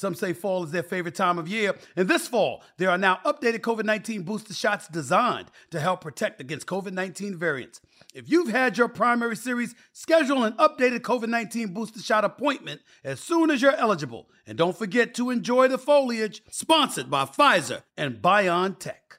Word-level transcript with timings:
Some 0.00 0.14
say 0.14 0.32
fall 0.32 0.64
is 0.64 0.70
their 0.70 0.82
favorite 0.82 1.14
time 1.14 1.38
of 1.38 1.46
year. 1.46 1.74
And 1.94 2.08
this 2.08 2.26
fall, 2.26 2.62
there 2.78 2.88
are 2.88 2.96
now 2.96 3.20
updated 3.26 3.58
COVID 3.58 3.84
19 3.84 4.22
booster 4.22 4.54
shots 4.54 4.88
designed 4.88 5.48
to 5.72 5.78
help 5.78 6.00
protect 6.00 6.40
against 6.40 6.66
COVID 6.66 6.94
19 6.94 7.36
variants. 7.36 7.82
If 8.14 8.30
you've 8.30 8.48
had 8.48 8.78
your 8.78 8.88
primary 8.88 9.36
series, 9.36 9.74
schedule 9.92 10.42
an 10.44 10.54
updated 10.54 11.00
COVID 11.00 11.28
19 11.28 11.74
booster 11.74 12.00
shot 12.00 12.24
appointment 12.24 12.80
as 13.04 13.20
soon 13.20 13.50
as 13.50 13.60
you're 13.60 13.76
eligible. 13.76 14.30
And 14.46 14.56
don't 14.56 14.74
forget 14.74 15.12
to 15.16 15.28
enjoy 15.28 15.68
the 15.68 15.76
foliage, 15.76 16.40
sponsored 16.50 17.10
by 17.10 17.26
Pfizer 17.26 17.82
and 17.98 18.22
BioNTech. 18.22 19.18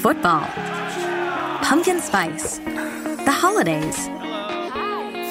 Football, 0.00 0.48
pumpkin 1.62 2.00
spice, 2.00 2.58
the 2.58 3.30
holidays. 3.32 4.08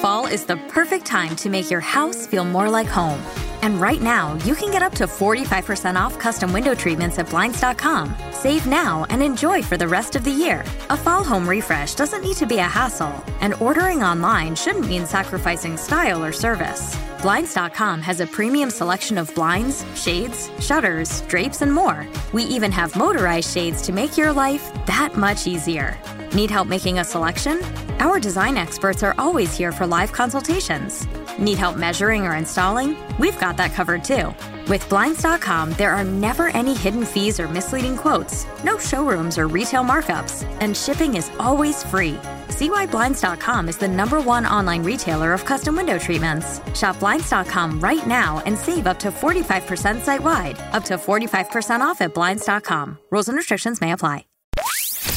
Fall 0.00 0.24
is 0.24 0.46
the 0.46 0.56
perfect 0.68 1.04
time 1.04 1.36
to 1.36 1.50
make 1.50 1.70
your 1.70 1.80
house 1.80 2.26
feel 2.26 2.46
more 2.46 2.70
like 2.70 2.86
home. 2.86 3.20
And 3.66 3.80
right 3.80 4.00
now, 4.00 4.34
you 4.44 4.54
can 4.54 4.70
get 4.70 4.84
up 4.84 4.92
to 4.92 5.08
45% 5.08 5.96
off 6.00 6.16
custom 6.20 6.52
window 6.52 6.72
treatments 6.72 7.18
at 7.18 7.28
Blinds.com. 7.28 8.14
Save 8.30 8.64
now 8.68 9.06
and 9.10 9.20
enjoy 9.20 9.60
for 9.60 9.76
the 9.76 9.88
rest 9.88 10.14
of 10.14 10.22
the 10.22 10.30
year. 10.30 10.60
A 10.90 10.96
fall 10.96 11.24
home 11.24 11.48
refresh 11.48 11.96
doesn't 11.96 12.22
need 12.22 12.36
to 12.36 12.46
be 12.46 12.58
a 12.58 12.72
hassle, 12.78 13.24
and 13.40 13.54
ordering 13.54 14.04
online 14.04 14.54
shouldn't 14.54 14.88
mean 14.88 15.04
sacrificing 15.04 15.76
style 15.76 16.24
or 16.24 16.30
service. 16.30 16.96
Blinds.com 17.22 18.00
has 18.02 18.20
a 18.20 18.28
premium 18.28 18.70
selection 18.70 19.18
of 19.18 19.34
blinds, 19.34 19.84
shades, 19.96 20.48
shutters, 20.60 21.22
drapes, 21.22 21.60
and 21.60 21.72
more. 21.72 22.06
We 22.32 22.44
even 22.44 22.70
have 22.70 22.94
motorized 22.94 23.50
shades 23.52 23.82
to 23.82 23.92
make 23.92 24.16
your 24.16 24.32
life 24.32 24.64
that 24.86 25.16
much 25.16 25.48
easier. 25.48 25.98
Need 26.34 26.52
help 26.52 26.68
making 26.68 27.00
a 27.00 27.04
selection? 27.04 27.60
Our 27.98 28.20
design 28.20 28.56
experts 28.56 29.02
are 29.02 29.16
always 29.18 29.56
here 29.56 29.72
for 29.72 29.88
live 29.88 30.12
consultations. 30.12 31.08
Need 31.38 31.58
help 31.58 31.76
measuring 31.76 32.26
or 32.26 32.34
installing? 32.34 32.96
We've 33.18 33.38
got 33.38 33.56
that 33.58 33.72
covered 33.72 34.02
too. 34.02 34.34
With 34.68 34.88
Blinds.com, 34.88 35.74
there 35.74 35.92
are 35.92 36.02
never 36.02 36.48
any 36.48 36.74
hidden 36.74 37.04
fees 37.04 37.38
or 37.38 37.46
misleading 37.46 37.96
quotes, 37.96 38.46
no 38.64 38.78
showrooms 38.78 39.38
or 39.38 39.46
retail 39.46 39.84
markups, 39.84 40.42
and 40.60 40.76
shipping 40.76 41.14
is 41.14 41.30
always 41.38 41.84
free. 41.84 42.18
See 42.48 42.68
why 42.68 42.86
Blinds.com 42.86 43.68
is 43.68 43.76
the 43.76 43.86
number 43.86 44.20
one 44.20 44.44
online 44.44 44.82
retailer 44.82 45.32
of 45.32 45.44
custom 45.44 45.76
window 45.76 45.98
treatments. 45.98 46.60
Shop 46.74 46.98
Blinds.com 46.98 47.78
right 47.80 48.06
now 48.06 48.42
and 48.44 48.58
save 48.58 48.88
up 48.88 48.98
to 49.00 49.08
45% 49.10 50.00
site 50.00 50.22
wide, 50.22 50.58
up 50.72 50.84
to 50.84 50.94
45% 50.94 51.80
off 51.80 52.00
at 52.00 52.12
Blinds.com. 52.14 52.98
Rules 53.12 53.28
and 53.28 53.36
restrictions 53.36 53.80
may 53.80 53.92
apply. 53.92 54.24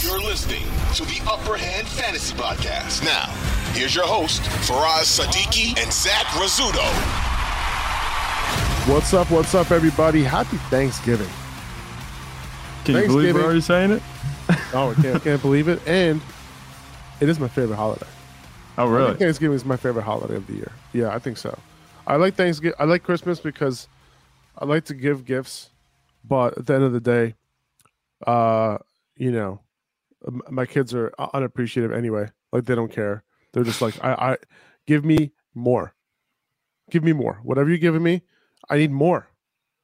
You're 0.04 0.22
listening 0.22 0.64
to 0.96 1.04
the 1.04 1.22
Upper 1.30 1.58
Hand 1.58 1.88
Fantasy 1.88 2.34
Podcast. 2.34 3.04
Now, 3.04 3.28
here's 3.74 3.96
your 3.96 4.06
host, 4.06 4.42
Faraz 4.68 5.20
Sadiki 5.20 5.78
and 5.82 5.92
Zach 5.92 6.26
Rizzuto. 6.38 6.86
What's 8.92 9.14
up? 9.14 9.30
What's 9.30 9.54
up, 9.54 9.72
everybody? 9.72 10.24
Happy 10.24 10.58
Thanksgiving. 10.70 11.30
Can 12.86 12.96
you 12.96 13.08
believe 13.08 13.36
we're 13.36 13.44
already 13.44 13.62
saying 13.62 13.92
it? 13.92 14.02
Oh, 14.74 14.96
I 14.98 15.02
can't, 15.02 15.24
can't 15.24 15.42
believe 15.42 15.68
it. 15.68 15.80
And 15.88 16.22
it 17.22 17.30
is 17.30 17.40
my 17.40 17.48
favorite 17.48 17.76
holiday. 17.76 18.08
Oh, 18.78 18.84
I 18.84 18.86
think 18.86 18.98
really? 18.98 19.14
Thanksgiving 19.18 19.56
is 19.56 19.66
my 19.66 19.78
favorite 19.78 20.04
holiday 20.04 20.36
of 20.36 20.48
the 20.48 20.54
year. 20.54 20.72
Yeah, 20.94 21.14
I 21.14 21.20
think 21.20 21.38
so. 21.38 21.58
I 22.08 22.16
like 22.16 22.36
Thanksgiving. 22.36 22.76
I 22.80 22.86
like 22.86 23.04
Christmas 23.04 23.40
because 23.40 23.88
I 24.58 24.66
like 24.66 24.86
to 24.86 24.96
give 24.96 25.26
gifts, 25.26 25.70
but 26.24 26.58
at 26.58 26.66
the 26.66 26.74
end 26.74 26.84
of 26.84 26.94
the 26.94 27.00
day, 27.00 27.36
uh, 28.26 28.80
you 29.16 29.32
know, 29.32 29.60
my 30.50 30.66
kids 30.66 30.96
are 30.96 31.14
unappreciative 31.34 31.92
anyway. 31.92 32.30
Like 32.52 32.66
they 32.66 32.74
don't 32.74 32.92
care. 32.92 33.24
They're 33.54 33.64
just 33.64 33.82
like, 33.82 33.96
I, 34.04 34.14
I 34.14 34.38
give 34.88 35.04
me 35.06 35.32
more. 35.56 35.94
Give 36.92 37.04
me 37.04 37.14
more. 37.14 37.40
Whatever 37.44 37.70
you're 37.70 37.78
giving 37.78 38.04
me, 38.04 38.22
I 38.70 38.78
need 38.78 38.92
more. 38.92 39.28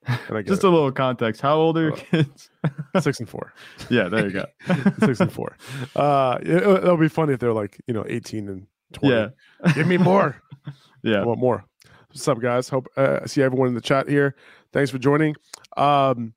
And 0.08 0.38
I 0.38 0.44
Just 0.44 0.64
it. 0.64 0.68
a 0.68 0.70
little 0.70 0.92
context. 0.92 1.42
How 1.42 1.56
old 1.56 1.78
are 1.80 1.82
your 1.82 1.94
Uh, 1.94 1.96
kids? 1.96 2.50
six 3.02 3.20
and 3.20 3.28
four. 3.28 3.54
yeah, 3.90 4.08
there 4.08 4.28
you 4.28 4.32
go. 4.34 4.46
six 5.06 5.20
and 5.20 5.32
four. 5.32 5.58
Uh, 5.96 6.38
it, 6.42 6.62
it'll 6.62 6.98
be 6.98 7.08
funny 7.08 7.34
if 7.34 7.40
they're 7.40 7.54
like 7.54 7.80
you 7.88 7.94
know 7.96 8.06
eighteen 8.08 8.48
and 8.50 8.68
twenty. 8.94 9.16
Yeah. 9.16 9.72
Give 9.74 9.88
me 9.88 9.98
more. 9.98 10.40
I 10.68 10.72
Yeah. 11.02 11.24
want 11.24 11.40
more. 11.40 11.66
What's 12.10 12.28
up, 12.28 12.40
guys? 12.40 12.70
Hope 12.70 12.88
uh, 12.98 13.22
I 13.24 13.26
see 13.26 13.42
everyone 13.42 13.68
in 13.70 13.74
the 13.74 13.82
chat 13.82 14.08
here. 14.08 14.36
Thanks 14.74 14.92
for 14.92 15.00
joining. 15.00 15.36
Um, 15.76 16.34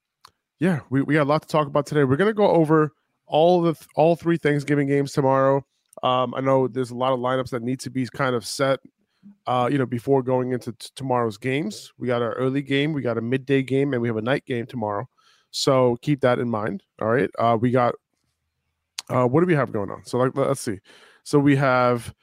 yeah, 0.58 0.80
we, 0.90 1.02
we 1.02 1.14
got 1.14 1.24
a 1.24 1.30
lot 1.30 1.42
to 1.42 1.48
talk 1.48 1.66
about 1.66 1.84
today. 1.86 2.04
We're 2.04 2.16
gonna 2.16 2.32
go 2.32 2.48
over 2.48 2.92
all 3.26 3.60
the 3.60 3.74
all 3.96 4.16
three 4.16 4.38
Thanksgiving 4.38 4.88
games 4.88 5.12
tomorrow. 5.12 5.64
Um, 6.02 6.34
I 6.34 6.40
know 6.40 6.68
there's 6.68 6.90
a 6.90 6.96
lot 6.96 7.12
of 7.12 7.20
lineups 7.20 7.50
that 7.50 7.62
need 7.62 7.80
to 7.80 7.90
be 7.90 8.06
kind 8.06 8.34
of 8.34 8.44
set. 8.44 8.80
Uh, 9.46 9.68
you 9.70 9.78
know, 9.78 9.86
before 9.86 10.22
going 10.22 10.52
into 10.52 10.72
t- 10.72 10.88
tomorrow's 10.94 11.36
games, 11.38 11.92
we 11.98 12.06
got 12.06 12.22
our 12.22 12.32
early 12.34 12.62
game, 12.62 12.92
we 12.92 13.02
got 13.02 13.18
a 13.18 13.20
midday 13.20 13.62
game, 13.62 13.92
and 13.92 14.00
we 14.00 14.08
have 14.08 14.16
a 14.16 14.22
night 14.22 14.44
game 14.46 14.64
tomorrow. 14.64 15.08
So 15.50 15.96
keep 16.02 16.20
that 16.20 16.38
in 16.38 16.48
mind. 16.48 16.82
All 17.00 17.08
right. 17.08 17.30
Uh, 17.38 17.58
we 17.60 17.70
got 17.70 17.94
uh, 19.10 19.26
what 19.26 19.40
do 19.40 19.46
we 19.46 19.54
have 19.54 19.72
going 19.72 19.90
on? 19.90 20.04
So 20.04 20.18
like, 20.18 20.36
let's 20.36 20.60
see. 20.60 20.80
So 21.24 21.38
we 21.38 21.56
have 21.56 22.14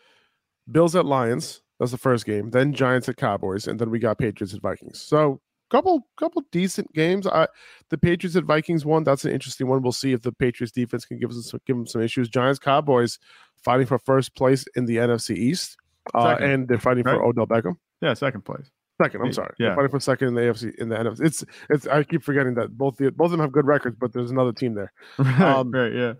Bills 0.71 0.95
at 0.95 1.06
Lions. 1.06 1.62
That's 1.80 1.92
the 1.92 1.98
first 1.98 2.25
game. 2.25 2.51
Then 2.51 2.74
Giants 2.74 3.10
at 3.10 3.18
Cowboys, 3.18 3.68
and 3.68 3.80
then 3.80 3.89
we 3.89 4.00
got 4.00 4.18
Patriots 4.18 4.54
at 4.54 4.62
Vikings. 4.62 5.01
So 5.01 5.42
couple 5.71 6.07
couple 6.17 6.44
decent 6.51 6.91
games. 6.94 7.25
I 7.27 7.47
the 7.89 7.97
Patriots 7.97 8.35
at 8.35 8.44
Vikings 8.44 8.85
one. 8.85 9.03
That's 9.03 9.25
an 9.25 9.31
interesting 9.31 9.67
one. 9.67 9.81
We'll 9.81 9.91
see 9.91 10.13
if 10.13 10.21
the 10.21 10.31
Patriots 10.31 10.71
defense 10.71 11.06
can 11.06 11.19
give 11.19 11.31
us 11.31 11.50
some, 11.50 11.59
give 11.65 11.75
them 11.75 11.88
some 11.88 12.01
issues. 12.01 12.29
Giants 12.29 12.59
Cowboys 12.59 13.19
fighting 13.63 13.88
for 13.88 13.97
first 14.00 14.35
place 14.35 14.65
in 14.75 14.85
the 14.85 14.97
NFC 14.97 15.35
East, 15.35 15.77
uh, 16.13 16.38
and 16.39 16.67
they're 16.67 16.77
fighting 16.79 17.03
for? 17.03 17.23
Odell 17.23 17.47
Beckham. 17.47 17.75
Yeah, 18.01 18.13
second 18.13 18.41
place. 18.45 18.69
Second, 19.01 19.21
I'm 19.23 19.33
sorry. 19.33 19.53
yeah. 19.59 19.67
They're 19.67 19.75
fighting 19.75 19.91
for 19.91 20.00
second 20.00 20.27
in 20.29 20.33
the 20.35 20.41
AFC 20.41 20.75
in 20.75 20.88
the 20.89 20.95
NFC. 20.95 21.19
It's 21.25 21.44
it's. 21.69 21.88
I 21.88 22.03
keep 22.03 22.23
forgetting 22.23 22.53
that 22.56 22.77
both 22.77 22.95
the 22.97 23.11
both 23.11 23.25
of 23.25 23.31
them 23.31 23.39
have 23.41 23.51
good 23.51 23.65
records, 23.65 23.97
but 24.00 24.13
there's 24.13 24.31
another 24.31 24.53
team 24.53 24.73
there. 24.75 24.94
Right, 25.19 25.41
Um, 25.41 25.71
right, 25.71 25.91
yeah. 25.94 26.13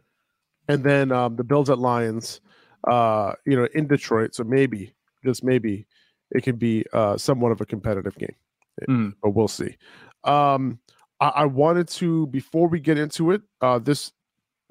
and 0.68 0.84
then 0.84 1.12
um, 1.12 1.36
the 1.38 1.44
Bills 1.46 1.70
at 1.70 1.80
Lions, 1.80 2.42
uh, 2.88 3.34
you 3.46 3.56
know, 3.56 3.68
in 3.74 3.88
Detroit. 3.88 4.36
So 4.36 4.44
maybe, 4.44 4.94
just 5.24 5.42
maybe, 5.44 5.86
it 6.32 6.44
can 6.44 6.58
be 6.58 6.84
uh, 6.92 7.16
somewhat 7.18 7.52
of 7.54 7.62
a 7.62 7.66
competitive 7.66 8.16
game, 8.18 8.36
Mhm. 8.90 9.14
but 9.22 9.32
we'll 9.32 9.48
see. 9.48 9.76
Um, 10.24 10.80
I, 11.20 11.28
I 11.30 11.46
wanted 11.46 11.88
to 11.90 12.28
before 12.28 12.68
we 12.68 12.80
get 12.80 12.98
into 12.98 13.32
it. 13.32 13.42
Uh, 13.62 13.80
this 13.80 14.12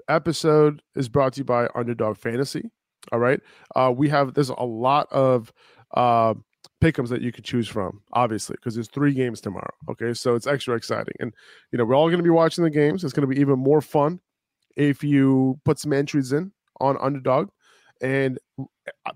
episode 0.09 0.83
is 0.97 1.09
brought 1.09 1.35
to 1.35 1.41
you 1.41 1.45
by 1.45 1.69
Underdog 1.75 2.17
Fantasy. 2.17 2.71
All 3.13 3.19
right. 3.19 3.41
Uh, 3.77 3.93
we 3.97 4.09
have 4.09 4.35
there's 4.35 4.51
a 4.51 4.63
lot 4.65 5.09
of 5.13 5.53
uh, 5.95 6.35
pickums 6.83 7.09
that 7.09 7.23
you 7.23 7.33
could 7.33 7.45
choose 7.45 7.69
from, 7.69 8.03
obviously, 8.13 8.57
because 8.57 8.75
there's 8.75 8.89
three 8.89 9.13
games 9.15 9.41
tomorrow. 9.41 9.71
Okay, 9.91 10.15
so 10.15 10.35
it's 10.35 10.47
extra 10.47 10.75
exciting, 10.77 11.15
and 11.21 11.33
you 11.73 11.79
know 11.79 11.85
we're 11.85 11.95
all 11.97 12.09
going 12.09 12.19
to 12.19 12.25
be 12.25 12.31
watching 12.31 12.65
the 12.65 12.71
games. 12.71 13.05
It's 13.05 13.13
going 13.13 13.29
to 13.29 13.35
be 13.35 13.41
even 13.41 13.59
more 13.59 13.81
fun 13.81 14.21
if 14.77 15.05
you 15.05 15.59
put 15.65 15.79
some 15.79 15.93
entries 15.93 16.33
in 16.33 16.53
on 16.81 16.97
Underdog. 17.01 17.49
And 18.01 18.39
uh, 18.59 18.65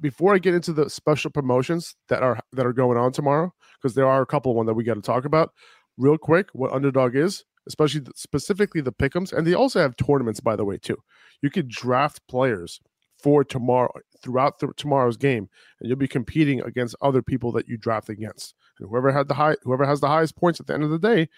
before 0.01 0.35
I 0.35 0.39
get 0.39 0.55
into 0.55 0.73
the 0.73 0.89
special 0.89 1.31
promotions 1.31 1.97
that 2.09 2.23
are 2.23 2.39
that 2.53 2.67
are 2.67 2.73
going 2.73 2.97
on 2.99 3.13
tomorrow, 3.13 3.53
because 3.81 3.95
there 3.95 4.07
are 4.07 4.23
a 4.23 4.27
couple 4.27 4.55
one 4.55 4.67
that 4.67 4.75
we 4.75 4.85
got 4.85 4.95
to 4.95 5.03
talk 5.03 5.25
about, 5.25 5.53
real 5.97 6.19
quick, 6.19 6.49
what 6.53 6.73
Underdog 6.73 7.15
is, 7.17 7.45
especially 7.67 8.03
specifically 8.15 8.81
the 8.81 8.93
pickums, 8.93 9.33
and 9.33 9.47
they 9.47 9.55
also 9.55 9.81
have 9.81 9.97
tournaments, 9.97 10.41
by 10.41 10.57
the 10.57 10.65
way, 10.65 10.79
too. 10.79 10.97
You 11.43 11.51
could 11.51 11.69
draft 11.69 12.21
players 12.29 12.81
for 13.23 13.45
tomorrow 13.45 13.93
throughout 14.23 14.59
the, 14.59 14.73
tomorrow's 14.77 15.17
game, 15.17 15.49
and 15.81 15.89
you'll 15.89 15.99
be 15.99 16.09
competing 16.09 16.61
against 16.63 16.97
other 17.03 17.23
people 17.23 17.53
that 17.53 17.69
you 17.69 17.77
draft 17.77 18.09
against. 18.09 18.55
And 18.79 18.89
whoever 18.89 19.13
had 19.13 19.29
the 19.29 19.35
high, 19.35 19.57
whoever 19.63 19.85
has 19.85 20.01
the 20.01 20.09
highest 20.09 20.37
points 20.37 20.61
at 20.61 20.67
the 20.67 20.75
end 20.75 20.85
of 20.85 20.91
the 20.91 20.99
day, 20.99 21.29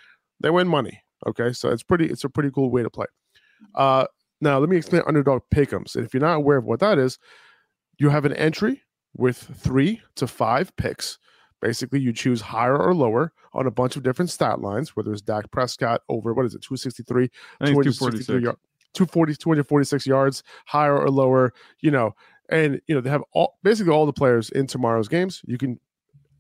they 0.41 0.51
win 0.51 0.69
money. 0.69 1.03
Okay, 1.27 1.53
so 1.53 1.69
it's 1.69 1.83
pretty, 1.83 2.07
it's 2.07 2.25
a 2.25 2.29
pretty 2.29 2.51
cool 2.51 2.71
way 2.71 2.83
to 2.83 2.91
play. 2.91 3.07
Uh, 3.75 4.07
now 4.41 4.59
let 4.59 4.69
me 4.69 4.77
explain 4.77 5.03
underdog 5.07 5.43
pickums. 5.55 5.97
And 5.97 6.05
if 6.05 6.15
you're 6.15 6.23
not 6.23 6.37
aware 6.37 6.57
of 6.57 6.65
what 6.65 6.81
that 6.81 6.99
is, 6.99 7.19
you 7.99 8.09
have 8.09 8.25
an 8.25 8.33
entry 8.35 8.83
with 9.15 9.37
three 9.37 10.01
to 10.17 10.27
five 10.27 10.75
picks. 10.77 11.19
Basically, 11.61 12.01
you 12.01 12.13
choose 12.13 12.41
higher 12.41 12.77
or 12.77 12.95
lower 12.95 13.33
on 13.53 13.67
a 13.67 13.71
bunch 13.71 13.97
of 13.97 14.03
different 14.03 14.31
stat 14.31 14.61
lines, 14.61 14.97
whether 14.97 15.13
it's 15.13 15.23
Dak 15.23 15.51
Prescott 15.51 16.03
over 16.09 16.33
what 16.33 16.47
is 16.47 16.55
it, 16.55 16.63
263, 16.63 17.25
I 17.61 17.67
think 17.67 17.87
it's 17.87 17.99
263 17.99 18.41
246. 18.41 18.43
yard, 18.43 18.57
240, 18.95 19.37
246 19.37 20.07
yards, 20.07 20.43
higher 20.67 20.99
or 20.99 21.11
lower, 21.11 21.53
you 21.81 21.91
know, 21.91 22.15
and 22.49 22.81
you 22.87 22.95
know, 22.95 23.01
they 23.01 23.11
have 23.11 23.23
all 23.33 23.59
basically 23.63 23.93
all 23.93 24.07
the 24.07 24.13
players 24.13 24.51
in 24.51 24.67
tomorrow's 24.67 25.09
games. 25.09 25.43
You 25.47 25.59
can 25.59 25.79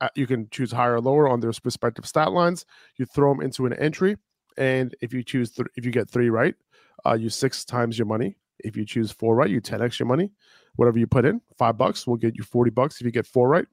uh, 0.00 0.08
you 0.14 0.26
can 0.26 0.48
choose 0.50 0.72
higher 0.72 0.94
or 0.94 1.00
lower 1.00 1.28
on 1.28 1.40
their 1.40 1.52
respective 1.64 2.06
stat 2.06 2.32
lines. 2.32 2.64
You 2.96 3.06
throw 3.06 3.32
them 3.32 3.42
into 3.42 3.66
an 3.66 3.72
entry, 3.74 4.16
and 4.56 4.94
if 5.00 5.12
you 5.12 5.22
choose 5.22 5.52
th- 5.52 5.68
if 5.76 5.84
you 5.84 5.92
get 5.92 6.10
three 6.10 6.30
right, 6.30 6.54
uh, 7.06 7.14
you 7.14 7.28
six 7.28 7.64
times 7.64 7.98
your 7.98 8.06
money. 8.06 8.36
If 8.58 8.76
you 8.76 8.84
choose 8.84 9.10
four 9.10 9.34
right, 9.34 9.48
you 9.48 9.60
10 9.60 9.80
extra 9.80 10.04
money. 10.04 10.32
Whatever 10.76 10.98
you 10.98 11.06
put 11.06 11.24
in, 11.24 11.40
five 11.56 11.78
bucks 11.78 12.06
will 12.06 12.16
get 12.16 12.36
you 12.36 12.44
40 12.44 12.70
bucks 12.70 13.00
if 13.00 13.04
you 13.04 13.10
get 13.10 13.26
four 13.26 13.48
right. 13.48 13.66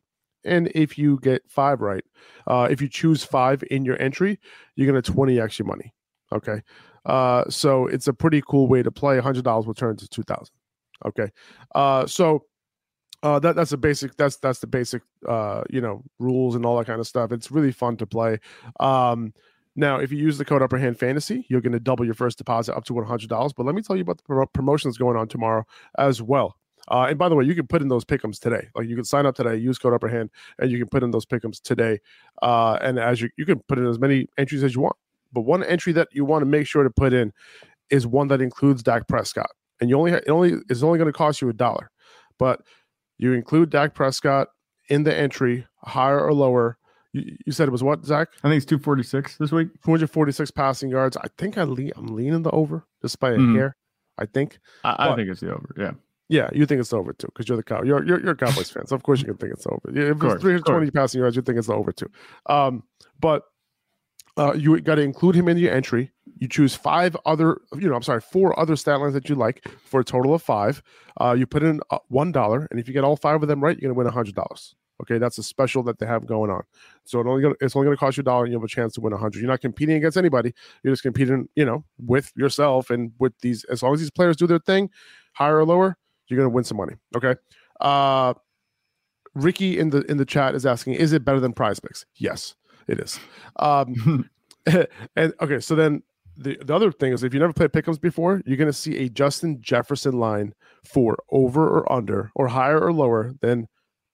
And 0.48 0.72
if 0.74 0.98
you 0.98 1.20
get 1.22 1.44
five 1.48 1.82
right, 1.82 2.04
uh, 2.48 2.68
if 2.70 2.82
you 2.82 2.88
choose 2.88 3.24
five 3.24 3.64
in 3.70 3.86
your 3.86 4.02
entry, 4.02 4.40
you're 4.76 4.90
going 4.90 5.02
to 5.02 5.12
20 5.12 5.40
extra 5.40 5.66
money. 5.66 5.94
Okay. 6.32 6.62
Uh, 7.06 7.44
so 7.50 7.88
it's 7.88 8.08
a 8.08 8.14
pretty 8.14 8.42
cool 8.48 8.68
way 8.68 8.84
to 8.84 8.92
play. 8.92 9.20
$100 9.20 9.66
will 9.66 9.74
turn 9.74 9.96
to 9.98 10.08
2000 10.08 10.54
Okay. 11.06 11.30
Uh, 11.76 12.06
so 12.08 12.44
uh, 13.24 13.40
that 13.40 13.56
that's 13.56 13.72
a 13.72 13.78
basic 13.78 14.16
that's 14.16 14.38
that's 14.38 14.60
the 14.60 14.68
basic 14.68 15.02
uh, 15.28 15.64
you 15.70 15.82
know 15.82 16.04
rules 16.20 16.56
and 16.56 16.66
all 16.66 16.78
that 16.78 16.86
kind 16.86 17.00
of 17.00 17.08
stuff. 17.08 17.32
It's 17.32 17.52
really 17.52 17.72
fun 17.72 17.98
to 17.98 18.06
play. 18.06 18.40
Um, 18.80 19.34
now, 19.76 19.98
if 19.98 20.12
you 20.12 20.18
use 20.18 20.38
the 20.38 20.46
code 20.46 20.64
Upper 20.64 20.78
Hand 20.78 20.98
Fantasy, 20.98 21.46
you're 21.50 21.62
going 21.62 21.74
to 21.74 21.80
double 21.80 22.04
your 22.04 22.16
first 22.16 22.38
deposit 22.40 22.76
up 22.76 22.86
to 22.86 22.94
one 22.94 23.06
hundred 23.06 23.30
dollars. 23.30 23.54
But 23.54 23.66
let 23.66 23.76
me 23.76 23.82
tell 23.82 23.96
you 23.96 24.04
about 24.04 24.18
the 24.18 24.24
pro- 24.24 24.46
promotions 24.48 24.98
going 24.98 25.18
on 25.18 25.28
tomorrow 25.28 25.66
as 25.98 26.22
well. 26.22 26.58
Uh, 26.90 27.08
and 27.10 27.18
by 27.18 27.28
the 27.30 27.36
way, 27.36 27.44
you 27.44 27.54
can 27.56 27.68
put 27.68 27.82
in 27.82 27.88
those 27.90 28.06
pickums 28.06 28.40
today. 28.40 28.68
Like 28.76 28.88
you 28.88 28.96
can 28.96 29.04
sign 29.06 29.26
up 29.26 29.36
today, 29.36 29.56
use 29.58 29.78
code 29.78 29.94
Upper 29.94 30.08
Hand, 30.08 30.30
and 30.60 30.72
you 30.72 30.78
can 30.78 30.88
put 30.88 31.04
in 31.04 31.12
those 31.12 31.26
pickums 31.26 31.62
today. 31.62 32.00
Uh, 32.42 32.78
and 32.82 32.98
as 33.00 33.22
you 33.22 33.30
you 33.38 33.46
can 33.46 33.60
put 33.68 33.78
in 33.78 33.86
as 33.88 34.00
many 34.00 34.28
entries 34.38 34.64
as 34.64 34.74
you 34.76 34.82
want. 34.82 34.96
But 35.34 35.42
one 35.42 35.64
entry 35.64 35.92
that 35.94 36.08
you 36.12 36.24
want 36.26 36.42
to 36.44 36.46
make 36.46 36.66
sure 36.68 36.84
to 36.84 36.90
put 36.90 37.12
in 37.14 37.34
is 37.90 38.08
one 38.08 38.28
that 38.30 38.42
includes 38.42 38.82
Dak 38.84 39.08
Prescott, 39.08 39.50
and 39.82 39.90
you 39.90 39.98
only 39.98 40.12
it 40.14 40.30
only 40.30 40.56
is 40.70 40.84
only 40.84 40.98
going 40.98 41.12
to 41.12 41.18
cost 41.18 41.42
you 41.42 41.50
a 41.50 41.54
dollar, 41.54 41.92
but 42.40 42.62
you 43.18 43.34
include 43.34 43.70
Dak 43.70 43.94
Prescott 43.94 44.48
in 44.90 45.04
the 45.04 45.14
entry, 45.16 45.68
higher 45.84 46.20
or 46.22 46.34
lower. 46.34 46.78
You, 47.14 47.36
you 47.46 47.52
said 47.52 47.68
it 47.68 47.72
was 47.72 47.84
what, 47.84 48.06
Zach? 48.06 48.30
I 48.44 48.48
think 48.50 48.58
it's 48.58 48.66
246 48.66 49.38
this 49.38 49.52
week. 49.52 49.70
246 49.84 50.52
passing 50.52 50.90
yards. 50.90 51.18
I 51.18 51.28
think 51.38 51.58
I 51.58 51.64
lean, 51.64 51.92
I'm 51.98 52.08
leaning 52.16 52.44
the 52.44 52.52
over 52.52 52.86
just 53.02 53.20
by 53.20 53.32
a 53.32 53.38
Mhm. 53.38 53.56
hair. 53.56 53.76
I 54.18 54.26
think. 54.26 54.60
I, 54.84 55.10
I 55.12 55.16
think 55.16 55.30
it's 55.30 55.42
the 55.42 55.52
over. 55.54 55.74
Yeah. 55.78 55.92
Yeah, 56.30 56.50
you 56.54 56.66
think 56.66 56.82
it's 56.82 56.92
over 56.92 57.14
too 57.14 57.28
because 57.28 57.48
you're 57.48 57.58
the 57.58 57.64
cow. 57.64 57.84
You're, 57.84 58.06
you're 58.06 58.20
you're 58.22 58.32
a 58.32 58.36
Cowboys 58.36 58.70
fan, 58.70 58.86
so 58.86 58.96
of 58.96 59.04
course 59.04 59.20
you 59.20 59.26
can 59.26 59.38
think 59.38 59.54
it's 59.54 59.66
over. 59.66 59.92
Yeah, 59.94 60.12
If 60.12 60.20
course, 60.20 60.34
it's 60.34 60.42
320 60.42 60.92
passing 60.92 61.22
yards, 61.22 61.36
you 61.36 61.42
think 61.42 61.58
it's 61.58 61.70
over 61.70 61.92
too. 61.94 62.10
Um, 62.48 62.84
but 63.20 63.44
uh, 64.38 64.54
you 64.54 64.80
got 64.82 64.96
to 64.96 65.02
include 65.02 65.36
him 65.36 65.48
in 65.48 65.58
your 65.58 65.74
entry. 65.74 66.12
You 66.38 66.48
choose 66.48 66.76
five 66.76 67.16
other, 67.26 67.62
you 67.76 67.90
know, 67.90 67.96
I'm 67.96 68.04
sorry, 68.04 68.22
four 68.22 68.58
other 68.60 68.76
stat 68.76 69.00
lines 69.00 69.14
that 69.14 69.30
you 69.30 69.36
like 69.36 69.68
for 69.84 70.02
a 70.02 70.04
total 70.04 70.34
of 70.34 70.44
five. 70.44 70.84
Uh, 71.20 71.36
you 71.38 71.48
put 71.48 71.64
in 71.64 71.80
uh, 71.92 72.00
one 72.10 72.32
dollar, 72.32 72.68
and 72.70 72.80
if 72.80 72.88
you 72.88 72.94
get 72.94 73.04
all 73.04 73.16
five 73.16 73.42
of 73.42 73.48
them 73.48 73.64
right, 73.64 73.78
you're 73.80 73.90
gonna 73.90 73.98
win 73.98 74.08
a 74.08 74.12
hundred 74.12 74.36
dollars. 74.36 74.76
Okay, 75.02 75.20
that's 75.20 75.38
a 75.38 75.44
special 75.44 75.84
that 75.84 76.00
they 76.00 76.08
have 76.08 76.26
going 76.26 76.50
on. 76.50 76.64
So 77.06 77.20
it 77.20 77.28
only 77.28 77.42
gonna, 77.42 77.56
it's 77.62 77.76
only 77.76 77.86
going 77.86 77.96
to 77.96 78.00
cost 78.00 78.18
you 78.18 78.22
a 78.22 78.24
dollar, 78.24 78.44
and 78.44 78.52
you 78.52 78.58
have 78.58 78.64
a 78.64 78.68
chance 78.68 78.94
to 78.94 79.02
win 79.02 79.14
a 79.14 79.18
hundred. 79.18 79.40
You're 79.40 79.50
not 79.50 79.62
competing 79.62 79.96
against 79.96 80.18
anybody. 80.18 80.54
You're 80.84 80.94
just 80.94 81.04
competing, 81.04 81.48
you 81.56 81.66
know, 81.66 81.86
with 82.00 82.32
yourself 82.36 82.90
and 82.90 83.12
with 83.20 83.34
these. 83.42 83.64
As 83.66 83.84
long 83.84 83.94
as 83.94 84.00
these 84.00 84.10
players 84.10 84.36
do 84.36 84.48
their 84.48 84.60
thing, 84.60 84.90
higher 85.34 85.58
or 85.58 85.66
lower, 85.66 85.98
you're 86.28 86.38
going 86.38 86.50
to 86.50 86.54
win 86.54 86.64
some 86.64 86.78
money. 86.78 86.94
Okay. 87.16 87.36
Uh, 87.80 88.34
Ricky 89.36 89.78
in 89.78 89.92
the 89.92 90.02
in 90.10 90.18
the 90.18 90.26
chat 90.26 90.56
is 90.56 90.66
asking, 90.66 90.94
is 90.94 91.14
it 91.14 91.24
better 91.24 91.40
than 91.40 91.54
Prize 91.54 91.80
Picks? 91.80 92.06
Yes, 92.16 92.56
it 92.88 93.00
is. 93.00 93.20
Um, 93.58 94.30
and 95.16 95.34
okay, 95.42 95.60
so 95.60 95.76
then 95.76 96.04
the, 96.36 96.58
the 96.64 96.76
other 96.76 96.92
thing 96.92 97.14
is 97.14 97.24
if 97.24 97.34
you 97.34 97.40
never 97.40 97.54
played 97.54 97.72
pickums 97.72 98.00
before, 98.00 98.42
you're 98.46 98.58
going 98.58 98.68
to 98.70 98.74
see 98.74 98.98
a 98.98 99.10
Justin 99.10 99.58
Jefferson 99.62 100.14
line 100.20 100.54
for 100.84 101.18
over 101.32 101.68
or 101.68 101.92
under 101.92 102.32
or 102.36 102.48
higher 102.48 102.80
or 102.80 102.94
lower 102.94 103.34
than 103.42 103.68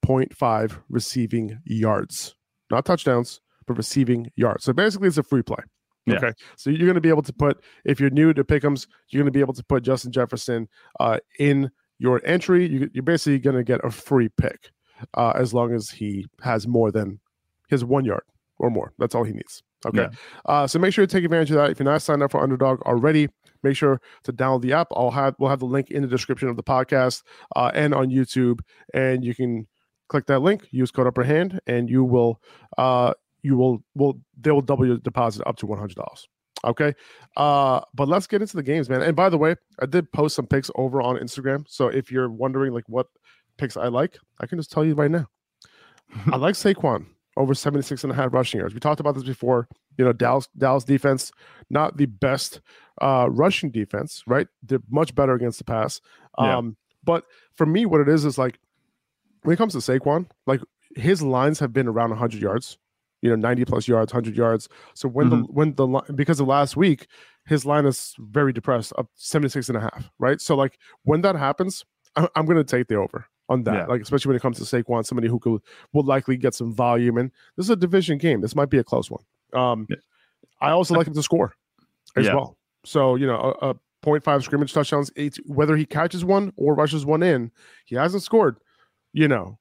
0.5 0.05 0.81
receiving 0.89 1.59
yards, 1.65 2.35
not 2.69 2.85
touchdowns, 2.85 3.41
but 3.67 3.77
receiving 3.77 4.31
yards. 4.35 4.63
So 4.63 4.73
basically, 4.73 5.07
it's 5.07 5.17
a 5.17 5.23
free 5.23 5.43
play. 5.43 5.63
Yeah. 6.05 6.17
Okay, 6.17 6.33
so 6.57 6.69
you're 6.69 6.85
going 6.85 6.95
to 6.95 7.01
be 7.01 7.09
able 7.09 7.21
to 7.21 7.33
put 7.33 7.63
if 7.85 7.99
you're 7.99 8.09
new 8.09 8.33
to 8.33 8.43
pickums, 8.43 8.87
you're 9.09 9.21
going 9.21 9.31
to 9.31 9.37
be 9.37 9.39
able 9.39 9.53
to 9.53 9.63
put 9.63 9.83
Justin 9.83 10.11
Jefferson 10.11 10.67
uh, 10.99 11.19
in 11.39 11.71
your 11.99 12.21
entry. 12.25 12.67
You, 12.67 12.89
you're 12.93 13.03
basically 13.03 13.39
going 13.39 13.55
to 13.55 13.63
get 13.63 13.83
a 13.83 13.91
free 13.91 14.29
pick 14.29 14.71
uh, 15.15 15.33
as 15.35 15.53
long 15.53 15.73
as 15.73 15.89
he 15.89 16.25
has 16.41 16.67
more 16.67 16.91
than 16.91 17.19
his 17.69 17.83
one 17.83 18.05
yard 18.05 18.23
or 18.57 18.69
more. 18.69 18.93
That's 18.99 19.15
all 19.15 19.23
he 19.23 19.33
needs. 19.33 19.63
Okay. 19.85 20.01
Yeah. 20.01 20.09
Uh, 20.45 20.67
so 20.67 20.79
make 20.79 20.93
sure 20.93 21.05
to 21.05 21.11
take 21.11 21.25
advantage 21.25 21.51
of 21.51 21.57
that. 21.57 21.71
If 21.71 21.79
you're 21.79 21.85
not 21.85 22.01
signed 22.01 22.23
up 22.23 22.31
for 22.31 22.41
Underdog 22.41 22.81
already, 22.83 23.27
make 23.63 23.75
sure 23.75 23.99
to 24.23 24.31
download 24.31 24.61
the 24.61 24.73
app. 24.73 24.87
I'll 24.95 25.11
have 25.11 25.35
we'll 25.39 25.49
have 25.49 25.59
the 25.59 25.65
link 25.65 25.91
in 25.91 26.01
the 26.01 26.07
description 26.07 26.47
of 26.47 26.55
the 26.55 26.63
podcast 26.63 27.23
uh, 27.55 27.71
and 27.73 27.93
on 27.93 28.09
YouTube, 28.09 28.61
and 28.93 29.25
you 29.25 29.35
can 29.35 29.67
click 30.07 30.25
that 30.27 30.39
link, 30.39 30.67
use 30.71 30.91
code 30.91 31.07
Upper 31.07 31.23
Hand, 31.23 31.59
and 31.67 31.89
you 31.89 32.03
will 32.03 32.39
uh, 32.77 33.13
you 33.41 33.57
will 33.57 33.83
will 33.93 34.19
they 34.39 34.51
will 34.51 34.61
double 34.61 34.85
your 34.85 34.97
deposit 34.97 35.45
up 35.45 35.57
to 35.57 35.65
one 35.65 35.79
hundred 35.79 35.95
dollars. 35.95 36.29
Okay. 36.63 36.93
Uh, 37.35 37.81
but 37.93 38.07
let's 38.07 38.27
get 38.27 38.41
into 38.41 38.55
the 38.55 38.63
games, 38.63 38.89
man. 38.89 39.01
And 39.01 39.15
by 39.15 39.29
the 39.29 39.37
way, 39.37 39.55
I 39.81 39.85
did 39.85 40.11
post 40.11 40.35
some 40.35 40.47
picks 40.47 40.71
over 40.75 41.01
on 41.01 41.17
Instagram. 41.17 41.65
So 41.67 41.87
if 41.87 42.11
you're 42.11 42.29
wondering 42.29 42.73
like 42.73 42.87
what 42.87 43.07
picks 43.57 43.75
I 43.77 43.87
like, 43.87 44.17
I 44.39 44.45
can 44.45 44.57
just 44.57 44.71
tell 44.71 44.85
you 44.85 44.93
right 44.95 45.11
now. 45.11 45.27
I 46.27 46.37
like 46.37 46.55
Saquon 46.55 47.07
over 47.35 47.53
76 47.53 48.03
and 48.03 48.11
a 48.11 48.15
half 48.15 48.33
rushing 48.33 48.59
yards. 48.59 48.73
We 48.73 48.79
talked 48.79 48.99
about 48.99 49.15
this 49.15 49.23
before. 49.23 49.67
You 49.97 50.05
know, 50.05 50.13
Dallas 50.13 50.47
Dallas 50.57 50.83
defense, 50.83 51.31
not 51.69 51.97
the 51.97 52.07
best 52.07 52.61
uh 53.01 53.27
rushing 53.29 53.71
defense, 53.71 54.23
right? 54.25 54.47
They're 54.63 54.79
much 54.89 55.13
better 55.13 55.33
against 55.33 55.59
the 55.59 55.65
pass. 55.65 56.01
Yeah. 56.39 56.57
Um, 56.57 56.77
but 57.03 57.25
for 57.53 57.65
me, 57.65 57.85
what 57.85 58.01
it 58.01 58.09
is 58.09 58.25
is 58.25 58.37
like 58.37 58.59
when 59.43 59.53
it 59.53 59.57
comes 59.57 59.73
to 59.73 59.79
Saquon, 59.79 60.27
like 60.47 60.61
his 60.95 61.21
lines 61.21 61.59
have 61.59 61.73
been 61.73 61.87
around 61.87 62.09
100 62.09 62.41
yards, 62.41 62.77
you 63.23 63.29
know, 63.29 63.35
90 63.37 63.65
plus 63.65 63.87
yards, 63.87 64.13
100 64.13 64.35
yards. 64.35 64.67
So 64.93 65.07
when 65.07 65.29
the 65.29 65.37
when 65.37 65.73
the 65.75 65.87
because 66.13 66.39
of 66.41 66.47
last 66.47 66.75
week, 66.75 67.07
his 67.45 67.65
line 67.65 67.85
is 67.85 68.13
very 68.19 68.51
depressed, 68.53 68.91
up 68.97 69.07
76 69.15 69.69
and 69.69 69.77
a 69.77 69.81
half, 69.81 70.11
right? 70.19 70.39
So 70.41 70.55
like 70.55 70.77
when 71.03 71.21
that 71.21 71.35
happens, 71.35 71.85
I- 72.17 72.27
I'm 72.35 72.45
going 72.45 72.57
to 72.57 72.63
take 72.65 72.87
the 72.87 72.95
over 72.95 73.25
on 73.49 73.63
that, 73.63 73.73
Yeah. 73.73 73.85
like 73.85 74.01
especially 74.01 74.29
when 74.29 74.35
it 74.35 74.41
comes 74.41 74.57
to 74.57 74.63
Saquon, 74.65 75.05
somebody 75.05 75.27
who 75.29 75.39
could 75.39 75.61
will 75.93 76.03
likely 76.03 76.35
get 76.37 76.53
some 76.53 76.73
volume. 76.73 77.17
And 77.17 77.31
this 77.55 77.65
is 77.65 77.69
a 77.69 77.75
division 77.77 78.17
game. 78.17 78.41
This 78.41 78.55
might 78.55 78.69
be 78.69 78.77
a 78.77 78.83
close 78.83 79.09
one. 79.09 79.23
Um, 79.53 79.87
Yeah. 79.89 79.97
I 80.61 80.71
also 80.71 80.93
like 80.93 81.07
him 81.07 81.13
to 81.13 81.23
score 81.23 81.53
as 82.17 82.25
Yeah. 82.25 82.35
well. 82.35 82.57
So 82.85 83.15
you 83.15 83.25
know, 83.25 83.55
a, 83.61 83.69
a 83.71 83.75
0.5 84.03 84.43
scrimmage 84.43 84.73
touchdowns, 84.73 85.11
eight, 85.15 85.37
whether 85.45 85.77
he 85.77 85.85
catches 85.85 86.25
one 86.25 86.51
or 86.57 86.75
rushes 86.75 87.05
one 87.05 87.23
in, 87.23 87.51
he 87.85 87.95
hasn't 87.95 88.21
scored. 88.23 88.57
You 89.13 89.29
know, 89.29 89.59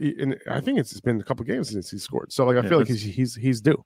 and 0.00 0.36
I 0.50 0.60
think 0.60 0.78
it's 0.78 1.00
been 1.00 1.20
a 1.20 1.24
couple 1.24 1.44
games 1.44 1.70
since 1.70 1.90
he 1.90 1.98
scored. 1.98 2.32
So 2.32 2.44
like, 2.46 2.56
I 2.56 2.62
Yeah, 2.62 2.68
feel 2.68 2.78
like 2.78 2.88
he's 2.88 3.02
he's 3.02 3.34
he's 3.34 3.60
due. 3.60 3.82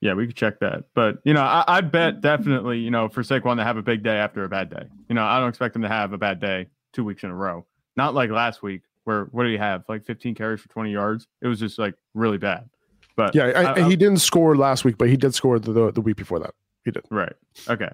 Yeah, 0.00 0.14
we 0.14 0.26
could 0.26 0.36
check 0.36 0.58
that. 0.60 0.84
But 0.94 1.18
you 1.24 1.32
know, 1.32 1.42
I, 1.42 1.64
I'd 1.68 1.92
bet 1.92 2.16
mm. 2.16 2.20
definitely, 2.20 2.78
you 2.78 2.90
know, 2.90 3.08
for 3.08 3.22
Saquon 3.22 3.56
to 3.56 3.64
have 3.64 3.76
a 3.76 3.82
big 3.82 4.02
day 4.02 4.16
after 4.16 4.42
a 4.44 4.48
bad 4.48 4.68
day. 4.70 4.84
You 5.08 5.14
know, 5.14 5.24
I 5.24 5.38
don't 5.38 5.48
expect 5.48 5.76
him 5.76 5.82
to 5.82 5.88
have 5.88 6.12
a 6.12 6.18
bad 6.18 6.40
day 6.40 6.66
two 6.92 7.04
weeks 7.04 7.22
in 7.22 7.30
a 7.30 7.34
row. 7.34 7.66
Not 7.96 8.14
like 8.14 8.30
last 8.30 8.62
week, 8.62 8.82
where 9.04 9.24
what 9.26 9.44
did 9.44 9.52
he 9.52 9.58
have? 9.58 9.84
Like 9.88 10.04
15 10.04 10.34
carries 10.34 10.60
for 10.60 10.68
20 10.70 10.90
yards. 10.92 11.26
It 11.40 11.46
was 11.46 11.60
just 11.60 11.78
like 11.78 11.94
really 12.14 12.38
bad. 12.38 12.68
But 13.16 13.34
Yeah, 13.34 13.44
I, 13.44 13.62
I- 13.62 13.74
and 13.78 13.86
he 13.86 13.96
didn't 13.96 14.18
score 14.18 14.56
last 14.56 14.84
week, 14.84 14.98
but 14.98 15.08
he 15.08 15.16
did 15.16 15.34
score 15.34 15.58
the, 15.58 15.72
the 15.72 15.92
the 15.92 16.00
week 16.00 16.16
before 16.16 16.38
that. 16.40 16.54
He 16.84 16.90
did. 16.90 17.04
Right. 17.10 17.32
Okay. 17.68 17.90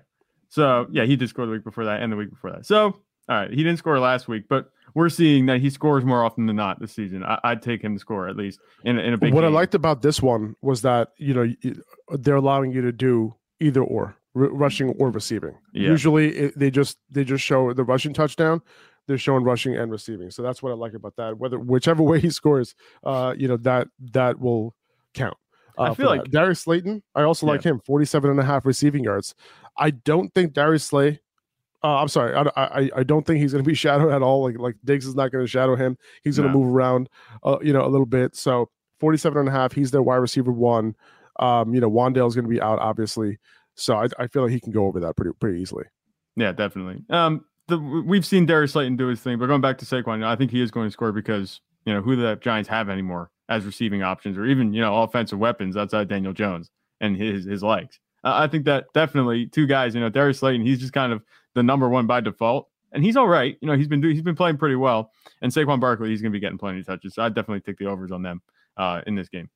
So 0.48 0.86
yeah, 0.90 1.04
he 1.04 1.16
did 1.16 1.28
score 1.28 1.44
the 1.44 1.52
week 1.52 1.64
before 1.64 1.84
that 1.84 2.00
and 2.02 2.10
the 2.10 2.16
week 2.16 2.30
before 2.30 2.52
that. 2.52 2.64
So 2.64 3.00
All 3.28 3.37
right, 3.37 3.50
he 3.50 3.56
didn't 3.56 3.76
score 3.78 3.99
last 3.99 4.28
week, 4.28 4.44
but 4.49 4.70
we're 4.94 5.08
seeing 5.08 5.47
that 5.47 5.61
he 5.61 5.70
scores 5.70 6.04
more 6.04 6.25
often 6.25 6.47
than 6.47 6.56
not 6.56 6.80
this 6.80 6.92
season. 6.92 7.23
I, 7.25 7.38
would 7.44 7.62
take 7.62 7.82
him 7.82 7.94
to 7.94 8.00
score 8.00 8.28
at 8.28 8.37
least 8.37 8.61
in, 8.85 8.99
in 8.99 9.12
a 9.12 9.18
big. 9.18 9.35
What 9.35 9.42
game. 9.42 9.50
I 9.50 9.54
liked 9.54 9.75
about 9.75 10.02
this 10.02 10.23
one 10.23 10.56
was 10.62 10.82
that 10.82 11.12
you 11.18 11.35
know 11.35 11.73
they're 12.11 12.37
allowing 12.37 12.73
you 12.73 12.82
to 12.82 12.92
do 12.92 13.35
either 13.61 13.82
or 13.82 14.16
r- 14.35 14.49
rushing 14.50 14.90
or 14.90 15.11
receiving. 15.11 15.54
Yeah. 15.73 15.90
Usually 15.90 16.37
it, 16.37 16.58
they 16.58 16.70
just 16.70 16.99
they 17.11 17.25
just 17.25 17.44
show 17.44 17.73
the 17.73 17.85
rushing 17.85 18.12
touchdown. 18.12 18.62
They're 19.06 19.18
showing 19.18 19.44
rushing 19.44 19.76
and 19.76 19.90
receiving. 19.90 20.30
So 20.30 20.42
that's 20.42 20.62
what 20.62 20.70
I 20.70 20.75
like 20.75 20.94
about 20.94 21.16
that. 21.16 21.38
Whether 21.38 21.58
whichever 21.58 22.02
way 22.04 22.20
he 22.20 22.30
scores, 22.30 22.75
uh, 23.04 23.35
you 23.37 23.49
know 23.49 23.56
that 23.58 23.88
that 24.12 24.38
will 24.38 24.75
count. 25.14 25.37
Uh, 25.78 25.82
I 25.82 25.94
feel 25.94 26.06
like 26.06 26.25
that. 26.25 26.32
Darius 26.32 26.61
Slayton. 26.61 27.02
I 27.14 27.23
also 27.23 27.47
yeah. 27.47 27.52
like 27.52 27.62
him. 27.62 27.80
47 27.87 28.30
and 28.30 28.40
a 28.40 28.44
half 28.44 28.66
receiving 28.66 29.04
yards. 29.04 29.35
I 29.76 29.90
don't 29.90 30.35
think 30.35 30.52
Darius 30.52 30.85
Slay 30.85 31.20
uh, 31.82 31.97
I'm 31.97 32.08
sorry. 32.08 32.35
I, 32.35 32.42
I 32.56 32.90
I 32.97 33.02
don't 33.02 33.26
think 33.26 33.40
he's 33.40 33.52
going 33.52 33.64
to 33.64 33.68
be 33.68 33.75
shadowed 33.76 34.12
at 34.12 34.23
all. 34.23 34.42
Like 34.42 34.58
like 34.58 34.76
Diggs 34.85 35.06
is 35.06 35.14
not 35.14 35.32
going 35.32 35.44
to 35.44 35.49
shadow 35.49 35.76
him. 35.76 35.97
He's 36.25 36.37
going 36.37 36.49
to 36.49 36.52
no. 36.52 36.61
move 36.61 36.75
around, 36.75 37.08
uh, 37.44 37.58
you 37.62 37.73
know, 37.73 37.85
a 37.85 37.88
little 37.88 38.06
bit. 38.06 38.37
So 38.37 38.70
47 39.00 39.38
and 39.38 39.49
a 39.49 39.52
half. 39.52 39.73
He's 39.73 39.90
their 39.90 40.02
wide 40.02 40.16
receiver 40.16 40.52
one. 40.52 40.97
Um, 41.38 41.73
you 41.73 41.80
know, 41.80 41.90
Wan'Dale's 41.90 42.35
going 42.35 42.44
to 42.44 42.50
be 42.50 42.61
out 42.61 42.80
obviously. 42.80 43.38
So 43.75 43.97
I, 43.97 44.08
I 44.18 44.26
feel 44.26 44.42
like 44.42 44.50
he 44.50 44.61
can 44.61 44.73
go 44.73 44.87
over 44.87 44.99
that 45.00 45.16
pretty 45.16 45.32
pretty 45.38 45.61
easily. 45.61 45.85
Yeah, 46.37 46.52
definitely. 46.52 47.02
Um, 47.11 47.44
the, 47.68 47.78
we've 47.78 48.26
seen 48.26 48.47
Darius 48.47 48.73
Slayton 48.73 48.97
do 48.97 49.06
his 49.06 49.20
thing, 49.20 49.38
but 49.38 49.47
going 49.47 49.61
back 49.61 49.78
to 49.78 49.85
Saquon, 49.85 50.25
I 50.25 50.37
think 50.37 50.50
he 50.50 50.62
is 50.62 50.70
going 50.70 50.88
to 50.88 50.92
score 50.92 51.12
because 51.12 51.61
you 51.85 51.92
know 51.92 52.02
who 52.02 52.16
the 52.16 52.37
Giants 52.37 52.68
have 52.68 52.88
anymore 52.88 53.30
as 53.49 53.64
receiving 53.64 54.02
options 54.02 54.37
or 54.37 54.44
even 54.47 54.73
you 54.73 54.80
know 54.80 55.02
offensive 55.02 55.38
weapons 55.38 55.76
outside 55.76 56.08
Daniel 56.08 56.32
Jones 56.32 56.70
and 57.00 57.16
his 57.16 57.44
his 57.44 57.62
legs. 57.62 58.00
Uh, 58.25 58.32
I 58.35 58.49
think 58.49 58.64
that 58.64 58.87
definitely 58.94 59.47
two 59.47 59.66
guys. 59.66 59.94
You 59.94 60.00
know, 60.00 60.08
Darius 60.08 60.40
Slayton, 60.40 60.66
he's 60.66 60.80
just 60.80 60.92
kind 60.92 61.12
of 61.12 61.23
the 61.58 61.62
number 61.62 61.88
one 61.88 62.06
by 62.06 62.20
default, 62.20 62.68
and 62.92 63.04
he's 63.04 63.16
all 63.16 63.28
right. 63.28 63.56
You 63.60 63.68
know, 63.68 63.76
he's 63.76 63.88
been 63.88 64.00
do- 64.00 64.08
he's 64.08 64.22
been 64.22 64.36
playing 64.36 64.56
pretty 64.56 64.76
well. 64.76 65.12
And 65.42 65.52
Saquon 65.52 65.80
Barkley, 65.80 66.08
he's 66.08 66.22
going 66.22 66.32
to 66.32 66.36
be 66.36 66.40
getting 66.40 66.58
plenty 66.58 66.80
of 66.80 66.86
touches. 66.86 67.14
So 67.14 67.22
I 67.22 67.28
definitely 67.28 67.60
take 67.60 67.78
the 67.78 67.86
overs 67.86 68.10
on 68.10 68.22
them 68.22 68.42
uh, 68.76 69.02
in 69.06 69.14
this 69.14 69.28
game. 69.28 69.50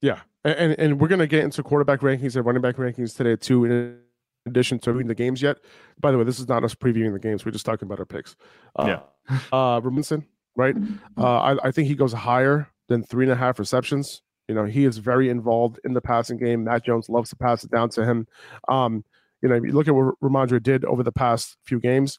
Yeah, 0.00 0.20
and 0.44 0.78
and 0.78 1.00
we're 1.00 1.08
going 1.08 1.18
to 1.18 1.26
get 1.26 1.44
into 1.44 1.62
quarterback 1.62 2.00
rankings 2.00 2.36
and 2.36 2.46
running 2.46 2.62
back 2.62 2.76
rankings 2.76 3.16
today 3.16 3.36
too. 3.36 3.64
In 3.64 3.98
addition 4.46 4.78
to 4.80 4.92
the 4.92 5.14
games 5.14 5.42
yet. 5.42 5.58
By 6.00 6.10
the 6.10 6.18
way, 6.18 6.24
this 6.24 6.40
is 6.40 6.48
not 6.48 6.64
us 6.64 6.74
previewing 6.74 7.12
the 7.12 7.18
games. 7.18 7.44
We're 7.44 7.52
just 7.52 7.66
talking 7.66 7.86
about 7.86 7.98
our 7.98 8.06
picks. 8.06 8.36
Uh, 8.76 8.98
yeah, 9.28 9.38
uh, 9.52 9.80
Robinson, 9.82 10.26
right? 10.56 10.74
Uh, 11.16 11.38
I, 11.38 11.68
I 11.68 11.70
think 11.70 11.88
he 11.88 11.94
goes 11.94 12.12
higher 12.12 12.68
than 12.88 13.02
three 13.02 13.24
and 13.24 13.32
a 13.32 13.36
half 13.36 13.58
receptions. 13.58 14.22
You 14.48 14.54
know, 14.54 14.64
he 14.64 14.86
is 14.86 14.98
very 14.98 15.28
involved 15.28 15.78
in 15.84 15.92
the 15.92 16.00
passing 16.00 16.38
game. 16.38 16.64
Mac 16.64 16.84
Jones 16.84 17.08
loves 17.10 17.30
to 17.30 17.36
pass 17.36 17.64
it 17.64 17.70
down 17.70 17.90
to 17.90 18.04
him. 18.04 18.26
Um, 18.68 19.04
you 19.42 19.48
know, 19.48 19.56
you 19.56 19.72
look 19.72 19.88
at 19.88 19.94
what 19.94 20.14
Rhamondre 20.22 20.62
did 20.62 20.84
over 20.84 21.02
the 21.02 21.12
past 21.12 21.56
few 21.64 21.80
games 21.80 22.18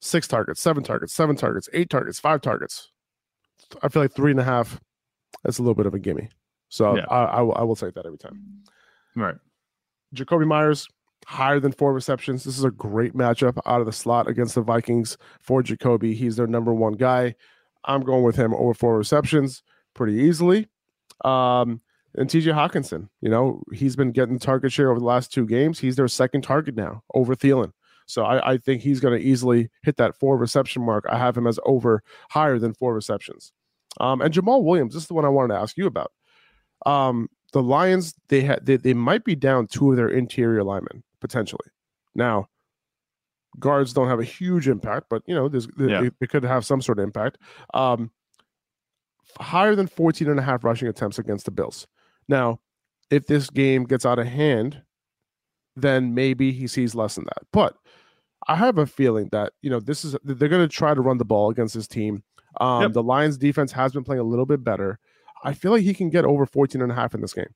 six 0.00 0.26
targets, 0.26 0.60
seven 0.60 0.82
targets, 0.82 1.12
seven 1.12 1.36
targets, 1.36 1.68
eight 1.72 1.90
targets, 1.90 2.18
five 2.18 2.40
targets. 2.40 2.90
I 3.82 3.88
feel 3.88 4.02
like 4.02 4.14
three 4.14 4.30
and 4.30 4.40
a 4.40 4.44
half, 4.44 4.80
that's 5.44 5.58
a 5.58 5.62
little 5.62 5.74
bit 5.74 5.86
of 5.86 5.94
a 5.94 5.98
gimme. 5.98 6.28
So 6.68 6.96
yeah. 6.96 7.04
I, 7.10 7.24
I, 7.24 7.42
I 7.42 7.62
will 7.62 7.76
take 7.76 7.94
that 7.94 8.06
every 8.06 8.18
time. 8.18 8.62
Right. 9.14 9.34
Jakobi 10.14 10.46
Meyers, 10.46 10.88
higher 11.26 11.60
than 11.60 11.72
four 11.72 11.92
receptions. 11.92 12.44
This 12.44 12.58
is 12.58 12.64
a 12.64 12.70
great 12.70 13.14
matchup 13.14 13.58
out 13.66 13.80
of 13.80 13.86
the 13.86 13.92
slot 13.92 14.28
against 14.28 14.54
the 14.54 14.62
Vikings 14.62 15.18
for 15.40 15.62
Jakobi. 15.62 16.14
He's 16.14 16.36
their 16.36 16.46
number 16.46 16.72
one 16.72 16.94
guy. 16.94 17.34
I'm 17.84 18.02
going 18.02 18.24
with 18.24 18.36
him 18.36 18.54
over 18.54 18.74
four 18.74 18.96
receptions 18.96 19.62
pretty 19.94 20.14
easily. 20.14 20.68
Um, 21.24 21.80
and 22.16 22.28
TJ 22.28 22.52
Hockenson. 22.54 23.08
you 23.20 23.28
know, 23.28 23.62
he's 23.72 23.96
been 23.96 24.12
getting 24.12 24.38
target 24.38 24.72
share 24.72 24.90
over 24.90 25.00
the 25.00 25.06
last 25.06 25.32
two 25.32 25.46
games. 25.46 25.78
He's 25.78 25.96
their 25.96 26.08
second 26.08 26.42
target 26.42 26.76
now 26.76 27.02
over 27.14 27.34
Thielen. 27.34 27.72
So 28.06 28.24
I, 28.24 28.52
I 28.52 28.56
think 28.58 28.82
he's 28.82 28.98
going 28.98 29.16
to 29.18 29.24
easily 29.24 29.70
hit 29.82 29.96
that 29.98 30.16
four 30.16 30.36
reception 30.36 30.84
mark. 30.84 31.04
I 31.08 31.16
have 31.16 31.36
him 31.36 31.46
as 31.46 31.60
over 31.64 32.02
higher 32.30 32.58
than 32.58 32.74
four 32.74 32.92
receptions. 32.92 33.52
Um, 34.00 34.20
and 34.20 34.34
Jamaal 34.34 34.64
Williams, 34.64 34.94
this 34.94 35.04
is 35.04 35.08
the 35.08 35.14
one 35.14 35.24
I 35.24 35.28
wanted 35.28 35.54
to 35.54 35.60
ask 35.60 35.76
you 35.76 35.86
about. 35.86 36.10
Um, 36.86 37.28
the 37.52 37.62
Lions, 37.62 38.14
they 38.28 38.40
had 38.40 38.66
they, 38.66 38.76
they 38.76 38.94
might 38.94 39.24
be 39.24 39.34
down 39.34 39.66
two 39.66 39.90
of 39.90 39.96
their 39.96 40.08
interior 40.08 40.64
linemen 40.64 41.02
potentially. 41.20 41.68
Now, 42.14 42.48
guards 43.58 43.92
don't 43.92 44.08
have 44.08 44.20
a 44.20 44.24
huge 44.24 44.68
impact, 44.68 45.06
but 45.10 45.22
you 45.26 45.34
know, 45.34 45.48
there's 45.48 45.68
yeah. 45.78 46.02
they, 46.02 46.10
they, 46.20 46.26
could 46.26 46.44
have 46.44 46.64
some 46.64 46.80
sort 46.80 46.98
of 46.98 47.04
impact. 47.04 47.38
Um, 47.74 48.10
higher 49.38 49.74
than 49.74 49.86
14 49.86 50.28
and 50.28 50.38
a 50.38 50.42
half 50.42 50.64
rushing 50.64 50.88
attempts 50.88 51.18
against 51.18 51.44
the 51.44 51.50
Bills. 51.50 51.86
Now, 52.30 52.60
if 53.10 53.26
this 53.26 53.50
game 53.50 53.84
gets 53.84 54.06
out 54.06 54.20
of 54.20 54.26
hand, 54.26 54.80
then 55.74 56.14
maybe 56.14 56.52
he 56.52 56.68
sees 56.68 56.94
less 56.94 57.16
than 57.16 57.24
that. 57.24 57.42
But 57.52 57.76
I 58.46 58.54
have 58.54 58.78
a 58.78 58.86
feeling 58.86 59.28
that, 59.32 59.52
you 59.62 59.68
know, 59.68 59.80
this 59.80 60.04
is 60.04 60.16
they're 60.22 60.48
going 60.48 60.66
to 60.66 60.74
try 60.74 60.94
to 60.94 61.00
run 61.00 61.18
the 61.18 61.24
ball 61.24 61.50
against 61.50 61.74
this 61.74 61.88
team. 61.88 62.22
Um, 62.60 62.82
yep. 62.82 62.92
The 62.92 63.02
Lions 63.02 63.36
defense 63.36 63.72
has 63.72 63.92
been 63.92 64.04
playing 64.04 64.20
a 64.20 64.24
little 64.24 64.46
bit 64.46 64.62
better. 64.62 65.00
I 65.42 65.54
feel 65.54 65.72
like 65.72 65.82
he 65.82 65.92
can 65.92 66.08
get 66.08 66.24
over 66.24 66.46
14 66.46 66.80
and 66.80 66.92
a 66.92 66.94
half 66.94 67.14
in 67.14 67.20
this 67.20 67.34
game. 67.34 67.52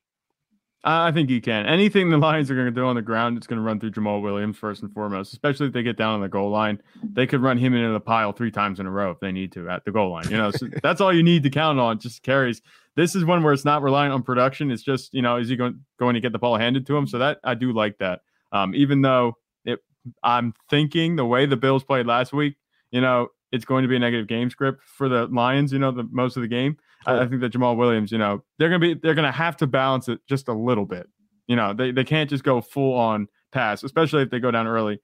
I 0.87 1.11
think 1.11 1.31
he 1.31 1.41
can. 1.41 1.65
Anything 1.65 2.11
the 2.11 2.17
Lions 2.17 2.51
are 2.51 2.55
going 2.55 2.67
to 2.67 2.71
do 2.71 2.85
on 2.85 2.95
the 2.95 3.01
ground, 3.01 3.37
it's 3.37 3.47
going 3.47 3.57
to 3.57 3.63
run 3.65 3.79
through 3.79 3.91
Jamaal 3.91 4.21
Williams 4.21 4.55
first 4.55 4.83
and 4.83 4.93
foremost, 4.93 5.33
especially 5.33 5.65
if 5.65 5.73
they 5.73 5.81
get 5.81 5.97
down 5.97 6.13
on 6.13 6.21
the 6.21 6.29
goal 6.29 6.51
line. 6.51 6.79
They 7.03 7.25
could 7.25 7.41
run 7.41 7.57
him 7.57 7.73
into 7.73 7.91
the 7.91 7.99
pile 7.99 8.31
three 8.33 8.51
times 8.51 8.79
in 8.79 8.85
a 8.85 8.91
row 8.91 9.09
if 9.09 9.19
they 9.19 9.31
need 9.31 9.51
to 9.53 9.67
at 9.67 9.83
the 9.83 9.91
goal 9.91 10.11
line. 10.11 10.29
You 10.29 10.37
know, 10.37 10.51
so 10.51 10.67
that's 10.83 11.01
all 11.01 11.11
you 11.11 11.23
need 11.23 11.41
to 11.41 11.49
count 11.49 11.79
on, 11.79 11.97
just 11.99 12.21
carries. 12.21 12.61
This 12.95 13.15
is 13.15 13.25
one 13.25 13.41
where 13.41 13.51
it's 13.51 13.65
not 13.65 13.81
relying 13.81 14.11
on 14.11 14.21
production. 14.21 14.69
It's 14.69 14.83
just, 14.83 15.11
you 15.13 15.23
know, 15.23 15.37
is 15.37 15.49
he 15.49 15.55
going, 15.55 15.83
going 15.97 16.13
to 16.13 16.21
get 16.21 16.33
the 16.33 16.39
ball 16.39 16.55
handed 16.55 16.85
to 16.85 16.95
him? 16.95 17.07
So 17.07 17.17
that 17.17 17.39
I 17.43 17.55
do 17.55 17.73
like 17.73 17.97
that. 17.97 18.21
Um, 18.51 18.75
even 18.75 19.01
though 19.01 19.37
it, 19.65 19.79
I'm 20.21 20.53
thinking 20.69 21.15
the 21.15 21.25
way 21.25 21.47
the 21.47 21.57
Bills 21.57 21.83
played 21.83 22.05
last 22.05 22.31
week, 22.31 22.57
you 22.91 23.01
know, 23.01 23.29
it's 23.51 23.65
going 23.65 23.81
to 23.81 23.87
be 23.87 23.95
a 23.95 23.99
negative 23.99 24.27
game 24.27 24.51
script 24.51 24.83
for 24.83 25.09
the 25.09 25.25
Lions, 25.27 25.73
you 25.73 25.79
know, 25.79 25.91
the 25.91 26.07
most 26.11 26.37
of 26.37 26.41
the 26.41 26.47
game. 26.47 26.77
I, 27.05 27.21
I 27.21 27.27
think 27.27 27.41
that 27.41 27.51
Jamaal 27.51 27.77
Williams, 27.77 28.11
you 28.11 28.17
know, 28.17 28.43
they're 28.57 28.69
gonna 28.69 28.79
be 28.79 28.93
they're 28.93 29.13
gonna 29.13 29.31
have 29.31 29.57
to 29.57 29.67
balance 29.67 30.07
it 30.07 30.19
just 30.27 30.47
a 30.47 30.53
little 30.53 30.85
bit. 30.85 31.07
You 31.47 31.55
know, 31.55 31.73
they, 31.73 31.91
they 31.91 32.03
can't 32.03 32.29
just 32.29 32.43
go 32.43 32.61
full 32.61 32.93
on 32.93 33.27
pass, 33.51 33.83
especially 33.83 34.23
if 34.23 34.29
they 34.29 34.39
go 34.39 34.51
down 34.51 34.67
early. 34.67 34.99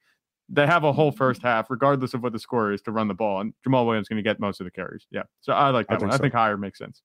They 0.49 0.65
have 0.65 0.83
a 0.83 0.91
whole 0.91 1.11
first 1.11 1.39
mm-hmm. 1.39 1.47
half, 1.47 1.69
regardless 1.69 2.13
of 2.13 2.23
what 2.23 2.33
the 2.33 2.39
score 2.39 2.71
is, 2.71 2.81
to 2.83 2.91
run 2.91 3.07
the 3.07 3.13
ball. 3.13 3.41
And 3.41 3.53
Jamaal 3.65 3.85
Williams 3.85 4.05
is 4.05 4.09
going 4.09 4.17
to 4.21 4.27
get 4.27 4.39
most 4.39 4.59
of 4.59 4.65
the 4.65 4.71
carries. 4.71 5.07
Yeah. 5.11 5.23
So 5.39 5.53
I 5.53 5.69
like 5.69 5.87
that 5.87 6.01
I 6.01 6.05
one. 6.05 6.11
So. 6.11 6.15
I 6.15 6.17
think 6.17 6.33
higher 6.33 6.57
makes 6.57 6.77
sense. 6.77 7.01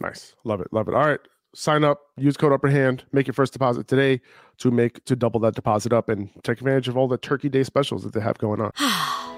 Nice. 0.00 0.34
Love 0.44 0.60
it. 0.60 0.68
Love 0.70 0.88
it. 0.88 0.94
All 0.94 1.04
right. 1.04 1.20
Sign 1.54 1.82
up, 1.82 2.00
use 2.18 2.36
code 2.36 2.52
upper 2.52 2.68
hand, 2.68 3.04
make 3.10 3.26
your 3.26 3.34
first 3.34 3.54
deposit 3.54 3.88
today 3.88 4.20
to 4.58 4.70
make 4.70 5.02
to 5.06 5.16
double 5.16 5.40
that 5.40 5.54
deposit 5.54 5.94
up 5.94 6.10
and 6.10 6.28
take 6.44 6.58
advantage 6.58 6.88
of 6.88 6.96
all 6.96 7.08
the 7.08 7.16
turkey 7.16 7.48
day 7.48 7.64
specials 7.64 8.04
that 8.04 8.12
they 8.12 8.20
have 8.20 8.36
going 8.36 8.60
on. 8.60 8.70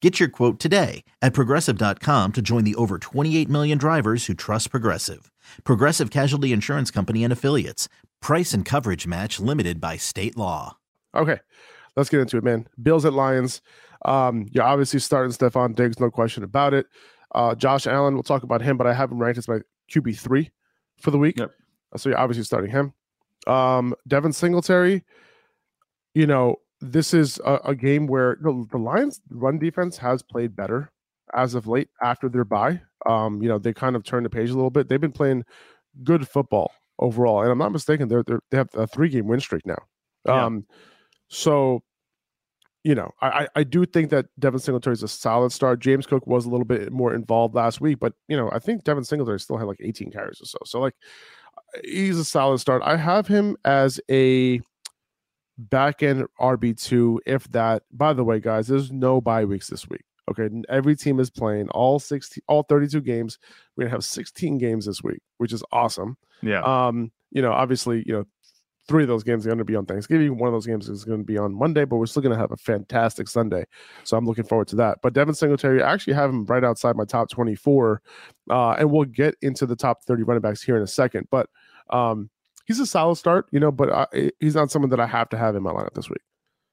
Get 0.00 0.18
your 0.18 0.30
quote 0.30 0.58
today 0.58 1.04
at 1.20 1.34
progressive.com 1.34 2.32
to 2.32 2.40
join 2.40 2.64
the 2.64 2.74
over 2.76 2.98
28 2.98 3.50
million 3.50 3.76
drivers 3.76 4.24
who 4.26 4.34
trust 4.34 4.70
Progressive. 4.70 5.30
Progressive 5.64 6.10
Casualty 6.10 6.52
Insurance 6.52 6.90
Company 6.90 7.22
and 7.22 7.32
Affiliates. 7.32 7.86
Price 8.22 8.54
and 8.54 8.64
coverage 8.64 9.06
match 9.06 9.38
limited 9.38 9.78
by 9.78 9.98
state 9.98 10.38
law. 10.38 10.78
Okay, 11.14 11.38
let's 11.96 12.08
get 12.08 12.20
into 12.20 12.38
it, 12.38 12.44
man. 12.44 12.66
Bills 12.82 13.04
at 13.04 13.12
Lions. 13.12 13.60
Um, 14.06 14.48
you're 14.52 14.64
obviously 14.64 15.00
starting 15.00 15.32
Stefon 15.32 15.74
Diggs, 15.74 16.00
no 16.00 16.10
question 16.10 16.44
about 16.44 16.72
it. 16.72 16.86
Uh, 17.34 17.54
Josh 17.54 17.86
Allen, 17.86 18.14
we'll 18.14 18.22
talk 18.22 18.42
about 18.42 18.62
him, 18.62 18.78
but 18.78 18.86
I 18.86 18.94
have 18.94 19.10
him 19.12 19.18
ranked 19.18 19.36
as 19.36 19.48
my 19.48 19.58
QB3 19.90 20.50
for 20.98 21.10
the 21.10 21.18
week. 21.18 21.38
Yep. 21.38 21.50
So 21.96 22.08
you're 22.08 22.18
obviously 22.18 22.44
starting 22.44 22.70
him. 22.70 22.94
Um, 23.46 23.94
Devin 24.08 24.32
Singletary, 24.32 25.04
you 26.14 26.26
know, 26.26 26.56
this 26.80 27.12
is 27.14 27.38
a, 27.44 27.60
a 27.66 27.74
game 27.74 28.06
where 28.06 28.36
the, 28.40 28.66
the 28.70 28.78
Lions' 28.78 29.20
run 29.30 29.58
defense 29.58 29.98
has 29.98 30.22
played 30.22 30.56
better 30.56 30.90
as 31.34 31.54
of 31.54 31.66
late 31.66 31.88
after 32.02 32.28
their 32.28 32.44
bye. 32.44 32.80
Um, 33.06 33.42
you 33.42 33.48
know, 33.48 33.58
they 33.58 33.72
kind 33.72 33.96
of 33.96 34.04
turned 34.04 34.26
the 34.26 34.30
page 34.30 34.50
a 34.50 34.54
little 34.54 34.70
bit. 34.70 34.88
They've 34.88 35.00
been 35.00 35.12
playing 35.12 35.44
good 36.02 36.28
football 36.28 36.72
overall, 36.98 37.42
and 37.42 37.50
I'm 37.50 37.58
not 37.58 37.72
mistaken. 37.72 38.08
They're, 38.08 38.22
they're 38.22 38.40
they 38.50 38.56
have 38.56 38.68
a 38.74 38.86
three 38.86 39.08
game 39.08 39.26
win 39.26 39.40
streak 39.40 39.66
now. 39.66 39.78
Yeah. 40.26 40.44
Um, 40.44 40.66
so 41.28 41.82
you 42.82 42.94
know, 42.94 43.10
I 43.20 43.46
I 43.54 43.64
do 43.64 43.84
think 43.84 44.10
that 44.10 44.26
Devin 44.38 44.60
Singletary 44.60 44.94
is 44.94 45.02
a 45.02 45.08
solid 45.08 45.52
start. 45.52 45.80
James 45.80 46.06
Cook 46.06 46.26
was 46.26 46.46
a 46.46 46.50
little 46.50 46.64
bit 46.64 46.90
more 46.92 47.14
involved 47.14 47.54
last 47.54 47.80
week, 47.80 47.98
but 48.00 48.14
you 48.28 48.36
know, 48.36 48.50
I 48.52 48.58
think 48.58 48.84
Devin 48.84 49.04
Singletary 49.04 49.40
still 49.40 49.58
had 49.58 49.66
like 49.66 49.80
18 49.80 50.10
carries 50.10 50.40
or 50.40 50.46
so. 50.46 50.58
So 50.64 50.80
like, 50.80 50.94
he's 51.84 52.18
a 52.18 52.24
solid 52.24 52.58
start. 52.58 52.82
I 52.84 52.96
have 52.96 53.26
him 53.26 53.56
as 53.64 54.00
a 54.10 54.60
back 55.68 56.02
end 56.02 56.26
RB2, 56.40 57.18
if 57.26 57.50
that. 57.52 57.82
By 57.92 58.12
the 58.12 58.24
way, 58.24 58.40
guys, 58.40 58.68
there's 58.68 58.90
no 58.90 59.20
bye 59.20 59.44
weeks 59.44 59.68
this 59.68 59.88
week. 59.88 60.04
Okay. 60.30 60.48
Every 60.68 60.96
team 60.96 61.18
is 61.18 61.28
playing 61.30 61.68
all 61.70 61.98
16, 61.98 62.42
all 62.46 62.62
32 62.62 63.00
games. 63.00 63.38
We're 63.76 63.84
gonna 63.84 63.96
have 63.96 64.04
16 64.04 64.58
games 64.58 64.86
this 64.86 65.02
week, 65.02 65.20
which 65.38 65.52
is 65.52 65.64
awesome. 65.72 66.16
Yeah. 66.42 66.62
Um, 66.62 67.10
you 67.30 67.42
know, 67.42 67.52
obviously, 67.52 68.02
you 68.06 68.12
know, 68.12 68.24
three 68.90 69.04
of 69.04 69.08
those 69.08 69.22
games 69.22 69.46
are 69.46 69.50
going 69.50 69.58
to 69.58 69.64
be 69.64 69.76
on 69.76 69.86
Thanksgiving. 69.86 70.36
One 70.36 70.48
of 70.48 70.52
those 70.52 70.66
games 70.66 70.88
is 70.88 71.04
going 71.04 71.20
to 71.20 71.24
be 71.24 71.38
on 71.38 71.54
Monday, 71.54 71.84
but 71.84 71.96
we're 71.96 72.06
still 72.06 72.22
going 72.22 72.34
to 72.34 72.40
have 72.40 72.50
a 72.50 72.56
fantastic 72.56 73.28
Sunday. 73.28 73.64
So 74.02 74.16
I'm 74.16 74.26
looking 74.26 74.44
forward 74.44 74.66
to 74.68 74.76
that. 74.76 74.98
But 75.00 75.12
Devin 75.12 75.34
Singletary, 75.34 75.80
I 75.80 75.92
actually 75.92 76.14
have 76.14 76.28
him 76.28 76.44
right 76.46 76.64
outside 76.64 76.96
my 76.96 77.04
top 77.04 77.30
24. 77.30 78.02
Uh, 78.50 78.70
and 78.72 78.90
we'll 78.90 79.04
get 79.04 79.36
into 79.42 79.64
the 79.64 79.76
top 79.76 80.02
30 80.02 80.24
running 80.24 80.40
backs 80.40 80.60
here 80.60 80.76
in 80.76 80.82
a 80.82 80.88
second. 80.88 81.28
But 81.30 81.48
um, 81.90 82.30
he's 82.70 82.78
a 82.78 82.86
solid 82.86 83.16
start, 83.16 83.48
you 83.50 83.58
know, 83.58 83.72
but 83.72 83.90
I, 83.92 84.30
he's 84.38 84.54
not 84.54 84.70
someone 84.70 84.90
that 84.90 85.00
I 85.00 85.06
have 85.06 85.28
to 85.30 85.36
have 85.36 85.56
in 85.56 85.62
my 85.64 85.72
lineup 85.72 85.92
this 85.94 86.08
week. 86.08 86.20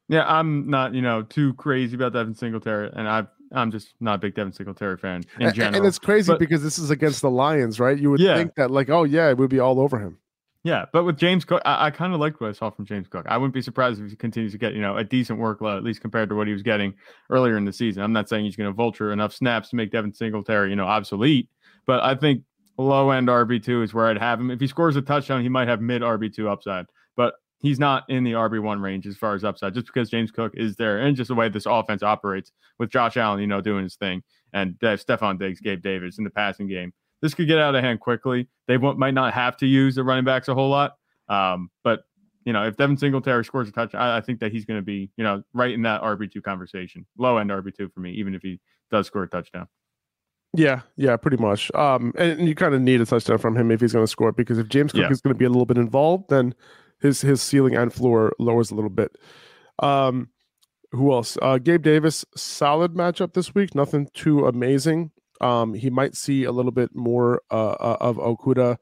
Yeah, 0.09 0.23
I'm 0.27 0.69
not, 0.69 0.93
you 0.93 1.01
know, 1.01 1.23
too 1.23 1.55
crazy 1.55 1.95
about 1.95 2.13
Devin 2.13 2.35
Singletary, 2.35 2.91
and 2.93 3.07
I 3.09 3.25
I'm 3.51 3.71
just 3.71 3.93
not 3.99 4.15
a 4.15 4.17
big 4.19 4.35
Devin 4.35 4.53
Singletary 4.53 4.97
fan 4.97 5.23
in 5.39 5.47
And, 5.47 5.55
general. 5.55 5.75
and 5.77 5.85
it's 5.87 5.97
crazy 5.97 6.31
But- 6.33 6.39
because 6.39 6.61
this 6.61 6.77
is 6.77 6.89
against 6.91 7.21
the 7.21 7.29
Lions, 7.31 7.79
right? 7.79 7.97
You 7.97 8.11
would 8.11 8.19
Yeah. 8.19 8.35
think 8.35 8.53
that, 8.55 8.69
like, 8.71 8.89
oh, 8.89 9.03
yeah, 9.05 9.29
it 9.29 9.37
would 9.37 9.49
be 9.49 9.59
all 9.59 9.79
over 9.79 9.97
him. 9.99 10.17
Yeah, 10.63 10.85
but 10.91 11.05
with 11.05 11.17
James 11.17 11.45
Cook, 11.45 11.61
I, 11.65 11.87
I 11.87 11.91
kind 11.91 12.13
of 12.13 12.19
liked 12.19 12.41
what 12.41 12.49
I 12.49 12.51
saw 12.53 12.69
from 12.69 12.85
James 12.85 13.07
Cook. 13.07 13.25
I 13.29 13.37
wouldn't 13.37 13.53
be 13.53 13.61
surprised 13.61 14.01
if 14.01 14.09
he 14.09 14.15
continues 14.17 14.51
to 14.51 14.57
get, 14.57 14.73
you 14.73 14.81
know, 14.81 14.97
a 14.97 15.03
decent 15.03 15.39
workload, 15.39 15.77
at 15.77 15.83
least 15.83 16.01
compared 16.01 16.27
to 16.29 16.35
what 16.35 16.45
he 16.45 16.51
was 16.53 16.61
getting 16.61 16.93
earlier 17.29 17.55
in 17.57 17.63
the 17.65 17.71
season. 17.71 18.03
I'm 18.03 18.11
not 18.11 18.27
saying 18.27 18.43
he's 18.45 18.57
going 18.57 18.69
to 18.69 18.75
vulture 18.75 19.11
enough 19.13 19.33
snaps 19.33 19.69
to 19.69 19.77
make 19.77 19.91
Devin 19.91 20.13
Singletary, 20.13 20.69
you 20.69 20.75
know, 20.75 20.85
obsolete, 20.85 21.49
but 21.85 22.03
I 22.03 22.15
think 22.15 22.43
low 22.77 23.11
end 23.11 23.27
RB2 23.27 23.83
is 23.83 23.93
where 23.93 24.07
I'd 24.07 24.17
have 24.17 24.39
him. 24.39 24.51
If 24.51 24.59
he 24.59 24.67
scores 24.67 24.95
a 24.95 25.01
touchdown, 25.01 25.41
he 25.41 25.49
might 25.49 25.67
have 25.67 25.81
mid 25.81 26.01
RB2 26.01 26.49
upside, 26.49 26.85
but 27.15 27.35
he's 27.59 27.79
not 27.79 28.03
in 28.09 28.23
the 28.23 28.33
RB1 28.33 28.81
range 28.81 29.07
as 29.07 29.17
far 29.17 29.33
as 29.33 29.43
upside, 29.43 29.73
just 29.73 29.87
because 29.87 30.09
James 30.09 30.31
Cook 30.31 30.53
is 30.55 30.75
there 30.75 30.99
and 30.99 31.15
just 31.15 31.29
the 31.29 31.35
way 31.35 31.49
this 31.49 31.65
offense 31.65 32.03
operates 32.03 32.51
with 32.79 32.89
Josh 32.89 33.17
Allen, 33.17 33.39
you 33.39 33.47
know, 33.47 33.61
doing 33.61 33.83
his 33.83 33.95
thing, 33.95 34.21
and 34.53 34.75
uh, 34.83 34.95
Stefon 34.97 35.39
Diggs, 35.39 35.59
Gabe 35.59 35.81
Davis 35.81 36.17
in 36.17 36.23
the 36.23 36.29
passing 36.29 36.67
game. 36.67 36.93
This 37.21 37.33
could 37.33 37.47
get 37.47 37.57
out 37.57 37.73
of 37.73 37.83
hand 37.83 37.99
quickly. 37.99 38.47
They 38.67 38.77
might 38.77 39.15
not 39.15 39.33
have 39.33 39.57
to 39.57 39.65
use 39.65 39.95
the 39.95 40.03
running 40.03 40.25
backs 40.25 40.47
a 40.47 40.53
whole 40.53 40.69
lot. 40.69 40.97
Um, 41.29 41.71
but 41.83 42.03
you 42.45 42.53
know, 42.53 42.65
if 42.65 42.77
Devin 42.77 42.95
Singletary 42.95 43.43
scores 43.43 43.67
a 43.67 43.71
touchdown, 43.71 44.01
I, 44.01 44.17
I 44.17 44.21
think 44.21 44.39
that 44.39 44.53
he's 44.53 44.63
going 44.63 44.79
to 44.79 44.85
be, 44.85 45.09
you 45.17 45.23
know, 45.23 45.43
right 45.53 45.71
in 45.71 45.81
that 45.81 46.01
RB 46.01 46.31
two 46.31 46.41
conversation, 46.41 47.05
low 47.17 47.37
end 47.37 47.49
RB 47.49 47.75
two 47.75 47.89
for 47.89 47.99
me, 47.99 48.11
even 48.11 48.33
if 48.35 48.41
he 48.41 48.59
does 48.89 49.07
score 49.07 49.23
a 49.23 49.27
touchdown. 49.27 49.67
Yeah, 50.57 50.81
yeah, 50.95 51.15
pretty 51.17 51.37
much. 51.37 51.71
Um, 51.75 52.13
and, 52.17 52.47
you 52.47 52.55
kind 52.55 52.73
of 52.73 52.81
need 52.81 52.99
a 52.99 53.05
touchdown 53.05 53.37
from 53.37 53.55
him 53.55 53.69
if 53.69 53.79
he's 53.79 53.93
going 53.93 54.03
to 54.03 54.09
score 54.09 54.31
because 54.31 54.57
if 54.57 54.67
James 54.67 54.91
Cook 54.91 55.01
Yeah. 55.01 55.11
is 55.11 55.21
going 55.21 55.33
to 55.35 55.37
be 55.37 55.45
a 55.45 55.49
little 55.49 55.67
bit 55.67 55.77
involved, 55.77 56.29
then 56.29 56.55
his 56.99 57.21
his 57.21 57.43
ceiling 57.43 57.75
and 57.75 57.93
floor 57.93 58.33
lowers 58.39 58.71
a 58.71 58.75
little 58.75 58.89
bit. 58.89 59.15
Um, 59.79 60.29
who 60.91 61.13
else? 61.13 61.37
Uh, 61.43 61.59
Gabe 61.59 61.83
Davis, 61.83 62.25
solid 62.35 62.95
matchup 62.95 63.33
this 63.33 63.53
week. 63.53 63.75
Nothing 63.75 64.09
too 64.15 64.47
amazing. 64.47 65.11
Um, 65.41 65.75
he 65.75 65.91
might 65.91 66.15
see 66.15 66.45
a 66.45 66.51
little 66.51 66.71
bit 66.71 66.95
more 66.95 67.43
uh, 67.51 67.75
uh, 67.79 67.97
of 68.01 68.17
Okudah 68.17 68.77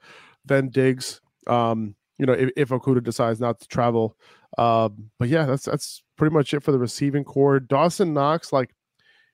than 0.45 0.69
Diggs. 0.69 1.19
Um, 1.47 1.95
you 2.17 2.25
know, 2.25 2.31
if, 2.33 2.51
if 2.55 2.69
Okudah 2.69 3.03
decides 3.03 3.41
not 3.41 3.59
to 3.59 3.67
travel. 3.67 4.15
Um, 4.57 5.11
but 5.19 5.27
yeah, 5.27 5.45
that's 5.45 5.65
that's 5.65 6.03
pretty 6.15 6.33
much 6.33 6.53
it 6.53 6.63
for 6.63 6.71
the 6.71 6.79
receiving 6.79 7.25
core. 7.25 7.59
Dawson 7.59 8.13
Knox, 8.13 8.53
like, 8.53 8.73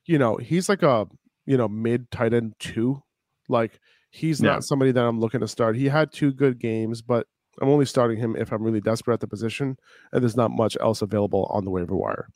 you 0.07 0.17
know, 0.17 0.37
he's 0.37 0.67
like 0.67 0.81
a 0.81 1.05
you 1.51 1.57
know 1.57 1.67
mid 1.67 2.09
tight 2.11 2.33
end 2.33 2.53
two. 2.59 3.03
Like 3.49 3.79
he's 4.09 4.39
Yeah. 4.41 4.51
not 4.51 4.63
somebody 4.63 4.91
that 4.93 5.03
I'm 5.03 5.19
looking 5.19 5.41
to 5.41 5.47
start. 5.47 5.75
He 5.75 5.87
had 5.89 6.11
two 6.13 6.31
good 6.31 6.59
games, 6.59 7.01
but 7.01 7.27
I'm 7.61 7.67
only 7.69 7.85
starting 7.85 8.17
him 8.17 8.35
if 8.37 8.51
I'm 8.53 8.63
really 8.63 8.79
desperate 8.81 9.15
at 9.15 9.19
the 9.19 9.27
position, 9.27 9.77
and 10.11 10.21
there's 10.23 10.37
not 10.37 10.51
much 10.51 10.77
else 10.79 11.01
available 11.01 11.45
on 11.51 11.65
the 11.65 11.71
waiver 11.71 11.95
wire. 11.95 12.29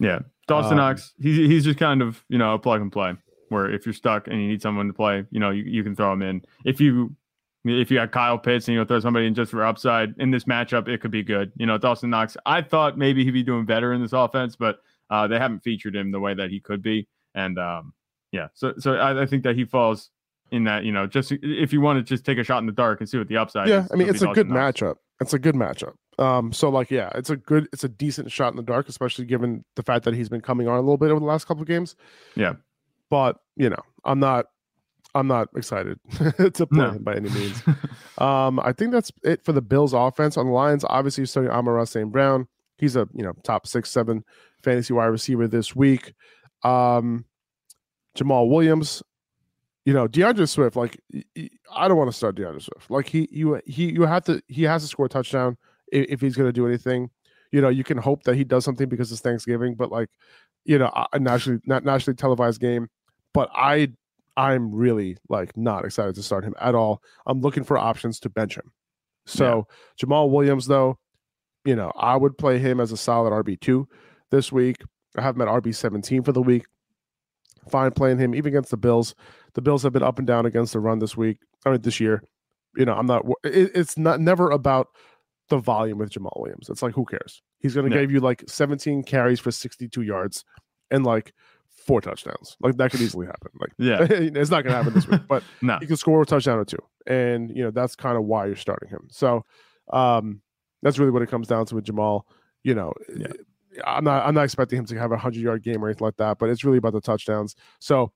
Yeah, 0.00 0.20
Dawson 0.48 0.72
Um, 0.72 0.78
Knox, 0.78 1.12
he's 1.20 1.36
he's 1.36 1.64
just 1.64 1.78
kind 1.78 2.00
of 2.02 2.24
you 2.28 2.38
know 2.38 2.54
a 2.54 2.58
plug 2.58 2.80
and 2.80 2.90
play. 2.90 3.14
Where 3.50 3.70
if 3.70 3.84
you're 3.86 3.92
stuck 3.92 4.26
and 4.26 4.40
you 4.40 4.48
need 4.48 4.62
someone 4.62 4.86
to 4.86 4.92
play, 4.94 5.24
you 5.30 5.38
know 5.38 5.50
you, 5.50 5.64
you 5.64 5.84
can 5.84 5.94
throw 5.94 6.12
him 6.12 6.22
in. 6.22 6.42
If 6.64 6.80
you 6.80 7.14
if 7.66 7.90
you 7.90 7.98
got 7.98 8.10
Kyle 8.10 8.38
Pitts 8.38 8.66
and 8.68 8.72
you 8.74 8.80
know 8.80 8.86
throw 8.86 9.00
somebody 9.00 9.26
in 9.26 9.34
just 9.34 9.50
for 9.50 9.64
upside 9.64 10.14
in 10.18 10.30
this 10.30 10.44
matchup, 10.44 10.88
it 10.88 11.00
could 11.02 11.10
be 11.10 11.22
good. 11.22 11.52
You 11.56 11.66
know 11.66 11.76
Dawson 11.78 12.10
Knox, 12.10 12.36
I 12.46 12.62
thought 12.62 12.96
maybe 12.98 13.24
he'd 13.24 13.30
be 13.30 13.42
doing 13.42 13.66
better 13.66 13.92
in 13.92 14.00
this 14.02 14.12
offense, 14.14 14.56
but 14.56 14.78
uh, 15.10 15.28
they 15.28 15.38
haven't 15.38 15.60
featured 15.60 15.94
him 15.94 16.10
the 16.10 16.20
way 16.20 16.32
that 16.34 16.50
he 16.50 16.58
could 16.60 16.82
be. 16.82 17.06
And 17.34 17.58
um, 17.58 17.92
yeah, 18.34 18.48
so 18.54 18.74
so 18.78 18.94
I, 18.94 19.22
I 19.22 19.26
think 19.26 19.42
that 19.44 19.54
he 19.56 19.64
falls 19.64 20.10
in 20.50 20.64
that 20.64 20.84
you 20.84 20.92
know 20.92 21.06
just 21.06 21.32
if 21.32 21.72
you 21.72 21.80
want 21.80 21.98
to 21.98 22.02
just 22.02 22.24
take 22.24 22.38
a 22.38 22.44
shot 22.44 22.58
in 22.58 22.66
the 22.66 22.72
dark 22.72 23.00
and 23.00 23.08
see 23.08 23.16
what 23.18 23.28
the 23.28 23.36
upside. 23.36 23.68
yeah, 23.68 23.84
is, 23.84 23.90
I 23.92 23.96
mean 23.96 24.08
it's 24.08 24.22
a 24.22 24.26
good 24.28 24.48
matchup. 24.48 24.96
It's 25.20 25.32
a 25.32 25.38
good 25.38 25.54
matchup. 25.54 25.94
Um, 26.18 26.52
so 26.52 26.68
like 26.68 26.90
yeah, 26.90 27.10
it's 27.14 27.30
a 27.30 27.36
good, 27.36 27.68
it's 27.72 27.82
a 27.84 27.88
decent 27.88 28.30
shot 28.30 28.52
in 28.52 28.56
the 28.56 28.62
dark, 28.62 28.88
especially 28.88 29.24
given 29.24 29.64
the 29.76 29.82
fact 29.82 30.04
that 30.04 30.14
he's 30.14 30.28
been 30.28 30.40
coming 30.40 30.68
on 30.68 30.76
a 30.76 30.80
little 30.80 30.96
bit 30.96 31.10
over 31.10 31.20
the 31.20 31.26
last 31.26 31.46
couple 31.46 31.62
of 31.62 31.68
games. 31.68 31.96
Yeah. 32.36 32.54
but 33.10 33.38
you 33.56 33.68
know, 33.70 33.82
I'm 34.04 34.20
not, 34.20 34.46
I'm 35.14 35.26
not 35.28 35.48
excited 35.56 35.98
to 36.36 36.66
play 36.66 36.66
No. 36.70 36.90
him 36.90 37.02
by 37.04 37.14
any 37.16 37.30
means. 37.30 37.62
Um, 38.18 38.60
I 38.60 38.72
think 38.72 38.92
that's 38.92 39.10
it 39.24 39.44
for 39.44 39.52
the 39.52 39.60
Bills 39.62 39.92
offense. 39.92 40.36
On 40.36 40.46
the 40.46 40.52
Lions, 40.52 40.84
obviously 40.88 41.22
you're 41.22 41.26
starting 41.26 41.50
Amon-Ra 41.50 41.82
St. 41.84 42.12
Brown. 42.12 42.46
He's 42.78 42.94
a 42.94 43.08
you 43.12 43.24
know 43.24 43.32
top 43.42 43.66
six, 43.66 43.90
seven 43.90 44.22
fantasy 44.62 44.92
wide 44.94 45.06
receiver 45.06 45.48
this 45.48 45.74
week. 45.74 46.12
Um, 46.62 47.24
Jamaal 48.16 48.48
Williams, 48.48 49.02
you 49.84 49.92
know, 49.92 50.06
D'Andre 50.06 50.46
Swift, 50.46 50.76
like 50.76 51.00
I 51.72 51.88
don't 51.88 51.98
want 51.98 52.10
to 52.10 52.16
start 52.16 52.36
D'Andre 52.36 52.60
Swift. 52.60 52.90
Like 52.90 53.08
he 53.08 53.28
you 53.30 53.60
he 53.66 53.92
you 53.92 54.02
have 54.02 54.24
to 54.24 54.42
he 54.48 54.62
has 54.62 54.82
to 54.82 54.88
score 54.88 55.06
a 55.06 55.08
touchdown 55.08 55.56
if, 55.92 56.06
if 56.08 56.20
he's 56.20 56.36
gonna 56.36 56.52
do 56.52 56.66
anything. 56.66 57.10
You 57.52 57.60
know, 57.60 57.68
you 57.68 57.84
can 57.84 57.98
hope 57.98 58.24
that 58.24 58.34
he 58.34 58.44
does 58.44 58.64
something 58.64 58.88
because 58.88 59.12
it's 59.12 59.20
Thanksgiving, 59.20 59.74
but 59.76 59.92
like, 59.92 60.08
you 60.64 60.78
know, 60.78 60.90
a 61.12 61.18
nationally 61.18 61.60
not 61.66 61.84
nationally 61.84 62.16
televised 62.16 62.60
game. 62.60 62.88
But 63.32 63.50
I 63.54 63.88
I'm 64.36 64.74
really 64.74 65.16
like 65.28 65.56
not 65.56 65.84
excited 65.84 66.14
to 66.16 66.22
start 66.22 66.44
him 66.44 66.54
at 66.60 66.74
all. 66.74 67.02
I'm 67.26 67.40
looking 67.40 67.64
for 67.64 67.78
options 67.78 68.18
to 68.20 68.30
bench 68.30 68.56
him. 68.56 68.72
So 69.26 69.66
Jamaal 70.02 70.30
Williams, 70.30 70.66
though, 70.66 70.98
you 71.64 71.76
know, 71.76 71.92
I 71.94 72.16
would 72.16 72.36
play 72.36 72.58
him 72.58 72.80
as 72.80 72.92
a 72.92 72.96
solid 72.96 73.30
RB 73.30 73.60
two 73.60 73.88
this 74.30 74.50
week. 74.50 74.82
I 75.16 75.22
have 75.22 75.36
him 75.36 75.42
at 75.42 75.48
RB 75.48 75.74
seventeen 75.74 76.22
for 76.22 76.32
the 76.32 76.42
week. 76.42 76.64
Fine 77.68 77.92
playing 77.92 78.18
him 78.18 78.34
even 78.34 78.48
against 78.52 78.70
the 78.70 78.76
Bills. 78.76 79.14
The 79.54 79.62
Bills 79.62 79.82
have 79.82 79.92
been 79.92 80.02
up 80.02 80.18
and 80.18 80.26
down 80.26 80.46
against 80.46 80.72
the 80.72 80.80
run 80.80 80.98
this 80.98 81.16
week. 81.16 81.38
I 81.66 81.70
mean, 81.70 81.80
this 81.82 82.00
year. 82.00 82.22
You 82.76 82.84
know, 82.84 82.94
I'm 82.94 83.06
not. 83.06 83.24
It, 83.44 83.70
it's 83.74 83.96
not 83.96 84.20
never 84.20 84.50
about 84.50 84.88
the 85.48 85.58
volume 85.58 85.98
with 85.98 86.10
Jamaal 86.10 86.40
Williams. 86.40 86.68
It's 86.68 86.82
like 86.82 86.94
who 86.94 87.04
cares? 87.04 87.40
He's 87.60 87.74
going 87.74 87.88
to 87.88 87.94
Yeah. 87.94 88.02
give 88.02 88.10
you 88.10 88.20
like 88.20 88.44
17 88.48 89.04
carries 89.04 89.38
for 89.40 89.50
62 89.50 90.02
yards 90.02 90.44
and 90.90 91.04
like 91.04 91.32
four 91.68 92.00
touchdowns. 92.00 92.56
Like 92.60 92.76
that 92.78 92.90
could 92.90 93.00
easily 93.00 93.26
happen. 93.26 93.50
Like 93.60 93.70
Yeah. 93.78 94.02
it's 94.10 94.50
not 94.50 94.64
gonna 94.64 94.76
happen 94.76 94.94
this 94.94 95.06
week, 95.06 95.20
but 95.28 95.42
No. 95.62 95.78
he 95.80 95.86
could 95.86 95.98
score 95.98 96.20
a 96.22 96.26
touchdown 96.26 96.58
or 96.58 96.64
two. 96.64 96.78
And 97.06 97.50
you 97.54 97.62
know, 97.62 97.70
that's 97.70 97.94
kind 97.94 98.16
of 98.16 98.24
why 98.24 98.46
you're 98.46 98.56
starting 98.56 98.88
him. 98.88 99.06
So 99.10 99.44
um 99.92 100.40
that's 100.82 100.98
really 100.98 101.10
what 101.12 101.22
it 101.22 101.30
comes 101.30 101.46
down 101.46 101.66
to 101.66 101.74
with 101.76 101.84
Jamaal. 101.84 102.22
You 102.62 102.74
know, 102.74 102.92
Yeah. 103.16 103.28
I'm 103.86 104.04
not 104.04 104.26
I'm 104.26 104.34
not 104.34 104.44
expecting 104.44 104.78
him 104.78 104.86
to 104.86 104.98
have 104.98 105.12
a 105.12 105.16
hundred 105.16 105.40
yard 105.42 105.62
game 105.62 105.84
or 105.84 105.88
anything 105.88 106.04
like 106.04 106.16
that, 106.16 106.38
but 106.38 106.48
it's 106.50 106.64
really 106.64 106.78
about 106.78 106.92
the 106.92 107.00
touchdowns. 107.00 107.54
So 107.80 108.12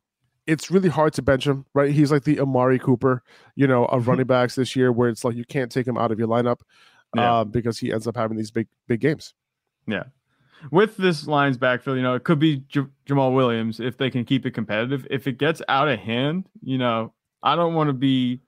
it's 0.47 0.71
really 0.71 0.89
hard 0.89 1.13
to 1.15 1.23
bench 1.23 1.47
him, 1.47 1.67
right? 1.75 1.91
He's 1.91 2.11
like 2.11 2.25
the 2.25 2.41
Amari 2.41 2.79
Cooper, 2.79 3.23
you 3.55 3.67
know, 3.67 3.85
of 3.87 4.01
Mm-hmm. 4.03 4.11
running 4.11 4.27
backs 4.27 4.55
this 4.55 4.75
year, 4.77 4.91
where 4.93 5.09
it's 5.09 5.25
like 5.25 5.35
you 5.37 5.45
can't 5.45 5.71
take 5.71 5.87
him 5.87 5.99
out 5.99 6.11
of 6.11 6.19
your 6.19 6.29
lineup 6.29 6.61
Yeah. 7.15 7.41
um, 7.41 7.51
because 7.51 7.79
he 7.79 7.93
ends 7.93 8.07
up 8.07 8.17
having 8.17 8.37
these 8.37 8.51
big 8.51 8.69
big 8.87 9.01
games. 9.01 9.35
Yeah. 9.87 10.05
With 10.73 10.97
this 10.97 11.27
Lions 11.27 11.57
backfield, 11.57 11.97
you 11.99 12.03
know, 12.03 12.15
it 12.15 12.25
could 12.25 12.39
be 12.41 12.65
J- 12.69 12.87
Jamaal 13.07 13.33
Williams 13.35 13.79
if 13.79 13.97
they 13.97 14.11
can 14.11 14.25
keep 14.25 14.45
it 14.45 14.53
competitive. 14.53 15.07
If 15.11 15.27
it 15.29 15.39
gets 15.39 15.63
out 15.69 15.89
of 15.89 15.99
hand, 16.01 16.49
you 16.63 16.79
know, 16.79 17.15
I 17.43 17.55
don't 17.55 17.75
want 17.75 17.89
to 17.91 17.93
be, 17.95 18.41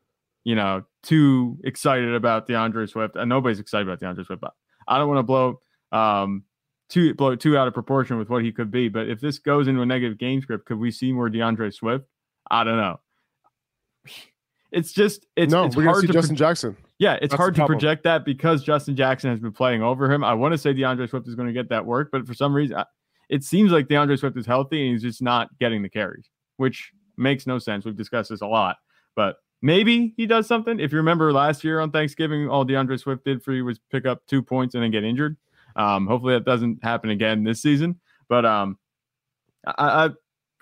you 0.43 0.57
know, 0.57 0.83
too 1.05 1.59
excited 1.63 2.13
about 2.15 2.49
D'Andre 2.49 2.87
Swift. 2.87 3.15
And 3.15 3.29
nobody's 3.29 3.61
excited 3.61 3.87
about 3.87 4.01
D'Andre 4.01 4.25
Swift, 4.25 4.41
but 4.41 4.55
I 4.89 4.99
don't 4.99 5.09
want 5.09 5.19
to 5.19 5.23
blow 5.23 5.61
um 5.93 6.45
too 6.91 7.15
blow 7.15 7.35
too 7.37 7.57
out 7.57 7.69
of 7.69 7.75
proportion 7.75 8.19
with 8.19 8.29
what 8.29 8.45
he 8.45 8.53
could 8.53 8.71
be. 8.71 8.89
But 8.89 9.09
if 9.09 9.21
this 9.21 9.39
goes 9.39 9.69
into 9.69 9.81
a 9.81 9.87
negative 9.87 10.19
game 10.19 10.43
script, 10.43 10.67
could 10.67 10.79
we 10.79 10.91
see 10.91 11.13
more 11.13 11.31
D'Andre 11.31 11.71
Swift? 11.71 12.05
I 12.51 12.65
don't 12.65 12.77
know. 12.77 13.01
It's 14.73 14.93
just 14.93 15.27
it's 15.37 15.53
no, 15.53 15.65
it's 15.65 15.77
we're 15.77 15.85
hard 15.85 16.03
see 16.03 16.07
to 16.07 16.13
Justin 16.13 16.37
pro- 16.37 16.47
Jackson. 16.49 16.77
yeah, 16.99 17.15
it's 17.15 17.33
That's 17.33 17.35
hard 17.37 17.55
to 17.57 17.67
project 17.67 18.05
that 18.05 18.25
because 18.25 18.63
Justin 18.63 18.95
Jackson 18.95 19.31
has 19.31 19.41
been 19.41 19.53
playing 19.53 19.83
over 19.83 20.11
him. 20.13 20.23
I 20.23 20.35
want 20.35 20.53
to 20.53 20.59
say 20.59 20.73
D'Andre 20.73 21.07
Swift 21.09 21.27
is 21.27 21.35
going 21.35 21.49
to 21.49 21.53
get 21.53 21.69
that 21.71 21.85
work, 21.85 22.11
but 22.13 22.27
for 22.27 22.35
some 22.35 22.55
reason, 22.55 22.77
I- 22.77 22.87
it 23.29 23.43
seems 23.45 23.71
like 23.73 23.89
D'Andre 23.89 24.17
Swift 24.17 24.37
is 24.37 24.47
healthy 24.47 24.83
and 24.83 24.93
he's 24.93 25.03
just 25.03 25.23
not 25.23 25.49
getting 25.59 25.83
the 25.83 25.89
carries, 25.89 26.29
which 26.57 26.93
makes 27.17 27.47
no 27.47 27.59
sense. 27.59 27.85
We've 27.85 27.97
discussed 27.97 28.31
this 28.31 28.41
a 28.41 28.47
lot, 28.47 28.77
but 29.15 29.37
maybe 29.63 30.15
he 30.17 30.27
does 30.27 30.47
something. 30.49 30.81
If 30.81 30.91
you 30.93 30.99
remember 30.99 31.33
last 31.33 31.63
year 31.63 31.79
on 31.81 31.91
Thanksgiving, 31.93 32.49
all 32.49 32.65
D'Andre 32.65 32.97
Swift 32.97 33.25
did 33.25 33.43
for 33.43 33.53
you 33.53 33.65
was 33.65 33.79
pick 33.91 34.05
up 34.07 34.23
two 34.27 34.43
points 34.43 34.75
and 34.75 34.83
then 34.83 34.91
get 34.91 35.05
injured. 35.05 35.37
Um, 35.77 36.07
hopefully 36.07 36.35
that 36.35 36.45
doesn't 36.45 36.83
happen 36.83 37.11
again 37.11 37.45
this 37.45 37.63
season, 37.63 38.01
but 38.29 38.45
um, 38.45 38.79
I, 39.67 40.09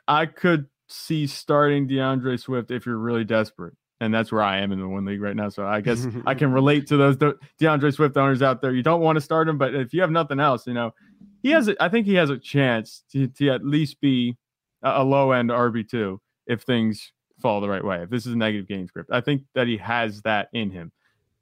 I 0.07 0.21
I 0.23 0.27
could 0.27 0.67
see 0.89 1.27
starting 1.27 1.87
D'Andre 1.87 2.37
Swift 2.37 2.71
if 2.71 2.87
you're 2.87 2.99
really 2.99 3.25
desperate. 3.25 3.75
And 4.01 4.15
that's 4.15 4.31
where 4.31 4.43
I 4.43 4.59
am 4.59 4.71
in 4.71 4.81
the 4.81 4.89
one 4.89 5.05
league 5.05 5.21
right 5.21 5.35
now. 5.35 5.49
So 5.49 5.67
I 5.67 5.81
guess 5.81 6.07
I 6.25 6.35
can 6.35 6.53
relate 6.53 6.87
to 6.89 6.97
those 6.97 7.17
De- 7.17 7.35
D'Andre 7.59 7.91
Swift 7.91 8.17
owners 8.17 8.43
out 8.43 8.63
there. 8.63 8.73
You 8.73 8.83
don't 8.83 9.01
want 9.01 9.17
to 9.17 9.21
start 9.21 9.49
him, 9.49 9.59
but 9.59 9.75
if 9.75 9.93
you 9.93 10.01
have 10.01 10.11
nothing 10.11 10.39
else, 10.39 10.67
you 10.67 10.75
know, 10.75 10.95
he 11.43 11.51
has. 11.51 11.69
A, 11.69 11.83
I 11.83 11.89
think 11.89 12.07
he 12.07 12.15
has 12.15 12.31
a 12.31 12.39
chance 12.39 13.03
to, 13.13 13.27
to 13.27 13.51
at 13.51 13.65
least 13.65 14.01
be 14.01 14.37
a, 14.83 15.03
a 15.03 15.05
low 15.05 15.33
end 15.33 15.51
RB 15.51 15.89
two 15.89 16.21
if 16.47 16.63
things 16.63 17.13
fall 17.43 17.61
the 17.61 17.69
right 17.69 17.85
way. 17.85 18.03
If 18.03 18.11
this 18.11 18.25
is 18.25 18.35
a 18.35 18.39
negative 18.39 18.69
game 18.69 18.87
script, 18.87 19.11
I 19.13 19.21
think 19.21 19.43
that 19.55 19.67
he 19.67 19.77
has 19.79 20.23
that 20.23 20.49
in 20.53 20.71
him. 20.71 20.93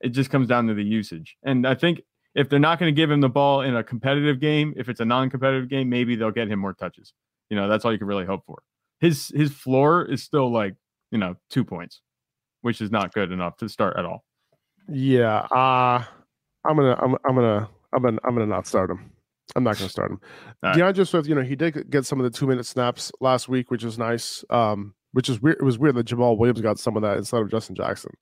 It 0.00 0.11
just 0.11 0.31
comes 0.31 0.48
down 0.48 0.66
to 0.68 0.74
the 0.74 0.85
usage, 0.85 1.37
and 1.42 1.66
I 1.66 1.74
think 1.74 2.02
if 2.37 2.51
they're 2.51 2.59
not 2.59 2.79
going 2.79 2.94
to 2.94 2.96
give 2.96 3.11
him 3.11 3.20
the 3.20 3.29
ball 3.31 3.62
in 3.62 3.75
a 3.75 3.83
competitive 3.83 4.38
game, 4.38 4.75
if 4.77 4.88
it's 4.88 5.01
a 5.01 5.05
non-competitive 5.05 5.68
game, 5.68 5.88
maybe 5.88 6.14
they'll 6.14 6.31
get 6.31 6.49
him 6.49 6.59
more 6.61 6.75
touches. 6.75 7.14
You 7.49 7.57
know, 7.57 7.66
that's 7.68 7.85
all 7.85 7.92
you 7.92 7.99
can 7.99 8.07
really 8.07 8.27
hope 8.27 8.44
for. 8.46 8.62
His 9.01 9.29
his 9.35 9.51
floor 9.53 10.05
is 10.05 10.22
still 10.22 10.53
like 10.53 10.75
you 11.11 11.18
know 11.18 11.37
two 11.51 11.64
points, 11.64 12.03
which 12.61 12.81
is 12.81 12.90
not 12.90 13.12
good 13.12 13.33
enough 13.33 13.57
to 13.59 13.68
start 13.68 13.96
at 13.99 14.05
all. 14.05 14.25
Yeah, 14.88 15.38
uh 15.51 16.05
I'm 16.64 16.77
gonna 16.77 16.94
I'm 17.01 17.16
I'm 17.27 17.35
gonna 17.35 17.68
I'm 17.92 18.03
gonna 18.03 18.18
I'm 18.25 18.35
gonna 18.35 18.46
not 18.46 18.66
start 18.66 18.90
him. 18.90 19.11
I'm 19.55 19.64
not 19.64 19.79
gonna 19.79 19.90
start 19.90 20.11
him. 20.11 20.20
All 20.62 20.70
right. 20.70 20.79
D'Andre 20.79 21.05
Swift, 21.05 21.29
you 21.29 21.35
know, 21.35 21.42
he 21.42 21.57
did 21.57 21.90
get 21.90 22.05
some 22.05 22.18
of 22.20 22.25
the 22.25 22.37
two 22.37 22.46
minute 22.46 22.66
snaps 22.66 23.12
last 23.20 23.49
week, 23.49 23.70
which 23.70 23.85
was 23.85 23.99
nice. 23.99 24.44
Um, 24.51 24.94
which 25.12 25.29
is 25.29 25.40
weird. 25.40 25.57
It 25.59 25.64
was 25.64 25.79
weird 25.79 25.94
that 25.94 26.07
Jamaal 26.07 26.37
Williams 26.37 26.61
got 26.61 26.79
some 26.79 26.96
of 26.96 27.03
that 27.03 27.16
instead 27.16 27.40
of 27.40 27.51
Justin 27.51 27.75
Jackson. 27.75 28.12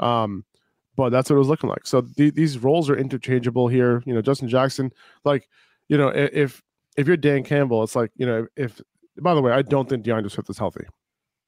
Um, 0.00 0.44
but 0.98 1.10
that's 1.10 1.30
what 1.30 1.36
it 1.36 1.38
was 1.38 1.46
looking 1.48 1.70
like. 1.70 1.86
So 1.86 2.00
the, 2.00 2.30
these 2.30 2.58
roles 2.58 2.90
are 2.90 2.96
interchangeable 2.96 3.68
here. 3.68 4.02
You 4.04 4.12
know, 4.14 4.20
Justin 4.20 4.48
Jackson, 4.48 4.92
like, 5.24 5.48
you 5.88 5.96
know, 5.96 6.08
if 6.08 6.60
if 6.96 7.06
you're 7.06 7.16
Dan 7.16 7.44
Campbell, 7.44 7.84
it's 7.84 7.94
like, 7.94 8.10
you 8.16 8.26
know, 8.26 8.48
if 8.56 8.80
by 9.22 9.34
the 9.34 9.40
way, 9.40 9.52
I 9.52 9.62
don't 9.62 9.88
think 9.88 10.02
D'Andre 10.02 10.28
Swift 10.28 10.50
is 10.50 10.58
healthy. 10.58 10.84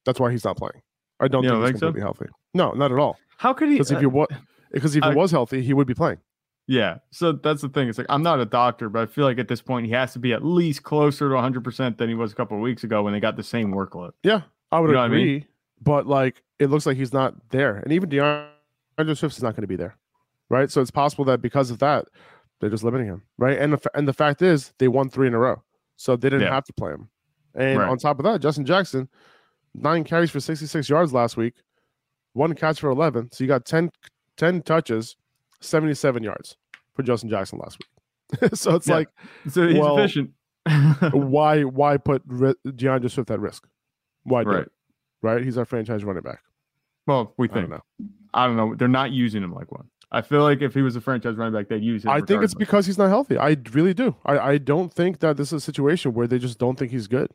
That's 0.05 0.19
why 0.21 0.31
he's 0.31 0.45
not 0.45 0.55
playing. 0.57 0.81
I 1.19 1.27
don't 1.27 1.43
You 1.43 1.49
think 1.49 1.59
don't 1.59 1.61
he's 1.63 1.69
think 1.71 1.79
so? 1.79 1.85
completely 1.87 2.01
healthy. 2.01 2.25
No, 2.53 2.71
not 2.71 2.91
at 2.93 2.97
all. 2.97 3.17
How 3.37 3.51
could 3.53 3.67
he? 3.67 3.75
Because 3.75 3.91
if 3.91 3.97
uh, 3.97 4.01
you 4.01 4.09
what 4.09 4.31
because 4.71 4.95
if 4.95 5.03
he 5.03 5.13
was 5.13 5.31
healthy, 5.31 5.61
he 5.61 5.73
would 5.73 5.85
be 5.87 5.93
playing. 5.93 6.19
Yeah. 6.67 6.99
So 7.11 7.33
that's 7.33 7.61
the 7.61 7.67
thing. 7.69 7.89
It's 7.89 7.97
like 7.97 8.07
I'm 8.09 8.23
not 8.23 8.39
a 8.39 8.45
doctor, 8.45 8.87
but 8.87 9.01
I 9.01 9.05
feel 9.11 9.25
like 9.25 9.37
at 9.37 9.49
this 9.49 9.61
point 9.61 9.85
he 9.85 9.91
has 9.91 10.13
to 10.13 10.19
be 10.19 10.31
at 10.31 10.45
least 10.45 10.83
closer 10.83 11.27
to 11.27 11.35
100% 11.35 11.97
than 11.97 12.07
he 12.07 12.15
was 12.15 12.31
a 12.31 12.35
couple 12.35 12.55
of 12.55 12.63
weeks 12.63 12.85
ago 12.85 13.03
when 13.03 13.11
they 13.11 13.19
got 13.19 13.35
the 13.35 13.43
same 13.43 13.73
workload. 13.73 14.11
Yeah, 14.23 14.43
I 14.71 14.79
would 14.79 14.87
You 14.87 14.93
know 14.93 14.99
what 14.99 15.03
I 15.03 15.07
agree. 15.07 15.25
mean? 15.25 15.45
But 15.81 16.07
like, 16.07 16.41
it 16.59 16.67
looks 16.67 16.85
like 16.85 16.95
he's 16.95 17.11
not 17.11 17.49
there, 17.49 17.75
and 17.77 17.91
even 17.91 18.07
D'Andre 18.07 18.47
Swift 19.15 19.35
is 19.37 19.43
not 19.43 19.55
going 19.55 19.61
to 19.63 19.67
be 19.67 19.75
there, 19.75 19.95
right? 20.49 20.69
So 20.71 20.81
it's 20.81 20.91
possible 20.91 21.25
that 21.25 21.41
because 21.41 21.71
of 21.71 21.79
that, 21.79 22.05
they're 22.59 22.69
just 22.69 22.83
limiting 22.83 23.07
him, 23.07 23.23
right? 23.37 23.57
And 23.57 23.73
the 23.73 23.91
and 23.95 24.07
the 24.07 24.13
fact 24.13 24.41
is, 24.41 24.73
they 24.77 24.87
won 24.87 25.09
three 25.09 25.27
in 25.27 25.33
a 25.33 25.39
row, 25.39 25.61
so 25.97 26.15
they 26.15 26.29
didn't 26.29 26.41
Yeah. 26.47 26.53
have 26.53 26.65
to 26.65 26.73
play 26.73 26.91
him. 26.91 27.09
And 27.55 27.79
Right. 27.79 27.89
on 27.89 27.97
top 27.97 28.19
of 28.19 28.23
that, 28.25 28.39
Justin 28.41 28.65
Jackson, 28.65 29.09
nine 29.73 30.03
carries 30.03 30.29
for 30.31 30.39
66 30.39 30.87
yards 30.89 31.13
last 31.13 31.35
week, 31.37 31.55
one 32.33 32.53
catch 32.55 32.79
for 32.79 32.89
11. 32.89 33.29
So 33.31 33.43
you 33.43 33.47
got 33.47 33.65
10, 33.65 33.91
10 34.37 34.61
touches, 34.61 35.15
77 35.59 36.23
yards 36.23 36.55
for 36.93 37.03
Justin 37.03 37.29
Jackson 37.29 37.59
last 37.59 37.79
week. 37.79 38.49
so 38.53 38.75
it's 38.75 38.87
Yeah. 38.87 38.95
like, 38.95 39.09
So 39.49 39.67
he's 39.67 39.77
Well, 39.79 39.97
efficient. 39.97 40.31
why 41.11 41.63
why 41.63 41.97
put 41.97 42.21
ri- 42.27 42.53
D'Andre 42.75 43.09
Swift 43.09 43.31
at 43.31 43.39
risk? 43.39 43.67
Why 44.23 44.43
do 44.43 44.49
Right. 44.51 44.61
it? 44.63 44.71
Right? 45.23 45.43
He's 45.43 45.57
our 45.57 45.65
franchise 45.65 46.03
running 46.03 46.23
back. 46.23 46.41
well, 47.07 47.33
we 47.37 47.49
I 47.49 47.53
think. 47.53 47.69
know. 47.69 47.81
I 48.33 48.47
don't 48.47 48.55
know. 48.57 48.75
They're 48.75 48.87
not 48.87 49.11
using 49.11 49.43
him 49.43 49.53
like 49.53 49.71
one. 49.71 49.87
I 50.13 50.21
feel 50.21 50.41
like 50.41 50.61
if 50.61 50.73
he 50.73 50.81
was 50.81 50.95
a 50.97 51.01
franchise 51.01 51.35
running 51.35 51.53
back, 51.53 51.69
they'd 51.69 51.83
use 51.83 52.03
him. 52.03 52.11
I 52.11 52.19
think 52.21 52.43
it's 52.43 52.53
because 52.53 52.85
he's 52.85 52.97
not 52.97 53.07
healthy. 53.09 53.37
I 53.37 53.55
really 53.71 53.93
do. 53.93 54.15
I, 54.25 54.39
I 54.39 54.57
don't 54.57 54.93
think 54.93 55.19
that 55.19 55.37
this 55.37 55.47
is 55.49 55.53
a 55.53 55.59
situation 55.61 56.13
where 56.13 56.27
they 56.27 56.37
just 56.39 56.59
don't 56.59 56.77
think 56.77 56.91
he's 56.91 57.07
good. 57.07 57.31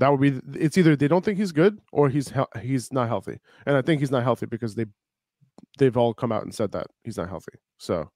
That 0.00 0.08
would 0.08 0.20
be. 0.20 0.40
It's 0.58 0.76
either 0.76 0.96
they 0.96 1.06
don't 1.06 1.24
think 1.24 1.38
he's 1.38 1.52
good 1.52 1.78
or 1.92 2.08
he's 2.08 2.30
hel- 2.30 2.48
he's 2.60 2.92
not 2.92 3.06
healthy, 3.06 3.38
and 3.64 3.76
I 3.76 3.82
think 3.82 4.00
he's 4.00 4.10
not 4.10 4.24
healthy 4.24 4.46
because 4.46 4.74
they 4.74 4.86
they've 5.78 5.96
all 5.96 6.12
come 6.14 6.32
out 6.32 6.42
and 6.42 6.52
said 6.52 6.72
that 6.72 6.88
he's 7.04 7.16
not 7.16 7.28
healthy. 7.28 7.52
So 7.78 8.10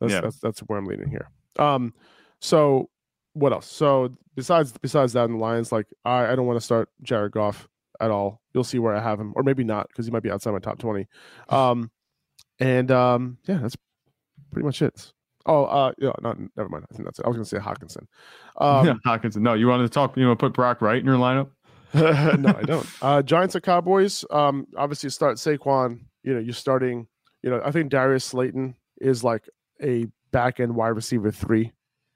that's 0.00 0.12
Yeah. 0.12 0.20
that's 0.20 0.38
that's 0.40 0.60
where 0.60 0.78
I'm 0.78 0.84
leaning 0.84 1.08
here. 1.08 1.30
Um, 1.58 1.94
so 2.40 2.90
what 3.32 3.54
else? 3.54 3.66
So 3.66 4.14
besides 4.34 4.74
besides 4.82 5.14
that 5.14 5.24
in 5.24 5.32
the 5.32 5.38
Lions, 5.38 5.72
like 5.72 5.86
I 6.04 6.26
I 6.26 6.36
don't 6.36 6.46
want 6.46 6.58
to 6.58 6.64
start 6.64 6.90
Jared 7.02 7.32
Goff 7.32 7.68
at 8.00 8.10
all. 8.10 8.40
You'll 8.52 8.64
see 8.64 8.78
where 8.78 8.94
I 8.94 9.00
have 9.00 9.20
him, 9.20 9.32
or 9.36 9.42
maybe 9.42 9.64
not 9.64 9.88
because 9.88 10.06
he 10.06 10.12
might 10.12 10.22
be 10.22 10.30
outside 10.30 10.52
my 10.52 10.58
top 10.58 10.78
twenty. 10.78 11.06
Um, 11.48 11.90
and 12.60 12.90
um, 12.90 13.38
yeah, 13.46 13.58
that's 13.58 13.76
pretty 14.50 14.64
much 14.64 14.80
it. 14.80 15.12
Oh, 15.46 15.64
uh, 15.64 15.92
yeah, 15.98 16.12
not 16.22 16.38
never 16.56 16.68
mind. 16.68 16.86
I 16.90 16.94
think 16.94 17.04
that's 17.04 17.18
it. 17.18 17.24
I 17.24 17.28
was 17.28 17.36
gonna 17.36 17.44
say 17.44 17.58
Hockenson. 17.58 18.06
Um, 18.56 19.00
Hockenson. 19.04 19.38
No, 19.38 19.54
you 19.54 19.66
wanted 19.66 19.82
to 19.82 19.88
talk. 19.88 20.16
You 20.16 20.28
want 20.28 20.38
to 20.38 20.46
put 20.46 20.52
Brock 20.52 20.80
Wright 20.80 21.00
in 21.00 21.04
your 21.04 21.16
lineup? 21.16 21.50
no, 21.94 22.50
I 22.50 22.62
don't. 22.62 22.86
Uh, 23.02 23.20
Giants 23.20 23.56
or 23.56 23.60
Cowboys. 23.60 24.24
Um, 24.30 24.68
obviously 24.76 25.10
start 25.10 25.38
Saquon. 25.38 26.02
You 26.22 26.34
know, 26.34 26.38
you're 26.38 26.54
starting. 26.54 27.08
You 27.42 27.50
know, 27.50 27.60
I 27.64 27.72
think 27.72 27.90
Darius 27.90 28.24
Slayton 28.24 28.76
is 29.00 29.24
like 29.24 29.48
a 29.82 30.06
back 30.30 30.60
end 30.60 30.76
wide 30.76 30.90
receiver 30.90 31.32
three 31.32 31.72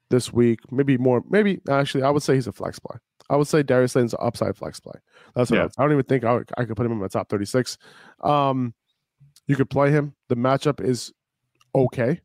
this 0.09 0.31
week. 0.31 0.59
Maybe 0.71 0.97
more. 0.97 1.23
Maybe 1.29 1.59
actually, 1.69 2.03
I 2.03 2.09
would 2.09 2.23
say 2.23 2.35
he's 2.35 2.47
a 2.47 2.53
flex 2.53 2.79
play. 2.79 2.97
I 3.29 3.35
would 3.35 3.47
say 3.47 3.61
Darius 3.63 3.91
Slayton's 3.93 4.15
upside 4.19 4.57
flex 4.57 4.79
play. 4.79 4.95
That's 5.35 5.51
what 5.51 5.59
I, 5.59 5.63
Yeah. 5.63 5.69
I 5.77 5.83
don't 5.83 5.91
even 5.91 6.05
think 6.05 6.23
I, 6.23 6.33
would, 6.33 6.49
I 6.57 6.65
could 6.65 6.75
put 6.75 6.85
him 6.85 6.91
in 6.91 6.97
my 6.97 7.07
top 7.07 7.29
36. 7.29 7.77
Um, 8.23 8.73
you 9.47 9.55
could 9.55 9.69
play 9.69 9.91
him. 9.91 10.15
The 10.29 10.35
matchup 10.35 10.81
is 10.83 11.13
okay. 11.75 12.21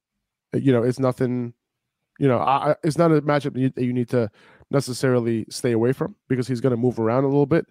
You 0.54 0.72
know, 0.72 0.82
it's 0.82 0.98
nothing. 0.98 1.52
You 2.18 2.28
know, 2.28 2.38
I, 2.38 2.76
it's 2.84 2.96
not 2.96 3.10
a 3.12 3.20
matchup 3.22 3.54
that 3.54 3.60
you, 3.60 3.70
that 3.70 3.84
you 3.84 3.92
need 3.92 4.08
to 4.10 4.30
necessarily 4.70 5.44
stay 5.50 5.72
away 5.72 5.92
from 5.92 6.14
because 6.28 6.46
he's 6.48 6.60
going 6.60 6.70
to 6.70 6.76
move 6.76 6.98
around 6.98 7.24
a 7.24 7.28
little 7.28 7.44
bit 7.46 7.66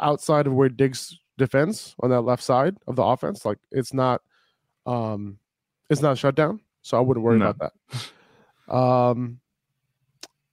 outside 0.00 0.46
of 0.46 0.52
where 0.52 0.68
Diggs 0.68 1.16
defends 1.38 1.94
on 2.00 2.10
that 2.10 2.22
left 2.22 2.42
side 2.42 2.76
of 2.86 2.96
the 2.96 3.02
offense. 3.04 3.44
Like 3.44 3.58
it's 3.70 3.94
not, 3.94 4.20
um, 4.84 5.38
it's 5.90 6.02
not 6.02 6.18
shut 6.18 6.34
down, 6.34 6.60
so 6.82 6.96
I 6.98 7.00
wouldn't 7.00 7.24
worry 7.24 7.38
No. 7.38 7.50
about 7.50 7.72
that. 7.90 8.74
Um, 8.74 9.40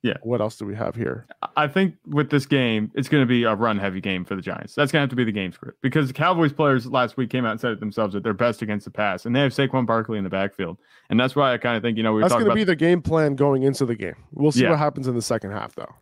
Yeah. 0.04 0.16
What 0.24 0.42
else 0.42 0.56
do 0.58 0.66
we 0.66 0.74
have 0.76 0.96
here? 0.96 1.28
I 1.56 1.68
think 1.68 1.94
with 2.08 2.32
this 2.32 2.48
game, 2.48 2.92
it's 2.96 3.08
going 3.08 3.22
to 3.22 3.28
be 3.28 3.44
a 3.44 3.54
run 3.54 3.78
heavy 3.78 4.02
game 4.02 4.26
for 4.26 4.36
the 4.36 4.42
Giants. 4.42 4.74
That's 4.74 4.92
going 4.92 5.02
to 5.02 5.04
have 5.04 5.10
to 5.12 5.16
be 5.16 5.24
the 5.24 5.32
game 5.32 5.52
script 5.52 5.80
because 5.84 6.08
the 6.08 6.14
Cowboys 6.14 6.52
players 6.52 6.88
last 6.88 7.18
week 7.18 7.30
came 7.30 7.46
out 7.46 7.52
and 7.52 7.60
said 7.62 7.72
it 7.74 7.80
themselves 7.80 8.14
that 8.16 8.24
they're 8.24 8.34
best 8.34 8.64
against 8.64 8.86
the 8.86 8.92
pass, 8.92 9.26
and 9.28 9.36
they 9.36 9.42
have 9.42 9.52
Saquon 9.52 9.86
Barkley 9.86 10.18
in 10.18 10.24
the 10.24 10.30
backfield, 10.30 10.78
and 11.12 11.20
that's 11.20 11.36
why 11.36 11.54
I 11.54 11.58
kind 11.60 11.78
of 11.78 11.84
think 11.84 11.98
you 11.98 12.04
know 12.04 12.14
we 12.14 12.24
were 12.24 12.30
That's 12.30 12.34
going 12.34 12.50
to 12.50 12.56
be 12.56 12.64
the 12.64 12.76
game 12.76 13.02
plan 13.04 13.36
going 13.36 13.62
into 13.64 13.86
the 13.86 13.96
game. 13.96 14.16
We'll 14.32 14.52
see 14.52 14.64
Yeah. 14.64 14.72
what 14.72 14.80
happens 14.80 15.08
in 15.08 15.14
the 15.16 15.22
second 15.22 15.52
half, 15.52 15.76
though. 15.76 15.94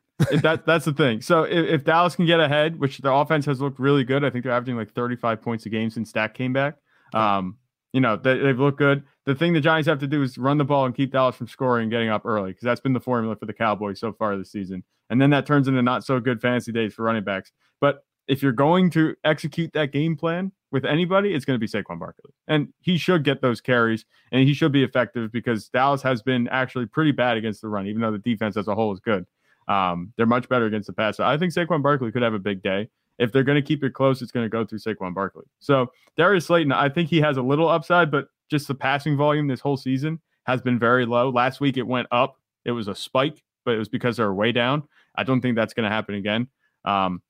that 0.43 0.65
that's 0.65 0.85
the 0.85 0.93
thing. 0.93 1.19
So 1.21 1.43
if, 1.43 1.65
if 1.67 1.83
Dallas 1.83 2.15
can 2.15 2.25
get 2.25 2.39
ahead, 2.39 2.79
which 2.79 2.99
the 2.99 3.11
offense 3.11 3.45
has 3.47 3.59
looked 3.59 3.79
really 3.79 4.05
good, 4.05 4.23
I 4.23 4.29
think 4.29 4.43
they're 4.45 4.53
averaging 4.53 4.77
like 4.77 4.91
35 4.93 5.41
points 5.41 5.65
a 5.65 5.69
game 5.69 5.89
since 5.89 6.11
Dak 6.13 6.33
came 6.33 6.53
back. 6.53 6.75
Um, 7.13 7.57
you 7.93 8.01
know, 8.01 8.15
they, 8.15 8.37
they've 8.37 8.59
looked 8.59 8.77
good. 8.77 9.03
the 9.25 9.35
thing 9.35 9.53
the 9.53 9.61
Giants 9.61 9.87
have 9.87 9.99
to 9.99 10.07
do 10.07 10.21
is 10.21 10.37
run 10.37 10.57
the 10.57 10.65
ball 10.65 10.85
and 10.85 10.95
keep 10.95 11.11
Dallas 11.11 11.35
from 11.35 11.47
scoring 11.47 11.83
and 11.83 11.91
getting 11.91 12.09
up 12.09 12.25
early 12.25 12.51
because 12.51 12.63
that's 12.63 12.81
been 12.81 12.93
the 12.93 12.99
formula 12.99 13.35
for 13.35 13.45
the 13.45 13.53
Cowboys 13.53 13.99
so 13.99 14.13
far 14.13 14.37
this 14.37 14.51
season. 14.51 14.83
And 15.09 15.21
then 15.21 15.31
that 15.31 15.45
turns 15.45 15.67
into 15.67 15.81
not 15.81 16.03
so 16.03 16.19
good 16.19 16.41
fantasy 16.41 16.71
days 16.71 16.93
for 16.93 17.03
running 17.03 17.23
backs. 17.23 17.51
But 17.81 18.03
if 18.27 18.43
you're 18.43 18.51
going 18.51 18.91
to 18.91 19.15
execute 19.23 19.73
that 19.73 19.91
game 19.91 20.15
plan 20.15 20.51
with 20.71 20.85
anybody, 20.85 21.33
it's 21.33 21.45
going 21.45 21.59
to 21.59 21.59
be 21.59 21.67
Saquon 21.67 21.99
Barkley. 21.99 22.31
And 22.47 22.67
he 22.79 22.97
should 22.97 23.23
get 23.23 23.41
those 23.41 23.59
carries 23.59 24.05
and 24.31 24.47
he 24.47 24.53
should 24.53 24.71
be 24.71 24.83
effective 24.83 25.31
because 25.31 25.67
Dallas 25.69 26.03
has 26.03 26.21
been 26.21 26.47
actually 26.49 26.85
pretty 26.85 27.11
bad 27.11 27.37
against 27.37 27.61
the 27.61 27.69
run, 27.69 27.87
even 27.87 28.01
though 28.01 28.11
the 28.11 28.19
defense 28.19 28.55
as 28.55 28.67
a 28.67 28.75
whole 28.75 28.93
is 28.93 28.99
good. 28.99 29.25
Um, 29.67 30.13
they're 30.15 30.27
much 30.27 30.47
better 30.47 30.65
against 30.65 30.87
the 30.87 30.93
pass. 30.93 31.17
So 31.17 31.23
I 31.23 31.37
think 31.37 31.53
Saquon 31.53 31.81
Barkley 31.81 32.11
could 32.11 32.21
have 32.21 32.33
a 32.35 32.39
big 32.39 32.61
day. 32.61 32.89
If 33.19 33.31
they're 33.31 33.43
going 33.43 33.61
to 33.61 33.67
keep 33.67 33.83
it 33.83 33.93
close, 33.93 34.21
it's 34.21 34.31
going 34.31 34.45
to 34.45 34.49
go 34.49 34.65
through 34.65 34.79
Saquon 34.79 35.13
Barkley. 35.13 35.45
So 35.59 35.91
Darius 36.17 36.45
Slayton, 36.47 36.71
I 36.71 36.89
think 36.89 37.09
he 37.09 37.21
has 37.21 37.37
a 37.37 37.41
little 37.41 37.67
upside, 37.67 38.09
but 38.09 38.29
just 38.49 38.67
the 38.67 38.75
passing 38.75 39.17
volume 39.17 39.47
this 39.47 39.59
whole 39.59 39.77
season 39.77 40.19
has 40.45 40.61
been 40.61 40.79
very 40.79 41.05
low. 41.05 41.29
Last 41.29 41.59
week 41.59 41.77
it 41.77 41.85
went 41.85 42.07
up. 42.11 42.37
It 42.65 42.71
was 42.71 42.87
a 42.87 42.95
spike, 42.95 43.43
but 43.65 43.75
it 43.75 43.77
was 43.77 43.89
because 43.89 44.17
they 44.17 44.23
were 44.23 44.33
way 44.33 44.51
down. 44.51 44.83
I 45.15 45.23
don't 45.23 45.41
think 45.41 45.55
that's 45.55 45.73
going 45.73 45.87
to 45.87 45.93
happen 45.93 46.15
again. 46.15 46.47
Um, 46.85 47.21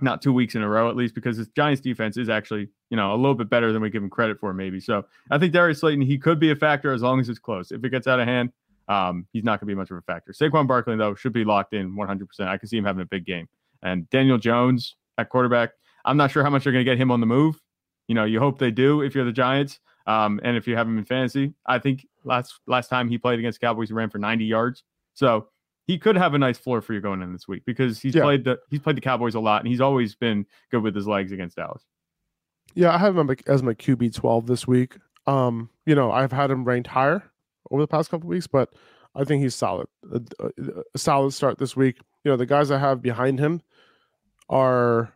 not 0.00 0.20
two 0.20 0.32
weeks 0.32 0.54
in 0.54 0.62
a 0.62 0.68
row, 0.68 0.90
at 0.90 0.96
least, 0.96 1.14
because 1.14 1.38
this 1.38 1.48
Giants 1.48 1.80
defense 1.80 2.16
is 2.16 2.28
actually, 2.28 2.68
you 2.90 2.96
know, 2.96 3.14
a 3.14 3.16
little 3.16 3.34
bit 3.34 3.48
better 3.48 3.72
than 3.72 3.80
we 3.80 3.90
give 3.90 4.02
him 4.02 4.10
credit 4.10 4.38
for, 4.38 4.52
maybe. 4.52 4.80
So 4.80 5.06
I 5.30 5.38
think 5.38 5.52
Darius 5.52 5.80
Slayton, 5.80 6.02
he 6.02 6.18
could 6.18 6.38
be 6.38 6.50
a 6.50 6.56
factor 6.56 6.92
as 6.92 7.02
long 7.02 7.20
as 7.20 7.28
it's 7.28 7.38
close. 7.38 7.72
If 7.72 7.84
it 7.84 7.90
gets 7.90 8.06
out 8.06 8.20
of 8.20 8.26
hand, 8.26 8.52
um, 8.88 9.26
he's 9.32 9.44
not 9.44 9.60
going 9.60 9.68
to 9.68 9.74
be 9.74 9.74
much 9.74 9.90
of 9.90 9.96
a 9.96 10.02
factor. 10.02 10.32
Saquon 10.32 10.66
Barkley, 10.66 10.96
though, 10.96 11.14
should 11.14 11.32
be 11.32 11.44
locked 11.44 11.72
in 11.72 11.96
100%. 11.96 12.26
I 12.40 12.58
can 12.58 12.68
see 12.68 12.76
him 12.76 12.84
having 12.84 13.02
a 13.02 13.06
big 13.06 13.24
game. 13.24 13.48
And 13.82 14.08
Daniel 14.10 14.38
Jones 14.38 14.96
at 15.18 15.28
quarterback, 15.28 15.70
I'm 16.04 16.16
not 16.16 16.30
sure 16.30 16.42
how 16.42 16.50
much 16.50 16.64
they're 16.64 16.72
going 16.72 16.84
to 16.84 16.90
get 16.90 16.98
him 16.98 17.10
on 17.10 17.20
the 17.20 17.26
move. 17.26 17.60
You 18.08 18.14
know, 18.14 18.24
you 18.24 18.38
hope 18.38 18.58
they 18.58 18.70
do 18.70 19.02
if 19.02 19.14
you're 19.14 19.24
the 19.24 19.32
Giants. 19.32 19.80
Um, 20.06 20.40
and 20.44 20.56
if 20.56 20.68
you 20.68 20.76
have 20.76 20.86
him 20.86 20.98
in 20.98 21.04
fantasy, 21.04 21.54
I 21.66 21.78
think 21.80 22.06
last 22.24 22.60
last 22.66 22.88
time 22.88 23.08
he 23.08 23.18
played 23.18 23.38
against 23.40 23.60
Cowboys, 23.60 23.88
he 23.88 23.94
ran 23.94 24.08
for 24.08 24.18
90 24.18 24.44
yards. 24.44 24.84
So 25.14 25.48
he 25.86 25.98
could 25.98 26.16
have 26.16 26.34
a 26.34 26.38
nice 26.38 26.58
floor 26.58 26.80
for 26.80 26.92
you 26.92 27.00
going 27.00 27.22
in 27.22 27.32
this 27.32 27.48
week 27.48 27.64
because 27.64 28.00
he's 28.00 28.14
yeah. 28.14 28.22
played 28.22 28.44
the 28.44 28.58
he's 28.70 28.80
played 28.80 28.96
the 28.96 29.00
Cowboys 29.00 29.34
a 29.34 29.40
lot 29.40 29.62
and 29.62 29.68
he's 29.68 29.80
always 29.80 30.14
been 30.14 30.46
good 30.70 30.82
with 30.82 30.94
his 30.94 31.08
legs 31.08 31.32
against 31.32 31.56
Dallas. 31.56 31.84
Yeah, 32.74 32.94
I 32.94 32.98
have 32.98 33.16
him 33.16 33.34
as 33.46 33.62
my 33.62 33.74
QB 33.74 34.14
12 34.14 34.46
this 34.46 34.66
week. 34.66 34.96
Um, 35.26 35.70
you 35.86 35.94
know, 35.94 36.12
I've 36.12 36.32
had 36.32 36.50
him 36.50 36.64
ranked 36.64 36.88
higher 36.88 37.24
over 37.70 37.82
the 37.82 37.88
past 37.88 38.10
couple 38.10 38.28
weeks, 38.28 38.46
but 38.46 38.74
I 39.14 39.24
think 39.24 39.42
he's 39.42 39.54
solid. 39.54 39.88
A, 40.12 40.20
a, 40.38 40.50
a, 40.94 40.98
solid 40.98 41.32
start 41.32 41.58
this 41.58 41.74
week. 41.74 41.98
You 42.22 42.30
know, 42.30 42.36
the 42.36 42.46
guys 42.46 42.70
I 42.70 42.78
have 42.78 43.00
behind 43.00 43.38
him 43.38 43.62
are 44.48 45.12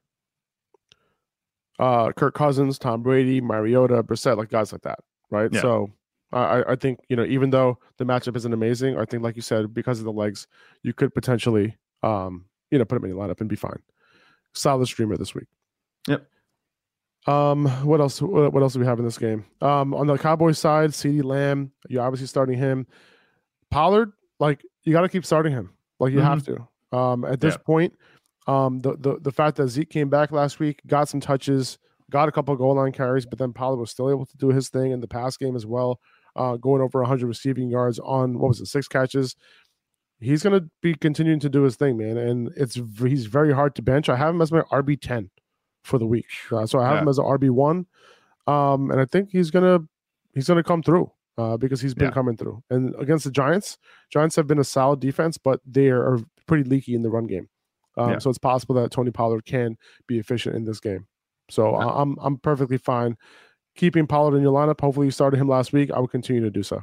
uh, 1.79 2.13
Kirk 2.13 2.35
Cousins, 2.35 2.79
Tom 2.79 3.03
Brady, 3.03 3.41
Mariota, 3.41 4.03
Brissett, 4.03 4.37
like 4.37 4.51
guys 4.51 4.73
like 4.73 4.83
that, 4.83 5.01
right? 5.31 5.53
Yeah. 5.53 5.63
So 5.63 5.91
I, 6.33 6.63
I 6.69 6.77
think 6.77 7.01
you 7.09 7.17
know 7.17 7.25
even 7.25 7.51
though 7.51 7.79
the 7.97 8.05
matchup 8.05 8.37
isn't 8.37 8.53
amazing, 8.53 8.99
I 8.99 9.05
think 9.05 9.23
like 9.23 9.37
you 9.37 9.43
said 9.43 9.73
because 9.75 9.99
of 9.99 10.05
the 10.05 10.13
legs, 10.13 10.47
you 10.83 10.93
could 10.93 11.15
potentially 11.15 11.77
um, 12.03 12.45
you 12.71 12.79
know 12.79 12.85
put 12.85 12.97
him 12.97 13.05
in 13.05 13.11
your 13.11 13.19
lineup 13.19 13.41
and 13.41 13.49
be 13.49 13.57
fine. 13.57 13.81
Solid 14.55 14.87
streamer 14.87 15.17
this 15.17 15.35
week. 15.35 15.47
Yep. 16.09 16.27
Um, 17.27 17.67
what 17.85 18.01
else? 18.01 18.21
What 18.23 18.63
else 18.63 18.73
do 18.75 18.81
we 18.81 18.87
have 18.87 18.99
in 18.99 19.05
this 19.05 19.19
game? 19.19 19.45
Um, 19.61 19.95
on 19.95 20.07
the 20.07 20.17
Cowboys 20.17 20.59
side, 20.59 20.91
CeeDee 20.91 21.25
Lamb, 21.25 21.73
you're 21.89 22.03
obviously 22.03 22.27
starting 22.27 22.59
him. 22.59 22.87
Pollard, 23.71 24.13
like 24.39 24.65
you 24.85 24.93
got 24.93 25.03
to 25.03 25.09
keep 25.09 25.25
starting 25.25 25.53
him, 25.53 25.71
like 25.99 26.13
you 26.13 26.19
mm-hmm. 26.19 26.27
have 26.27 26.45
to. 26.45 26.97
Um, 26.97 27.25
at 27.25 27.41
this 27.41 27.55
yeah. 27.55 27.65
point, 27.65 27.95
um, 28.51 28.81
the, 28.81 28.97
the 28.97 29.19
the 29.21 29.31
fact 29.31 29.57
that 29.59 29.69
Zeke 29.69 29.91
came 29.91 30.09
back 30.09 30.33
last 30.33 30.59
week, 30.59 30.81
got 30.85 31.09
some 31.09 31.21
touches, 31.21 31.79
got 32.11 32.29
a 32.29 32.33
couple 32.33 32.57
goal 32.57 32.75
line 32.75 32.91
carries, 32.91 33.25
but 33.25 33.39
then 33.39 33.53
Pollard 33.53 33.79
was 33.79 33.93
still 33.93 34.11
able 34.11 34.27
to 34.27 34.37
do 34.37 34.49
his 34.49 34.69
thing 34.69 34.91
in 34.91 35.01
the 35.01 35.07
pass 35.07 35.37
game 35.37 35.55
as 35.55 35.67
well, 35.67 36.01
uh, 36.35 36.57
going 36.57 36.83
over 36.83 37.01
100 37.01 37.29
receiving 37.29 37.71
yards 37.71 38.01
on 38.01 38.41
what 38.41 38.49
was 38.49 38.61
it, 38.61 38.67
six 38.67 38.89
catches. 38.89 39.37
He's 40.19 40.43
going 40.43 40.61
to 40.61 40.69
be 40.83 40.95
continuing 40.95 41.39
to 41.41 41.49
do 41.49 41.63
his 41.63 41.77
thing, 41.77 41.97
man, 41.97 42.17
and 42.19 42.51
it's 42.57 42.75
he's 42.99 43.27
very 43.27 43.55
hard 43.55 43.77
to 43.77 43.83
bench. 43.83 44.09
I 44.09 44.17
have 44.17 44.35
him 44.35 44.43
as 44.43 44.51
my 44.51 44.63
RB 44.73 45.01
10 45.01 45.31
for 45.85 45.99
the 45.99 46.07
week, 46.07 46.27
uh, 46.51 46.67
so 46.67 46.81
I 46.81 46.87
have 46.87 46.97
yeah. 46.97 47.03
him 47.03 47.09
as 47.09 47.19
an 47.19 47.25
RB 47.25 47.51
one, 47.51 47.87
um, 48.49 48.91
and 48.91 49.01
I 49.01 49.05
think 49.05 49.31
he's 49.31 49.53
gonna 49.53 49.79
he's 50.35 50.49
gonna 50.49 50.65
come 50.65 50.83
through. 50.83 51.13
Uh, 51.39 51.57
because 51.57 51.81
he's 51.81 51.95
been 51.95 52.09
yeah. 52.09 52.13
coming 52.13 52.37
through. 52.37 52.63
And 52.69 52.95
against 52.99 53.25
the 53.25 53.31
Giants, 53.31 53.79
Giants 54.11 54.37
have 54.37 54.47
been 54.47 54.59
a 54.59 54.65
solid 54.65 55.01
defense, 55.01 55.39
but 55.39 55.61
they 55.65 55.89
are 55.89 56.19
pretty 56.47 56.69
leaky 56.69 56.95
in 56.95 57.01
the 57.01 57.09
run 57.09 57.27
game. 57.27 57.49
Um, 57.97 58.13
yeah. 58.13 58.19
So 58.19 58.31
it's 58.31 58.39
possible 58.39 58.75
that 58.77 58.91
Tony 58.91 59.11
Pollard 59.11 59.45
can 59.45 59.77
be 60.07 60.19
efficient 60.19 60.57
in 60.57 60.65
this 60.65 60.81
game. 60.81 61.07
So 61.51 61.73
yeah. 61.73 61.87
I'm 61.87 62.17
I'm 62.21 62.39
perfectly 62.39 62.79
fine 62.79 63.17
keeping 63.77 64.07
Pollard 64.07 64.37
in 64.37 64.43
your 64.43 64.53
lineup. 64.53 64.81
Hopefully, 64.81 65.07
you 65.07 65.11
started 65.11 65.39
him 65.39 65.49
last 65.49 65.73
week. 65.73 65.91
I 65.91 65.99
will 65.99 66.09
continue 66.09 66.43
to 66.43 66.51
do 66.51 66.63
so. 66.63 66.83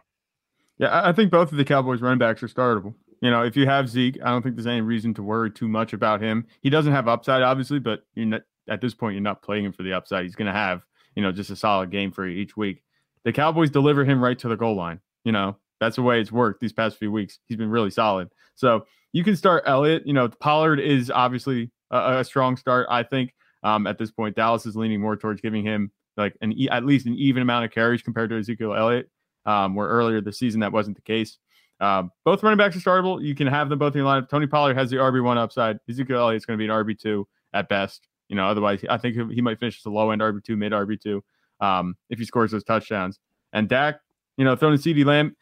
Yeah, 0.78 1.08
I 1.08 1.12
think 1.12 1.32
both 1.32 1.52
of 1.52 1.58
the 1.58 1.66
Cowboys 1.66 2.02
running 2.02 2.20
backs 2.20 2.44
are 2.44 2.48
startable. 2.48 2.94
You 3.22 3.32
know, 3.32 3.44
if 3.44 3.58
you 3.58 3.66
have 3.66 3.90
Zeke, 3.90 4.20
I 4.24 4.30
don't 4.30 4.44
think 4.44 4.56
there's 4.56 4.68
any 4.68 4.82
reason 4.82 5.14
to 5.16 5.24
worry 5.24 5.50
too 5.50 5.68
much 5.68 5.94
about 5.94 6.22
him. 6.22 6.46
He 6.62 6.70
doesn't 6.70 6.94
have 6.94 7.08
upside, 7.08 7.42
obviously, 7.42 7.80
but 7.80 8.04
you're 8.14 8.28
not, 8.28 8.44
at 8.70 8.80
this 8.80 8.94
point, 8.94 9.16
you're 9.16 9.24
not 9.24 9.42
playing 9.42 9.66
him 9.66 9.72
for 9.72 9.82
the 9.82 9.94
upside. 9.94 10.24
He's 10.24 10.36
going 10.36 10.46
to 10.46 10.54
have, 10.54 10.86
you 11.16 11.24
know, 11.24 11.32
just 11.32 11.50
a 11.50 11.56
solid 11.56 11.90
game 11.90 12.12
for 12.12 12.28
you 12.28 12.40
each 12.40 12.56
week. 12.56 12.84
The 13.24 13.34
Cowboys 13.34 13.72
deliver 13.72 14.06
him 14.06 14.24
right 14.24 14.38
to 14.38 14.48
the 14.48 14.56
goal 14.56 14.76
line. 14.76 15.00
You 15.24 15.32
know, 15.32 15.58
that's 15.80 15.96
the 15.96 16.02
way 16.02 16.20
it's 16.20 16.32
worked 16.32 16.62
these 16.62 16.74
past 16.74 16.98
few 16.98 17.12
weeks. 17.12 17.40
He's 17.46 17.58
been 17.58 17.70
really 17.70 17.92
solid. 17.92 18.30
So 18.56 18.86
you 19.14 19.24
can 19.24 19.36
start 19.36 19.64
Elliott. 19.66 20.06
You 20.06 20.14
know, 20.14 20.28
Pollard 20.28 20.80
is 20.80 21.12
obviously 21.12 21.72
a, 21.92 22.20
a 22.20 22.24
strong 22.24 22.58
start. 22.58 22.88
I 22.90 23.04
think 23.04 23.34
um, 23.64 23.88
at 23.88 23.98
this 23.98 24.12
point, 24.12 24.36
Dallas 24.36 24.66
is 24.66 24.76
leaning 24.76 25.02
more 25.02 25.16
towards 25.16 25.42
giving 25.42 25.64
him 25.64 25.92
like 26.16 26.36
an 26.42 26.54
at 26.72 26.86
least 26.86 27.06
an 27.06 27.16
even 27.16 27.42
amount 27.42 27.66
of 27.66 27.72
carries 27.72 28.02
compared 28.02 28.30
to 28.32 28.38
Ezekiel 28.38 28.74
Elliott. 28.74 29.10
Um, 29.46 29.76
where 29.76 29.88
earlier 29.88 30.20
this 30.20 30.38
season 30.38 30.60
that 30.60 30.74
wasn't 30.74 30.98
the 30.98 31.02
case. 31.02 31.38
Um, 31.80 32.12
both 32.26 32.44
running 32.44 32.58
backs 32.58 32.76
are 32.76 32.80
startable. 32.80 33.24
You 33.24 33.34
can 33.34 33.48
have 33.48 33.70
them 33.70 33.80
both 33.80 33.94
in 33.96 34.00
your 34.00 34.08
lineup. 34.08 34.30
Tony 34.30 34.46
Pollard 34.46 34.76
has 34.76 34.90
the 34.90 34.98
RB 34.98 35.24
one 35.24 35.38
upside. 35.38 35.80
Ezekiel 35.90 36.20
Elliott's 36.20 36.46
going 36.46 36.60
to 36.60 36.62
be 36.62 36.66
an 36.66 36.72
RB 36.72 37.00
two 37.00 37.26
at 37.54 37.70
best. 37.70 38.08
You 38.28 38.36
know, 38.36 38.46
otherwise, 38.46 38.84
I 38.90 38.98
think 38.98 39.16
he 39.32 39.42
might 39.42 39.60
finish 39.60 39.80
as 39.80 39.86
a 39.86 39.90
low 39.90 40.12
end 40.12 40.22
RB 40.22 40.44
two, 40.44 40.58
mid 40.58 40.74
RB 40.74 41.00
two, 41.00 41.24
um, 41.62 41.96
if 42.10 42.20
he 42.20 42.26
scores 42.26 42.52
those 42.52 42.64
touchdowns. 42.64 43.20
And 43.54 43.70
Dak, 43.70 44.00
you 44.38 44.44
know, 44.44 44.56
throwing 44.56 44.78
CeeDee 44.78 45.06
Lamb. 45.06 45.36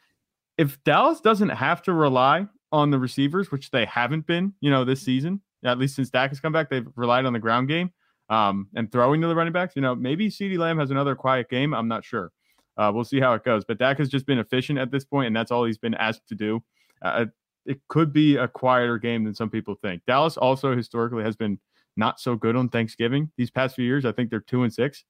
If 0.57 0.81
Dallas 0.83 1.21
doesn't 1.21 1.49
have 1.49 1.81
to 1.83 1.93
rely 1.93 2.47
on 2.71 2.89
the 2.89 2.99
receivers, 2.99 3.51
which 3.51 3.71
they 3.71 3.85
haven't 3.85 4.25
been, 4.25 4.53
you 4.61 4.69
know, 4.69 4.85
this 4.85 5.01
season, 5.01 5.41
at 5.63 5.77
least 5.77 5.95
since 5.95 6.09
Dak 6.09 6.31
has 6.31 6.39
come 6.39 6.53
back, 6.53 6.69
they've 6.69 6.87
relied 6.95 7.25
on 7.25 7.33
the 7.33 7.39
ground 7.39 7.67
game 7.67 7.91
um, 8.29 8.67
and 8.75 8.91
throwing 8.91 9.21
to 9.21 9.27
the 9.27 9.35
running 9.35 9.53
backs. 9.53 9.75
You 9.75 9.81
know, 9.81 9.95
maybe 9.95 10.29
CeeDee 10.29 10.57
Lamb 10.57 10.79
has 10.79 10.91
another 10.91 11.15
quiet 11.15 11.49
game. 11.49 11.73
I'm 11.73 11.87
not 11.87 12.03
sure. 12.03 12.31
Uh, 12.77 12.91
we'll 12.93 13.05
see 13.05 13.19
how 13.19 13.33
it 13.33 13.43
goes. 13.43 13.63
But 13.65 13.77
Dak 13.77 13.97
has 13.99 14.09
just 14.09 14.25
been 14.25 14.39
efficient 14.39 14.79
at 14.79 14.91
this 14.91 15.05
point, 15.05 15.27
and 15.27 15.35
that's 15.35 15.51
all 15.51 15.65
he's 15.65 15.77
been 15.77 15.93
asked 15.95 16.27
to 16.29 16.35
do. 16.35 16.63
Uh, 17.01 17.25
it 17.65 17.79
could 17.87 18.13
be 18.13 18.35
a 18.35 18.47
quieter 18.47 18.97
game 18.97 19.23
than 19.23 19.33
some 19.33 19.49
people 19.49 19.75
think. 19.81 20.01
Dallas 20.05 20.37
also 20.37 20.75
historically 20.75 21.23
has 21.23 21.35
been 21.35 21.59
not 21.97 22.19
so 22.19 22.35
good 22.35 22.55
on 22.55 22.69
Thanksgiving 22.69 23.31
these 23.37 23.49
past 23.49 23.75
few 23.75 23.85
years. 23.85 24.05
I 24.05 24.11
think 24.11 24.29
they're 24.29 24.39
two 24.39 24.63
and 24.63 24.73
six 24.73 25.03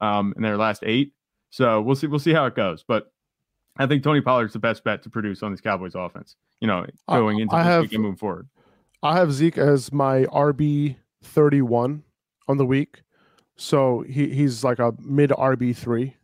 um, 0.00 0.32
in 0.36 0.42
their 0.42 0.56
last 0.56 0.82
eight. 0.84 1.12
So 1.50 1.80
we'll 1.82 1.96
see. 1.96 2.06
We'll 2.06 2.18
see 2.18 2.32
how 2.32 2.46
it 2.46 2.54
goes. 2.54 2.84
But 2.86 3.12
I 3.78 3.86
think 3.86 4.02
Tony 4.02 4.20
Pollard's 4.20 4.52
the 4.52 4.58
best 4.58 4.84
bet 4.84 5.02
to 5.04 5.10
produce 5.10 5.42
on 5.42 5.52
this 5.52 5.60
Cowboys 5.60 5.94
offense. 5.94 6.36
You 6.60 6.66
know, 6.66 6.86
going 7.08 7.38
into 7.38 7.54
I 7.54 7.62
this 7.62 7.66
have, 7.66 7.82
week 7.82 7.92
and 7.92 8.02
moving 8.02 8.16
forward. 8.16 8.48
I 9.02 9.16
have 9.16 9.32
Zeke 9.32 9.58
as 9.58 9.92
my 9.92 10.24
RB 10.24 10.96
thirty 11.22 11.62
one 11.62 12.02
on 12.48 12.58
the 12.58 12.66
week, 12.66 13.02
so 13.56 14.04
he 14.06 14.28
he's 14.28 14.62
like 14.64 14.78
a 14.78 14.92
mid 14.98 15.30
RB 15.30 15.74
three 15.74 16.16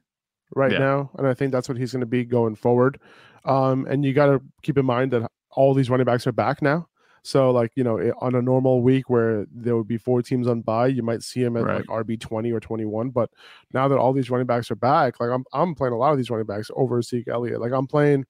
right 0.54 0.72
yeah. 0.72 0.78
now, 0.78 1.10
and 1.18 1.26
I 1.26 1.34
think 1.34 1.52
that's 1.52 1.68
what 1.68 1.78
he's 1.78 1.92
going 1.92 2.00
to 2.00 2.06
be 2.06 2.24
going 2.24 2.54
forward. 2.54 3.00
Um, 3.44 3.86
and 3.88 4.04
you 4.04 4.12
got 4.12 4.26
to 4.26 4.42
keep 4.62 4.76
in 4.76 4.84
mind 4.84 5.12
that 5.12 5.30
all 5.52 5.72
these 5.72 5.88
running 5.88 6.04
backs 6.04 6.26
are 6.26 6.32
back 6.32 6.60
now. 6.60 6.88
So 7.26 7.50
like 7.50 7.72
you 7.74 7.82
know 7.82 7.98
on 8.20 8.36
a 8.36 8.40
normal 8.40 8.82
week 8.82 9.10
where 9.10 9.46
there 9.50 9.76
would 9.76 9.88
be 9.88 9.98
four 9.98 10.22
teams 10.22 10.46
on 10.46 10.60
bye, 10.60 10.86
you 10.86 11.02
might 11.02 11.24
see 11.24 11.42
him 11.42 11.56
at 11.56 11.64
right. 11.64 11.78
like 11.78 12.06
RB 12.06 12.20
twenty 12.20 12.52
or 12.52 12.60
twenty 12.60 12.84
one. 12.84 13.10
But 13.10 13.30
now 13.72 13.88
that 13.88 13.98
all 13.98 14.12
these 14.12 14.30
running 14.30 14.46
backs 14.46 14.70
are 14.70 14.76
back, 14.76 15.18
like 15.18 15.30
I'm 15.30 15.44
I'm 15.52 15.74
playing 15.74 15.92
a 15.92 15.96
lot 15.96 16.12
of 16.12 16.18
these 16.18 16.30
running 16.30 16.46
backs 16.46 16.70
over 16.76 17.02
Zeke 17.02 17.26
Elliott. 17.26 17.60
Like 17.60 17.72
I'm 17.72 17.88
playing, 17.88 18.26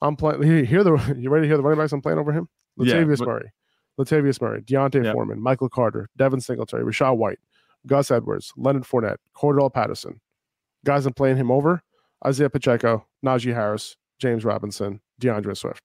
I'm 0.00 0.14
playing. 0.14 0.64
Hear 0.64 0.84
the 0.84 0.92
you 1.18 1.28
ready 1.28 1.46
to 1.46 1.48
hear 1.48 1.56
the 1.56 1.62
running 1.64 1.80
backs 1.80 1.92
I'm 1.92 2.00
playing 2.00 2.20
over 2.20 2.30
him? 2.30 2.48
Latavius 2.78 2.86
yeah, 2.86 3.16
but, 3.18 3.26
Murray, 3.26 3.52
Latavius 3.98 4.40
Murray, 4.40 4.60
D'Onta 4.60 5.04
yeah. 5.04 5.12
Foreman, 5.12 5.42
Michael 5.42 5.68
Carter, 5.68 6.08
Devin 6.16 6.40
Singletary, 6.40 6.84
Rachaad 6.84 7.16
White, 7.16 7.40
Gus 7.84 8.12
Edwards, 8.12 8.52
Leonard 8.56 8.84
Fournette, 8.84 9.16
Cordarrelle 9.36 9.74
Patterson. 9.74 10.20
Guys 10.84 11.04
I'm 11.04 11.14
playing 11.14 11.36
him 11.36 11.50
over: 11.50 11.82
Isaiah 12.24 12.48
Pacheco, 12.48 13.04
Najee 13.26 13.54
Harris, 13.54 13.96
James 14.20 14.44
Robinson, 14.44 15.00
D'Andre 15.18 15.54
Swift. 15.54 15.80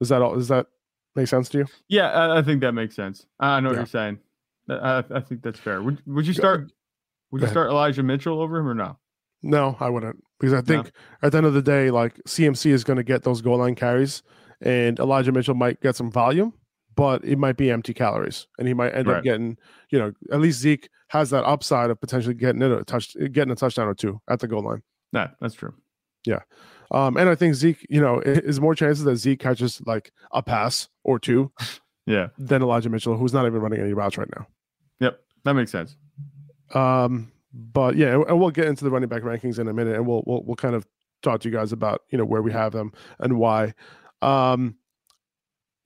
Is 0.00 0.10
that 0.10 0.22
all? 0.22 0.38
Is 0.38 0.46
that 0.46 0.68
Make 1.16 1.28
sense 1.28 1.48
to 1.50 1.58
you? 1.58 1.66
Yeah, 1.88 2.10
I, 2.10 2.38
I 2.38 2.42
think 2.42 2.60
that 2.60 2.72
makes 2.72 2.94
sense. 2.94 3.26
I 3.40 3.60
know 3.60 3.68
what 3.68 3.74
yeah. 3.74 3.80
you're 3.80 3.86
saying. 3.86 4.18
I, 4.70 5.04
I, 5.10 5.20
think 5.20 5.42
that's 5.42 5.58
fair. 5.58 5.82
Would 5.82 6.02
Would 6.06 6.26
you 6.26 6.34
start? 6.34 6.70
Would 7.30 7.42
you 7.42 7.48
start 7.48 7.70
Elijah 7.70 8.02
Mitchell 8.02 8.40
over 8.40 8.58
him 8.58 8.68
or 8.68 8.74
no? 8.74 8.98
No, 9.42 9.76
I 9.80 9.88
wouldn't 9.88 10.22
because 10.38 10.52
I 10.52 10.60
think 10.60 10.86
no. 10.86 11.26
at 11.26 11.32
the 11.32 11.38
end 11.38 11.46
of 11.46 11.54
the 11.54 11.62
day, 11.62 11.90
like 11.90 12.16
CMC 12.24 12.70
is 12.70 12.84
going 12.84 12.96
to 12.96 13.02
get 13.02 13.22
those 13.22 13.40
goal 13.40 13.58
line 13.58 13.74
carries, 13.74 14.22
and 14.60 14.98
Elijah 14.98 15.32
Mitchell 15.32 15.54
might 15.54 15.80
get 15.80 15.96
some 15.96 16.10
volume, 16.10 16.52
but 16.96 17.24
it 17.24 17.38
might 17.38 17.56
be 17.56 17.70
empty 17.70 17.94
calories, 17.94 18.46
and 18.58 18.66
he 18.66 18.74
might 18.74 18.94
end 18.94 19.06
right. 19.06 19.18
up 19.18 19.24
getting, 19.24 19.56
you 19.90 19.98
know, 19.98 20.12
at 20.32 20.40
least 20.40 20.60
Zeke 20.60 20.88
has 21.08 21.30
that 21.30 21.44
upside 21.44 21.90
of 21.90 22.00
potentially 22.00 22.34
getting 22.34 22.62
it 22.62 22.72
a 22.72 22.84
touch, 22.84 23.16
getting 23.32 23.52
a 23.52 23.56
touchdown 23.56 23.88
or 23.88 23.94
two 23.94 24.20
at 24.28 24.40
the 24.40 24.48
goal 24.48 24.62
line. 24.62 24.82
Yeah, 25.12 25.28
that's 25.40 25.54
true. 25.54 25.74
Yeah. 26.26 26.40
Um, 26.90 27.16
and 27.16 27.28
I 27.28 27.34
think 27.34 27.54
Zeke, 27.54 27.86
you 27.90 28.00
know, 28.00 28.20
is 28.20 28.60
more 28.60 28.74
chances 28.74 29.04
that 29.04 29.16
Zeke 29.16 29.38
catches 29.40 29.80
like 29.86 30.10
a 30.32 30.42
pass 30.42 30.88
or 31.04 31.18
two 31.18 31.52
Yeah. 32.06 32.28
than 32.38 32.62
Elijah 32.62 32.88
Mitchell, 32.88 33.16
who's 33.16 33.32
not 33.34 33.44
even 33.46 33.60
running 33.60 33.80
any 33.80 33.92
routes 33.92 34.16
right 34.16 34.28
now. 34.36 34.46
Yep. 35.00 35.20
That 35.44 35.52
makes 35.54 35.70
sense. 35.70 35.96
Um, 36.74 37.30
but 37.52 37.96
yeah, 37.96 38.14
and- 38.28 38.38
we'll 38.40 38.50
get 38.50 38.66
into 38.66 38.84
the 38.84 38.90
running 38.90 39.08
back 39.08 39.22
rankings 39.22 39.58
in 39.58 39.68
a 39.68 39.72
minute, 39.72 39.94
and 39.96 40.06
we'll 40.06 40.22
we'll 40.26 40.42
we'll 40.44 40.56
kind 40.56 40.74
of 40.74 40.86
talk 41.22 41.40
to 41.40 41.48
you 41.48 41.54
guys 41.54 41.72
about 41.72 42.02
you 42.10 42.18
know 42.18 42.24
where 42.24 42.42
we 42.42 42.52
have 42.52 42.72
them 42.72 42.92
and 43.20 43.38
why. 43.38 43.74
Um, 44.22 44.76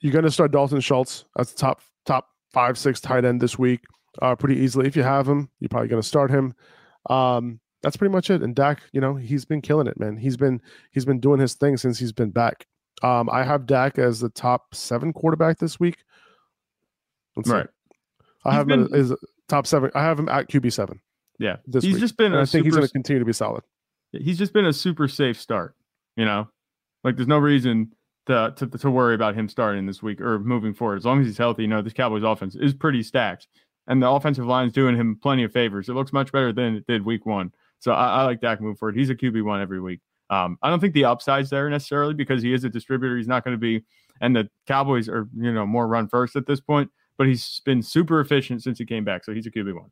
you're 0.00 0.12
going 0.12 0.24
to 0.24 0.30
start 0.30 0.50
Dalton 0.52 0.80
Schultz 0.80 1.24
as 1.38 1.52
the 1.52 1.58
top 1.58 1.80
top 2.06 2.28
five 2.52 2.76
six 2.78 3.00
tight 3.00 3.24
end 3.24 3.40
this 3.40 3.58
week, 3.58 3.80
uh, 4.20 4.34
pretty 4.34 4.60
easily. 4.60 4.86
If 4.86 4.96
you 4.96 5.02
have 5.04 5.28
him, 5.28 5.48
you're 5.60 5.68
probably 5.68 5.88
going 5.88 6.02
to 6.02 6.08
start 6.08 6.30
him. 6.30 6.54
Um, 7.08 7.60
that's 7.82 7.96
pretty 7.96 8.12
much 8.12 8.30
it. 8.30 8.42
And 8.42 8.54
Dak, 8.54 8.82
you 8.92 9.00
know, 9.00 9.14
he's 9.16 9.44
been 9.44 9.60
killing 9.60 9.86
it, 9.86 9.98
man. 9.98 10.16
He's 10.16 10.36
been 10.36 10.60
he's 10.92 11.04
been 11.04 11.20
doing 11.20 11.40
his 11.40 11.54
thing 11.54 11.76
since 11.76 11.98
he's 11.98 12.12
been 12.12 12.30
back. 12.30 12.66
Um, 13.02 13.28
I 13.30 13.42
have 13.42 13.66
Dak 13.66 13.98
as 13.98 14.20
the 14.20 14.28
top 14.28 14.74
seven 14.74 15.12
quarterback 15.12 15.58
this 15.58 15.80
week. 15.80 15.98
Let's 17.36 17.48
see. 17.48 17.54
Right. 17.56 17.66
I 18.44 18.50
He's 18.50 18.56
have 18.58 18.70
him 18.70 18.84
been- 18.88 18.94
as 19.00 19.12
top 19.48 19.66
seven. 19.66 19.90
I 19.94 20.02
have 20.02 20.18
him 20.18 20.28
at 20.28 20.48
QB 20.48 20.72
seven 20.72 21.00
Yeah. 21.38 21.56
this 21.66 21.84
he's 21.84 21.94
week. 21.94 22.00
just 22.00 22.16
been 22.16 22.34
I 22.34 22.44
think 22.44 22.64
he's 22.64 22.74
going 22.74 22.86
to 22.86 22.92
continue 22.92 23.18
to 23.20 23.24
be 23.26 23.32
solid. 23.32 23.62
he's 24.12 24.38
just 24.38 24.52
been 24.52 24.66
a 24.66 24.72
super 24.72 25.08
safe 25.08 25.40
start. 25.40 25.74
You 26.16 26.24
know, 26.26 26.48
like 27.04 27.16
there's 27.16 27.28
no 27.28 27.38
reason 27.38 27.92
to, 28.26 28.52
to 28.56 28.66
to 28.66 28.90
worry 28.90 29.14
about 29.14 29.34
him 29.34 29.48
starting 29.48 29.86
this 29.86 30.02
week 30.02 30.20
or 30.20 30.38
moving 30.38 30.74
forward. 30.74 30.96
As 30.96 31.04
long 31.06 31.20
as 31.20 31.26
he's 31.26 31.38
healthy, 31.38 31.62
you 31.62 31.68
know, 31.68 31.80
this 31.82 31.92
Cowboys 31.94 32.22
offense 32.22 32.54
is 32.54 32.74
pretty 32.74 33.02
stacked, 33.02 33.48
and 33.86 34.02
the 34.02 34.08
offensive 34.10 34.44
line 34.46 34.66
is 34.66 34.72
doing 34.72 34.94
him 34.94 35.18
plenty 35.20 35.42
of 35.42 35.52
favors. 35.52 35.88
It 35.88 35.94
looks 35.94 36.12
much 36.12 36.30
better 36.30 36.52
than 36.52 36.76
it 36.76 36.86
did 36.86 37.04
week 37.04 37.24
one. 37.26 37.52
So 37.82 37.90
I, 37.90 38.20
I 38.20 38.24
like 38.24 38.40
Dak 38.40 38.60
moving 38.60 38.76
forward. 38.76 38.96
He's 38.96 39.10
a 39.10 39.14
QB 39.14 39.44
one 39.44 39.60
every 39.60 39.80
week. 39.80 39.98
Um, 40.30 40.56
I 40.62 40.70
don't 40.70 40.78
think 40.78 40.94
the 40.94 41.04
upside's 41.04 41.50
there 41.50 41.68
necessarily 41.68 42.14
because 42.14 42.40
he 42.40 42.54
is 42.54 42.62
a 42.62 42.68
distributor. 42.68 43.16
He's 43.16 43.26
not 43.26 43.44
going 43.44 43.56
to 43.56 43.60
be, 43.60 43.84
and 44.20 44.36
the 44.36 44.48
Cowboys 44.68 45.08
are 45.08 45.28
you 45.36 45.52
know 45.52 45.66
more 45.66 45.88
run 45.88 46.06
first 46.06 46.36
at 46.36 46.46
this 46.46 46.60
point. 46.60 46.90
But 47.18 47.26
he's 47.26 47.60
been 47.64 47.82
super 47.82 48.20
efficient 48.20 48.62
since 48.62 48.78
he 48.78 48.86
came 48.86 49.04
back, 49.04 49.24
so 49.24 49.34
he's 49.34 49.46
a 49.46 49.50
QB 49.50 49.74
one. 49.74 49.90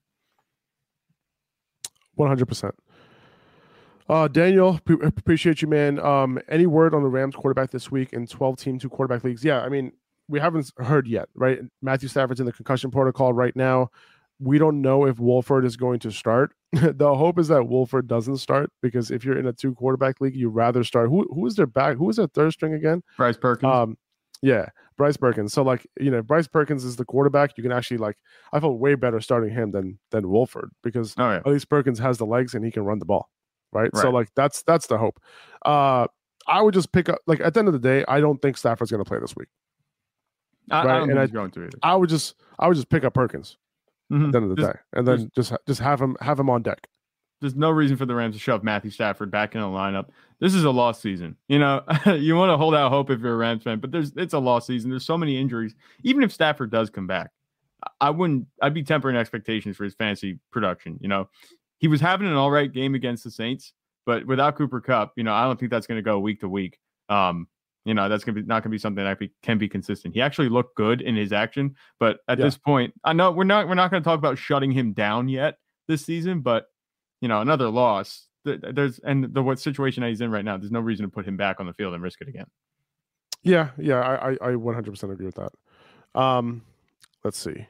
One 2.15 2.29
hundred 2.29 2.47
percent. 2.47 2.77
Uh, 4.09 4.29
Daniel, 4.29 4.79
pre- 4.85 5.05
appreciate 5.05 5.61
you, 5.61 5.69
man. 5.69 5.99
Um, 5.99 6.39
any 6.49 6.67
word 6.67 6.95
on 6.95 7.03
the 7.03 7.09
Rams 7.09 7.35
quarterback 7.35 7.73
this 7.73 7.91
week 7.91 8.13
in 8.13 8.25
twelve 8.29 8.57
team 8.57 8.79
two 8.79 8.89
quarterback 8.89 9.25
leagues? 9.25 9.45
Yeah, 9.45 9.63
I 9.63 9.69
mean, 9.69 9.93
we 10.29 10.39
haven't 10.39 10.71
heard 10.79 11.09
yet, 11.09 11.29
right? 11.35 11.59
Matthew 11.83 12.09
Stafford's 12.09 12.39
in 12.39 12.47
the 12.47 12.53
concussion 12.53 12.93
protocol 12.93 13.33
right 13.33 13.55
now. 13.57 13.91
We 14.39 14.59
don't 14.59 14.81
know 14.81 15.07
if 15.07 15.19
Wolford 15.19 15.65
is 15.65 15.77
going 15.77 15.99
to 16.01 16.13
start. 16.13 16.55
the 16.73 17.15
hope 17.15 17.39
is 17.39 17.49
that 17.49 17.65
Wolford 17.65 18.07
doesn't 18.07 18.37
start 18.37 18.71
because 18.81 19.11
if 19.11 19.25
you're 19.25 19.39
in 19.39 19.47
a 19.47 19.53
two 19.53 19.75
quarterback 19.75 20.21
league, 20.21 20.37
you 20.37 20.49
rather 20.49 20.85
start. 20.85 21.09
Who 21.09 21.27
who 21.35 21.47
is 21.47 21.57
their 21.57 21.67
back? 21.67 21.97
Who 21.97 22.09
is 22.09 22.17
their 22.17 22.29
third 22.29 22.53
string 22.53 22.75
again? 22.75 23.03
Bryce 23.17 23.37
Perkins. 23.37 23.73
Um, 23.73 23.99
yeah, 24.41 24.69
Bryce 24.97 25.17
Perkins. 25.17 25.53
So 25.53 25.63
like, 25.63 25.87
you 25.99 26.11
know, 26.11 26.23
Bryce 26.23 26.47
Perkins 26.47 26.85
is 26.85 26.95
the 26.95 27.05
quarterback. 27.05 27.57
You 27.57 27.63
can 27.63 27.73
actually 27.73 27.99
like. 27.99 28.17
I 28.53 28.61
felt 28.61 28.79
way 28.79 28.95
better 28.95 29.21
starting 29.21 29.53
him 29.53 29.73
than 29.73 29.99
than 30.11 30.29
Wolford 30.29 30.71
because 30.85 31.15
oh 31.19 31.31
yeah. 31.31 31.37
at 31.39 31.47
least 31.47 31.69
Perkins 31.69 31.99
has 31.99 32.19
the 32.19 32.27
legs 32.27 32.55
and 32.55 32.65
he 32.65 32.71
can 32.71 32.85
run 32.85 33.01
the 33.01 33.05
ball, 33.05 33.29
right? 33.73 33.91
So 33.97 34.11
like 34.11 34.29
that's 34.37 34.63
that's 34.63 34.87
the 34.87 34.97
hope. 34.97 35.21
Uh, 35.65 36.07
I 36.47 36.63
would 36.63 36.75
just 36.75 36.93
pick 36.93 37.09
up 37.09 37.19
like 37.27 37.41
at 37.41 37.55
the 37.55 37.61
end 37.61 37.69
of 37.69 37.75
the 37.75 37.81
day, 37.81 38.05
I 38.07 38.21
don't 38.21 38.41
think 38.41 38.57
Stafford's 38.57 38.93
going 38.93 39.03
to 39.03 39.09
play 39.09 39.19
this 39.19 39.35
week. 39.35 39.49
I, 40.71 40.81
I 40.81 40.85
don't 40.85 40.95
and 40.95 41.07
think 41.09 41.19
I- 41.19 41.23
he's 41.23 41.33
going 41.33 41.51
to 41.51 41.65
either. 41.65 41.79
I 41.83 41.97
would 41.97 42.09
just 42.09 42.37
I 42.61 42.69
would 42.69 42.77
just 42.77 42.89
pick 42.89 43.03
up 43.03 43.13
Perkins 43.13 43.57
Mhm. 44.11 44.27
at 44.27 44.33
the 44.33 44.39
end 44.39 44.51
of 44.51 44.57
the 44.57 44.63
Just- 44.63 44.73
day, 44.73 44.79
and 44.95 45.07
then 45.09 45.31
just 45.35 45.53
just 45.67 45.81
have 45.81 46.01
him 46.01 46.17
have 46.21 46.39
him 46.41 46.51
on 46.51 46.63
deck. 46.63 46.87
there's 47.41 47.57
no 47.57 47.71
reason 47.71 47.97
for 47.97 48.05
the 48.05 48.15
Rams 48.15 48.35
to 48.37 48.39
shove 48.39 48.63
Matthew 48.63 48.91
Stafford 48.91 49.31
back 49.31 49.55
in 49.55 49.63
the 49.63 49.67
lineup. 49.67 50.11
This 50.41 50.55
is 50.55 50.65
a 50.65 50.71
lost 50.71 51.01
season. 51.01 51.37
You 51.49 51.59
know, 51.59 51.83
you 52.07 52.37
want 52.37 52.51
to 52.51 52.59
hold 52.59 52.75
out 52.75 52.91
hope 52.91 53.09
if 53.11 53.21
you're 53.21 53.33
a 53.33 53.37
Rams 53.37 53.63
fan, 53.63 53.81
but 53.81 53.91
there's 53.91 54.13
it's 54.17 54.35
a 54.35 54.39
lost 54.39 54.67
season. 54.67 54.91
There's 54.91 55.07
so 55.07 55.17
many 55.17 55.39
injuries. 55.39 55.75
Even 56.03 56.23
if 56.23 56.33
Stafford 56.33 56.71
does 56.71 56.91
come 56.91 57.07
back, 57.07 57.31
I- 57.83 58.09
I 58.09 58.11
wouldn't. 58.11 58.47
I'd 58.61 58.75
be 58.75 58.83
tempering 58.83 59.17
expectations 59.17 59.77
for 59.77 59.85
his 59.85 59.95
fantasy 59.95 60.39
production. 60.53 60.99
You 61.01 61.09
know, 61.09 61.31
he 61.79 61.89
was 61.89 62.03
having 62.03 62.27
an 62.27 62.35
all 62.35 62.51
right 62.51 62.71
game 62.71 62.95
against 62.95 63.25
the 63.25 63.31
Saints, 63.31 63.73
but 64.05 64.27
without 64.27 64.57
Cooper 64.57 64.83
Kupp, 64.83 65.13
you 65.17 65.25
know, 65.25 65.33
I 65.33 65.45
don't 65.45 65.59
think 65.59 65.71
that's 65.71 65.87
going 65.87 65.97
to 65.99 66.03
go 66.03 66.19
week 66.19 66.41
to 66.41 66.49
week. 66.49 66.79
Um, 67.09 67.47
you 67.85 67.95
know, 67.95 68.09
that's 68.09 68.25
gonna 68.25 68.41
be 68.41 68.47
not 68.47 68.63
gonna 68.63 68.71
be 68.73 68.79
something 68.79 69.03
that 69.05 69.19
be, 69.19 69.31
can 69.43 69.59
be 69.59 69.69
consistent. 69.69 70.15
He 70.15 70.21
actually 70.21 70.49
looked 70.49 70.77
good 70.77 71.01
in 71.01 71.17
his 71.17 71.33
action, 71.33 71.77
but 71.99 72.19
at 72.29 72.39
Yeah. 72.39 72.45
this 72.45 72.57
point, 72.59 72.93
I 73.05 73.13
know 73.13 73.31
we're 73.31 73.45
not 73.45 73.69
we're 73.69 73.75
not 73.75 73.91
going 73.91 74.03
to 74.03 74.05
talk 74.09 74.19
about 74.19 74.37
shutting 74.39 74.71
him 74.71 74.93
down 74.93 75.29
yet 75.29 75.57
this 75.89 76.05
season, 76.05 76.41
but 76.41 76.67
you 77.21 77.29
know, 77.29 77.41
another 77.41 77.69
loss. 77.69 78.27
There's 78.45 78.99
and 79.01 79.35
the 79.35 79.43
what 79.43 79.59
situation 79.61 80.01
that 80.03 80.09
he's 80.09 80.21
in 80.23 80.31
right 80.31 80.45
now. 80.45 80.57
There's 80.57 80.71
no 80.73 80.81
reason 80.81 81.05
to 81.05 81.11
put 81.11 81.27
him 81.27 81.37
back 81.37 81.61
on 81.61 81.67
the 81.67 81.75
field 81.75 81.93
and 81.95 82.03
risk 82.03 82.21
it 82.23 82.29
again. 82.29 82.47
Yeah, 83.43 83.71
yeah, 83.79 84.01
I 84.01 84.31
I, 84.31 84.33
I 84.33 84.51
100% 84.55 85.13
agree 85.13 85.27
with 85.27 85.35
that. 85.37 85.53
Um, 86.21 86.63
let's 87.25 87.39
see. 87.39 87.67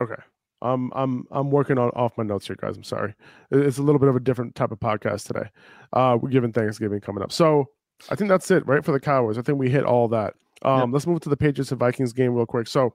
Okay. 0.00 0.20
Um, 0.62 0.92
I'm 0.96 1.24
I'm 1.30 1.50
working 1.50 1.76
on 1.78 1.90
off 1.90 2.16
my 2.16 2.24
notes 2.24 2.46
here, 2.46 2.56
guys. 2.58 2.76
I'm 2.76 2.82
sorry. 2.84 3.14
It's 3.50 3.78
a 3.78 3.82
little 3.82 3.98
bit 3.98 4.08
of 4.08 4.16
a 4.16 4.20
different 4.20 4.54
type 4.54 4.70
of 4.72 4.80
podcast 4.80 5.26
today. 5.26 5.50
Uh, 5.92 6.18
we're 6.20 6.30
giving 6.30 6.52
Thanksgiving 6.52 7.00
coming 7.00 7.22
up, 7.22 7.30
so 7.30 7.66
I 8.10 8.14
think 8.14 8.28
that's 8.28 8.50
it, 8.50 8.66
right, 8.66 8.84
for 8.84 8.92
the 8.92 9.00
Cowboys. 9.00 9.38
I 9.38 9.42
think 9.42 9.58
we 9.58 9.70
hit 9.70 9.84
all 9.84 10.08
that. 10.08 10.34
Um, 10.62 10.92
let's 10.92 11.06
move 11.06 11.20
to 11.20 11.28
the 11.28 11.36
Patriots 11.36 11.70
and 11.70 11.80
Vikings 11.80 12.12
game 12.12 12.34
real 12.34 12.46
quick. 12.46 12.66
So, 12.66 12.94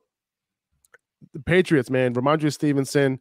the 1.33 1.39
Patriots, 1.39 1.89
man, 1.89 2.13
Rhamondre 2.13 2.51
Stevenson, 2.51 3.19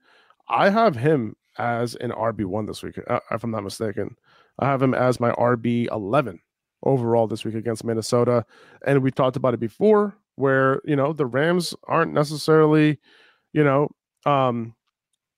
I 0.48 0.70
have 0.70 0.96
him 0.96 1.36
as 1.58 1.94
an 1.96 2.10
RB 2.10 2.44
one 2.46 2.66
this 2.66 2.82
week, 2.82 2.98
uh, 3.06 3.20
if 3.30 3.44
I'm 3.44 3.50
not 3.50 3.64
mistaken. 3.64 4.16
I 4.58 4.66
have 4.66 4.82
him 4.82 4.94
as 4.94 5.20
my 5.20 5.30
RB 5.32 5.88
eleven 5.90 6.40
overall 6.82 7.26
this 7.26 7.44
week 7.44 7.54
against 7.54 7.84
Minnesota, 7.84 8.44
and 8.86 9.02
we 9.02 9.10
talked 9.10 9.36
about 9.36 9.54
it 9.54 9.60
before, 9.60 10.16
where 10.36 10.80
you 10.84 10.96
know 10.96 11.12
the 11.12 11.26
Rams 11.26 11.74
aren't 11.84 12.12
necessarily, 12.12 12.98
you 13.52 13.64
know, 13.64 13.90
um, 14.26 14.74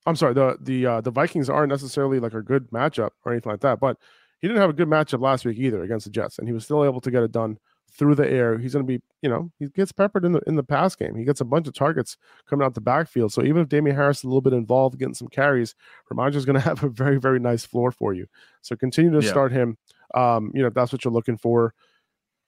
I'm 0.06 0.16
sorry, 0.16 0.34
the 0.34 0.56
the 0.60 0.86
uh, 0.86 1.00
the 1.00 1.10
Vikings 1.10 1.50
aren't 1.50 1.70
necessarily 1.70 2.20
like 2.20 2.34
a 2.34 2.42
good 2.42 2.70
matchup 2.70 3.10
or 3.24 3.32
anything 3.32 3.52
like 3.52 3.60
that, 3.60 3.80
but 3.80 3.96
he 4.42 4.48
didn't 4.48 4.60
have 4.60 4.70
a 4.70 4.74
good 4.74 4.88
matchup 4.88 5.20
last 5.22 5.44
week 5.44 5.56
either 5.58 5.82
against 5.82 6.04
the 6.04 6.10
Jets, 6.10 6.38
and 6.38 6.46
he 6.46 6.52
was 6.52 6.64
still 6.64 6.84
able 6.84 7.00
to 7.00 7.10
get 7.10 7.22
it 7.22 7.32
done 7.32 7.58
through 7.96 8.14
the 8.14 8.28
air. 8.28 8.58
He's 8.58 8.72
going 8.72 8.86
to 8.86 8.90
be, 8.90 9.02
you 9.22 9.28
know, 9.28 9.50
he 9.58 9.68
gets 9.68 9.92
peppered 9.92 10.24
in 10.24 10.32
the 10.32 10.40
in 10.46 10.56
the 10.56 10.62
pass 10.62 10.94
game. 10.96 11.14
He 11.14 11.24
gets 11.24 11.40
a 11.40 11.44
bunch 11.44 11.68
of 11.68 11.74
targets 11.74 12.16
coming 12.48 12.64
out 12.64 12.74
the 12.74 12.80
backfield. 12.80 13.32
So 13.32 13.42
even 13.44 13.62
if 13.62 13.68
Damien 13.68 13.94
Harris 13.94 14.18
is 14.18 14.24
a 14.24 14.28
little 14.28 14.40
bit 14.40 14.52
involved 14.52 14.98
getting 14.98 15.14
some 15.14 15.28
carries, 15.28 15.74
Rhamondre's 16.10 16.44
going 16.44 16.54
to 16.54 16.60
have 16.60 16.82
a 16.82 16.88
very 16.88 17.18
very 17.18 17.38
nice 17.38 17.64
floor 17.64 17.90
for 17.90 18.12
you. 18.14 18.26
So 18.62 18.76
continue 18.76 19.10
to 19.12 19.24
Yeah. 19.24 19.30
start 19.30 19.52
him. 19.52 19.78
Um, 20.14 20.50
you 20.54 20.60
know, 20.60 20.68
if 20.68 20.74
that's 20.74 20.92
what 20.92 21.04
you're 21.04 21.12
looking 21.14 21.38
for. 21.38 21.72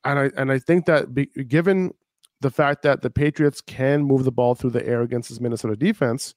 And 0.04 0.18
I 0.18 0.30
and 0.36 0.50
I 0.50 0.58
think 0.58 0.86
that 0.86 1.14
be, 1.14 1.26
given 1.26 1.92
the 2.40 2.50
fact 2.50 2.82
that 2.82 3.02
the 3.02 3.10
Patriots 3.10 3.60
can 3.60 4.02
move 4.02 4.24
the 4.24 4.32
ball 4.32 4.54
through 4.54 4.70
the 4.70 4.86
air 4.86 5.02
against 5.02 5.28
this 5.28 5.40
Minnesota 5.40 5.76
defense, 5.76 6.34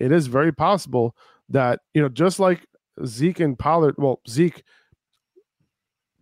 it 0.00 0.12
is 0.12 0.26
very 0.26 0.52
possible 0.52 1.16
that 1.48 1.80
you 1.92 2.00
know 2.00 2.08
just 2.08 2.38
like 2.38 2.66
Zeke 3.04 3.40
and 3.40 3.58
Pollard. 3.58 3.96
Well, 3.98 4.20
Zeke 4.28 4.62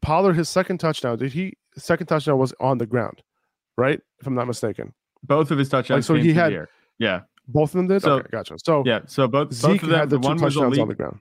Pollard, 0.03 0.35
his 0.35 0.49
second 0.49 0.79
touchdown, 0.79 1.17
did 1.19 1.33
he? 1.33 1.55
Second 1.77 2.07
touchdown 2.07 2.37
was 2.38 2.53
on 2.61 2.77
the 2.79 2.87
ground, 2.87 3.23
right? 3.79 4.01
If 4.21 4.27
I'm 4.27 4.35
not 4.35 4.47
mistaken, 4.47 4.93
Both 5.23 5.51
of 5.51 5.59
his 5.59 5.69
touchdowns. 5.69 6.05
so 6.07 6.15
came 6.15 6.25
he 6.25 6.33
had-. 6.35 6.67
Yeah, 6.99 7.21
both 7.49 7.71
of 7.71 7.79
them 7.79 7.88
did. 7.88 8.03
So- 8.03 8.15
okay, 8.19 8.29
gotcha. 8.31 8.57
So 8.62 8.83
yeah. 8.85 9.01
So 9.07 9.27
both 9.29 9.49
both 9.49 9.55
Zeke 9.55 9.83
of 9.83 9.88
them. 9.88 9.99
had 9.99 10.11
the, 10.11 10.17
the 10.19 10.23
two 10.23 10.29
one 10.29 10.38
touchdowns 10.38 10.79
on 10.79 10.88
the 10.88 10.95
ground. 10.95 11.21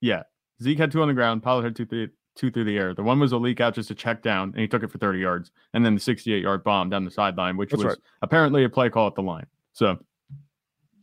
Yeah, 0.00 0.22
Zeke 0.62 0.78
had 0.78 0.92
two 0.92 1.02
on 1.02 1.08
the 1.08 1.14
ground. 1.14 1.42
Pollard 1.42 1.64
had 1.64 1.76
two 1.76 1.84
through, 1.86 2.10
two 2.36 2.50
through 2.50 2.64
the 2.64 2.78
air. 2.78 2.94
The 2.94 3.02
one 3.02 3.18
was 3.18 3.32
a 3.32 3.36
leak 3.38 3.60
out 3.60 3.74
just 3.74 3.90
a 3.90 3.94
check 3.94 4.22
down, 4.22 4.50
and 4.50 4.60
he 4.60 4.68
took 4.68 4.82
it 4.82 4.90
for 4.90 4.98
30 4.98 5.18
yards, 5.18 5.50
and 5.74 5.84
then 5.84 5.94
the 5.94 6.00
68 6.00 6.42
yard 6.42 6.62
bomb 6.62 6.88
down 6.90 7.04
the 7.04 7.10
sideline, 7.10 7.56
which 7.56 7.70
That's 7.70 7.82
was 7.84 7.90
right. 7.94 7.98
apparently 8.22 8.64
a 8.64 8.68
play 8.68 8.88
call 8.90 9.06
at 9.08 9.14
the 9.14 9.22
line. 9.22 9.46
So 9.72 9.98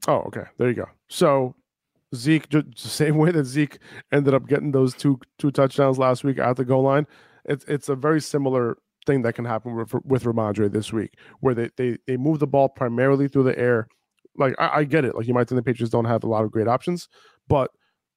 Oh, 0.08 0.20
okay. 0.28 0.44
There 0.58 0.70
you 0.70 0.74
go. 0.76 0.86
So 1.10 1.54
Zeke, 2.16 2.50
just 2.50 2.66
the 2.84 2.90
same 2.90 3.18
way 3.18 3.32
that 3.32 3.46
Zeke 3.46 3.80
ended 4.12 4.34
up 4.34 4.48
getting 4.48 4.72
those 4.72 4.94
two 4.94 5.20
two 5.40 5.52
touchdowns 5.52 5.98
last 5.98 6.24
week 6.24 6.40
at 6.40 6.56
the 6.56 6.66
goal 6.66 6.84
line, 6.84 7.08
it's 7.46 7.66
it's 7.66 7.90
a 7.90 7.96
very 7.96 8.22
similar 8.22 8.78
thing 9.06 9.22
that 9.22 9.34
can 9.34 9.46
happen 9.46 9.76
with 9.76 9.94
with 10.04 10.24
Rhamondre 10.24 10.72
this 10.72 10.92
week, 10.94 11.14
where 11.40 11.54
they 11.54 11.70
they 11.78 11.98
they 12.08 12.18
move 12.18 12.40
the 12.40 12.48
ball 12.48 12.70
primarily 12.70 13.28
through 13.28 13.44
the 13.44 13.58
air. 13.58 13.88
Like 14.38 14.56
I, 14.60 14.80
I 14.80 14.84
get 14.84 15.06
it. 15.06 15.16
Like 15.16 15.28
you 15.28 15.34
might 15.34 15.48
think 15.50 15.58
the 15.58 15.64
Patriots 15.64 15.92
don't 15.92 16.06
have 16.06 16.24
a 16.24 16.28
lot 16.28 16.44
of 16.44 16.52
great 16.52 16.68
options, 16.68 17.08
but 17.48 17.72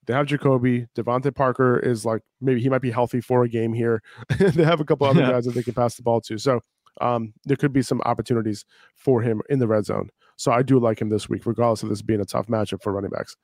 they 0.07 0.15
have 0.15 0.27
Jakobi. 0.27 0.87
DeVante 0.97 1.35
Parker 1.35 1.79
is 1.79 2.05
like 2.05 2.23
maybe 2.41 2.61
he 2.61 2.69
might 2.69 2.83
be 2.83 2.91
healthy 2.91 3.21
for 3.21 3.43
a 3.45 3.49
game 3.49 3.73
here. 3.73 4.03
they 4.39 4.65
have 4.65 4.81
a 4.81 4.85
couple 4.85 5.07
other 5.07 5.21
Yeah. 5.21 5.31
guys 5.31 5.45
that 5.47 5.55
they 5.55 5.63
can 5.63 5.75
pass 5.75 5.95
the 5.97 6.03
ball 6.03 6.21
to. 6.23 6.37
So 6.39 6.61
um, 7.01 7.33
there 7.45 7.57
could 7.57 7.73
be 7.73 7.83
some 7.83 8.01
opportunities 8.05 8.65
for 8.97 9.23
him 9.23 9.41
in 9.49 9.59
the 9.61 9.69
red 9.69 9.85
zone. 9.87 10.11
So 10.37 10.51
I 10.53 10.63
do 10.63 10.79
like 10.79 11.01
him 11.01 11.09
this 11.11 11.29
week, 11.29 11.47
regardless 11.47 11.83
of 11.83 11.89
this 11.91 12.03
being 12.03 12.21
a 12.21 12.25
tough 12.25 12.47
matchup 12.49 12.83
for 12.83 12.93
running 12.93 13.11
backs. 13.11 13.37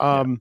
Um, 0.00 0.40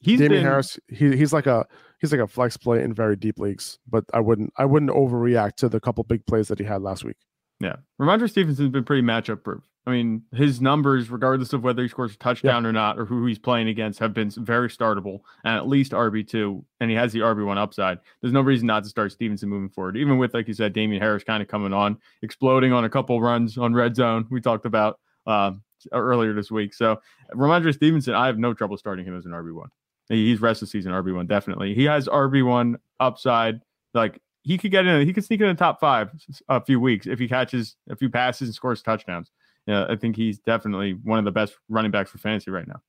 he's 0.00 0.18
Damien 0.18 0.40
been, 0.40 0.44
Harris, 0.44 0.78
he, 0.88 1.16
he's 1.16 1.32
like 1.32 1.46
a 1.46 1.66
he's 2.00 2.12
like 2.12 2.20
a 2.20 2.26
flex 2.26 2.56
play 2.56 2.82
in 2.82 2.92
very 2.92 3.16
deep 3.16 3.38
leagues, 3.38 3.78
but 3.88 4.04
I 4.12 4.20
wouldn't 4.20 4.52
I 4.56 4.64
wouldn't 4.64 4.92
overreact 4.92 5.56
to 5.56 5.68
the 5.68 5.80
couple 5.80 6.04
big 6.04 6.26
plays 6.26 6.48
that 6.48 6.58
he 6.58 6.64
had 6.64 6.82
last 6.82 7.04
week. 7.04 7.16
Yeah. 7.60 7.76
Rhamondre 8.00 8.30
Stevenson's 8.30 8.70
been 8.70 8.84
pretty 8.84 9.02
matchup 9.02 9.42
proof. 9.42 9.64
I 9.86 9.90
mean, 9.90 10.22
his 10.34 10.60
numbers, 10.60 11.10
regardless 11.10 11.54
of 11.54 11.64
whether 11.64 11.80
he 11.80 11.88
scores 11.88 12.12
a 12.12 12.18
touchdown 12.18 12.66
or 12.66 12.72
not, 12.72 12.98
or 12.98 13.06
who 13.06 13.24
he's 13.24 13.38
playing 13.38 13.68
against, 13.68 13.98
have 14.00 14.12
been 14.12 14.28
very 14.28 14.68
startable 14.68 15.20
and 15.44 15.56
at 15.56 15.66
least 15.66 15.92
RB2, 15.92 16.62
and 16.80 16.90
he 16.90 16.96
has 16.96 17.10
the 17.10 17.20
RB1 17.20 17.56
upside. 17.56 17.98
There's 18.20 18.34
no 18.34 18.42
reason 18.42 18.66
not 18.66 18.82
to 18.82 18.90
start 18.90 19.12
Stevenson 19.12 19.48
moving 19.48 19.70
forward, 19.70 19.96
even 19.96 20.18
with, 20.18 20.34
like 20.34 20.46
you 20.46 20.52
said, 20.52 20.74
Damien 20.74 21.00
Harris 21.00 21.24
kind 21.24 21.42
of 21.42 21.48
coming 21.48 21.72
on, 21.72 21.96
exploding 22.20 22.70
on 22.70 22.84
a 22.84 22.90
couple 22.90 23.18
runs 23.22 23.56
on 23.56 23.72
red 23.72 23.96
zone 23.96 24.26
we 24.30 24.42
talked 24.42 24.66
about 24.66 25.00
uh, 25.26 25.52
earlier 25.92 26.32
this 26.32 26.50
week. 26.50 26.74
So, 26.74 27.00
Rhamondre 27.34 27.74
Stevenson, 27.74 28.14
I 28.14 28.26
have 28.26 28.38
no 28.38 28.54
trouble 28.54 28.76
starting 28.76 29.04
him 29.04 29.16
as 29.16 29.26
an 29.26 29.32
RB1. 29.32 29.68
He's 30.08 30.40
rest 30.40 30.62
of 30.62 30.68
the 30.68 30.70
season 30.70 30.92
RB1, 30.92 31.28
definitely. 31.28 31.74
He 31.74 31.84
has 31.84 32.08
RB1 32.08 32.76
upside. 32.98 33.60
Like, 33.92 34.20
he 34.42 34.56
could 34.56 34.70
get 34.70 34.86
in, 34.86 35.06
he 35.06 35.12
could 35.12 35.24
sneak 35.24 35.40
in 35.40 35.48
the 35.48 35.54
top 35.54 35.80
five 35.80 36.10
a 36.48 36.60
few 36.64 36.80
weeks 36.80 37.06
if 37.06 37.18
he 37.18 37.28
catches 37.28 37.76
a 37.90 37.96
few 37.96 38.08
passes 38.08 38.48
and 38.48 38.54
scores 38.54 38.82
touchdowns 38.82 39.30
yeah, 39.68 39.84
I 39.86 39.96
think 39.96 40.16
he's 40.16 40.38
definitely 40.38 40.92
one 41.04 41.18
of 41.18 41.26
the 41.26 41.30
best 41.30 41.54
running 41.68 41.90
backs 41.90 42.10
for 42.10 42.16
fantasy 42.16 42.50
right 42.50 42.66
now. 42.66 42.80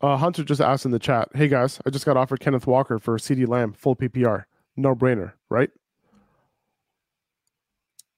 Uh, 0.00 0.16
Hunter 0.16 0.42
just 0.42 0.62
asked 0.62 0.86
in 0.86 0.90
the 0.90 0.98
chat, 0.98 1.28
"Hey 1.34 1.48
guys, 1.48 1.78
I 1.84 1.90
just 1.90 2.06
got 2.06 2.16
offered 2.16 2.40
Kenneth 2.40 2.66
Walker 2.66 2.98
for 2.98 3.18
CeeDee 3.18 3.46
Lamb, 3.46 3.74
full 3.74 3.94
PPR, 3.94 4.46
no 4.76 4.94
brainer, 4.94 5.34
right?" 5.50 5.68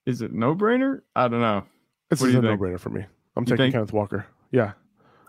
Is 0.06 0.22
it 0.22 0.32
no 0.32 0.54
brainer? 0.54 1.02
I 1.16 1.26
don't 1.26 1.40
know. 1.40 1.64
It's 2.12 2.22
a 2.22 2.40
no 2.40 2.56
brainer 2.56 2.78
for 2.78 2.90
me. 2.90 3.06
I'm 3.36 3.44
taking 3.44 3.58
think? 3.58 3.74
Kenneth 3.74 3.92
Walker. 3.92 4.26
Yeah, 4.50 4.72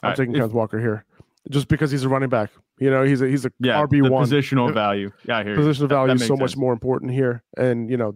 I'm 0.01 0.09
right, 0.09 0.17
taking 0.17 0.33
if, 0.33 0.39
Kenneth 0.39 0.53
Walker 0.53 0.79
here, 0.79 1.05
just 1.49 1.67
because 1.67 1.91
he's 1.91 2.03
a 2.03 2.09
running 2.09 2.29
back. 2.29 2.51
You 2.79 2.89
know, 2.89 3.03
he's 3.03 3.21
a 3.21 3.27
he's 3.27 3.45
a 3.45 3.51
yeah, 3.59 3.81
RB 3.83 4.09
one 4.09 4.25
positional 4.25 4.73
value. 4.73 5.11
Yeah, 5.25 5.43
here 5.43 5.55
positional 5.55 5.89
value 5.89 6.13
is 6.13 6.21
so 6.21 6.27
sense. 6.27 6.39
much 6.39 6.57
more 6.57 6.73
important 6.73 7.11
here, 7.11 7.43
and 7.57 7.89
you 7.89 7.97
know, 7.97 8.15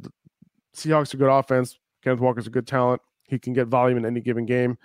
Seahawks 0.75 1.13
are 1.13 1.17
good 1.17 1.29
offense. 1.29 1.77
Kenneth 2.03 2.19
Walker's 2.19 2.47
a 2.47 2.51
good 2.51 2.67
talent. 2.67 3.01
He 3.27 3.39
can 3.39 3.53
get 3.53 3.67
volume 3.67 3.97
in 3.97 4.05
any 4.05 4.21
given 4.21 4.45
game. 4.45 4.77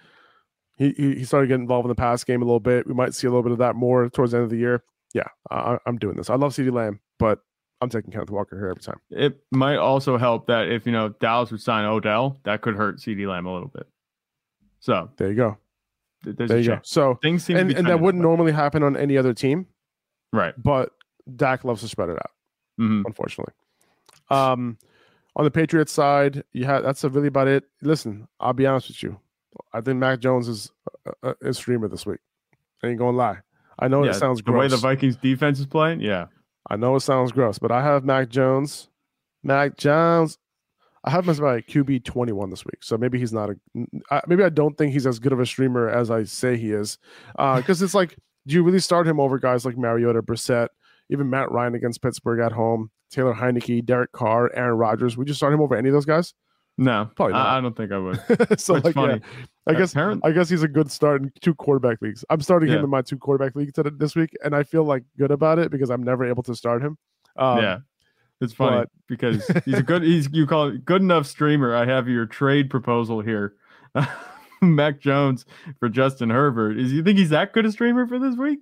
He, 0.77 0.93
he, 0.97 1.15
he 1.17 1.25
started 1.25 1.47
getting 1.47 1.63
involved 1.63 1.85
in 1.85 1.91
the 1.91 1.95
pass 1.95 2.25
game 2.25 2.43
a 2.43 2.45
little 2.45 2.61
bit. 2.61 2.87
We 2.87 2.95
might 2.95 3.15
see 3.15 3.27
a 3.27 3.31
little 3.31 3.43
bit 3.43 3.53
of 3.53 3.59
that 3.59 3.77
more 3.77 4.09
towards 4.09 4.33
the 4.33 4.39
end 4.39 4.45
of 4.45 4.51
the 4.51 4.57
year. 4.57 4.83
Yeah, 5.15 5.29
I, 5.51 5.79
am 5.87 5.99
doing 5.99 6.17
this. 6.17 6.31
I 6.31 6.35
love 6.35 6.53
CeeDee 6.53 6.73
Lamb, 6.73 7.01
but 7.19 7.41
I'm 7.81 7.91
taking 7.91 8.11
Kenneth 8.11 8.31
Walker 8.31 8.57
here 8.57 8.71
every 8.71 8.83
time. 8.83 9.01
It 9.11 9.39
might 9.51 9.77
also 9.77 10.17
help 10.17 10.47
that 10.47 10.69
if 10.69 10.87
you 10.87 10.93
know 10.93 11.11
Dallas 11.21 11.51
would 11.51 11.61
sign 11.61 11.85
Odell, 11.85 12.39
that 12.45 12.63
could 12.63 12.75
hurt 12.75 12.99
CeeDee 12.99 13.29
Lamb 13.29 13.47
a 13.47 13.53
little 13.53 13.69
bit. 13.69 13.87
So 14.83 15.09
there 15.17 15.29
you 15.29 15.37
go. 15.37 15.59
there 16.25 16.59
you 16.59 16.69
go. 16.69 16.81
So 16.83 17.15
things 17.23 17.45
seem 17.45 17.57
and, 17.57 17.71
and 17.71 17.87
that 17.87 18.01
wouldn't 18.01 18.23
normally 18.23 18.51
happen 18.51 18.83
on 18.83 18.97
any 18.97 19.17
other 19.17 19.33
team, 19.33 19.67
right? 20.33 20.55
But 20.61 20.91
Dak 21.37 21.65
loves 21.65 21.83
to 21.83 21.89
spread 21.89 22.09
it 22.09 22.17
out, 22.17 22.33
mm-hmm. 22.81 23.05
unfortunately. 23.07 23.55
Um, 24.29 24.77
on 25.37 25.45
the 25.45 25.53
Patriots 25.53 25.93
side, 25.93 26.43
you 26.53 26.65
have 26.65 26.83
that's 26.83 27.05
really 27.05 27.29
about 27.29 27.47
it. 27.47 27.63
Listen, 27.81 28.27
I'll 28.41 28.53
be 28.53 28.67
honest 28.67 28.89
with 28.89 29.05
you. 29.05 29.21
I 29.73 29.81
think 29.81 29.99
Mac 29.99 30.19
Jones 30.19 30.49
is 30.49 30.73
a, 31.23 31.37
a 31.41 31.55
streamer 31.55 31.87
this 31.87 32.05
week. 32.05 32.21
I 32.83 32.89
ain't 32.89 32.99
gonna 32.99 33.17
lie. 33.17 33.39
I 33.79 33.87
know 33.87 34.03
yeah, 34.03 34.11
it 34.11 34.15
sounds 34.15 34.39
the 34.39 34.51
gross. 34.51 34.59
way 34.59 34.69
the 34.69 34.79
Vikings 34.79 35.17
defense 35.17 35.61
is 35.61 35.67
playing. 35.67 36.01
Yeah, 36.01 36.27
I 36.69 36.75
know 36.75 36.97
it 36.97 37.01
sounds 37.01 37.31
gross, 37.31 37.61
but 37.61 37.71
I 37.71 37.85
have 37.85 38.05
Mac 38.05 38.31
Jones. 38.31 38.89
Mac 39.45 39.77
Jones. 39.77 40.39
I 41.05 41.11
have 41.11 41.25
him 41.25 41.31
as 41.31 41.41
my 41.41 41.61
QB 41.61 42.05
twenty 42.05 42.33
one 42.33 42.51
this 42.51 42.65
week, 42.65 42.83
so 42.83 42.97
maybe 42.97 43.19
he's 43.19 43.33
not 43.33 43.51
a. 43.51 43.57
Maybe 44.27 44.45
I 44.45 44.49
don't 44.49 44.77
think 44.79 44.93
he's 44.93 45.07
as 45.07 45.19
good 45.19 45.33
of 45.33 45.41
a 45.41 45.47
streamer 45.47 45.89
as 45.89 46.11
I 46.11 46.25
say 46.25 46.57
he 46.57 46.73
is, 46.73 46.99
because 47.37 47.83
uh, 47.83 47.85
it's 47.85 47.95
like, 47.95 48.17
do 48.47 48.55
you 48.55 48.63
really 48.63 48.81
start 48.81 49.07
him 49.07 49.19
over 49.19 49.39
guys 49.39 49.65
like 49.65 49.77
Mariota, 49.77 50.23
Brissett, 50.23 50.69
even 51.11 51.29
Matt 51.29 51.51
Ryan 51.51 51.75
against 51.75 52.03
Pittsburgh 52.03 52.41
at 52.41 52.53
home? 52.53 52.91
Taylor 53.11 53.35
Heinicke, 53.35 53.85
Derek 53.85 54.13
Carr, 54.13 54.51
Aaron 54.55 54.79
Rodgers. 54.79 55.17
Would 55.17 55.29
you 55.29 55.35
start 55.35 55.53
him 55.53 55.61
over 55.61 55.77
any 55.77 55.89
of 55.89 55.93
those 55.93 56.07
guys? 56.07 56.35
No, 56.79 57.11
probably 57.15 57.35
not. 57.35 57.47
I, 57.47 57.59
I 57.59 57.61
don't 57.61 57.77
think 57.77 57.93
I 57.93 57.99
would. 57.99 58.59
so 58.61 58.75
like, 58.75 58.95
funny. 58.95 59.21
Yeah, 59.21 59.45
I 59.67 59.75
guess 59.75 59.95
I 59.95 60.31
guess 60.33 60.49
he's 60.49 60.63
a 60.63 60.69
good 60.69 60.91
start 60.91 61.23
in 61.23 61.33
two 61.41 61.55
quarterback 61.55 62.01
leagues. 62.01 62.25
I'm 62.31 62.41
starting 62.41 62.71
yeah. 62.71 62.79
him 62.79 62.85
in 62.85 62.91
my 62.91 63.03
two 63.03 63.19
quarterback 63.19 63.55
leagues 63.55 63.75
this 63.99 64.17
week, 64.17 64.31
and 64.43 64.57
I 64.57 64.63
feel 64.63 64.85
like 64.85 65.05
good 65.19 65.31
about 65.31 65.59
it 65.59 65.71
because 65.71 65.91
I'm 65.91 66.03
never 66.03 66.25
able 66.25 66.43
to 66.45 66.55
start 66.55 66.83
him. 66.83 66.97
Um, 67.37 67.59
yeah, 67.59 67.79
it's 68.43 68.53
funny 68.53 68.79
but... 68.79 68.89
because 69.09 69.47
he's 69.65 69.79
a 69.79 69.83
good. 69.83 70.03
He's 70.03 70.29
you 70.33 70.47
call 70.47 70.69
it 70.69 70.85
good 70.85 71.03
enough 71.03 71.27
streamer. 71.27 71.75
I 71.75 71.87
have 71.87 72.09
your 72.09 72.27
trade 72.27 72.71
proposal 72.71 73.21
here. 73.21 73.55
Mac 74.63 75.01
Jones 75.01 75.45
for 75.81 75.89
Justin 75.89 76.31
Herbert. 76.31 76.79
Is 76.79 76.93
you 76.93 77.03
think 77.03 77.19
he's 77.19 77.31
that 77.31 77.53
good 77.53 77.67
a 77.67 77.73
streamer 77.73 78.07
for 78.07 78.19
this 78.19 78.37
week? 78.37 78.61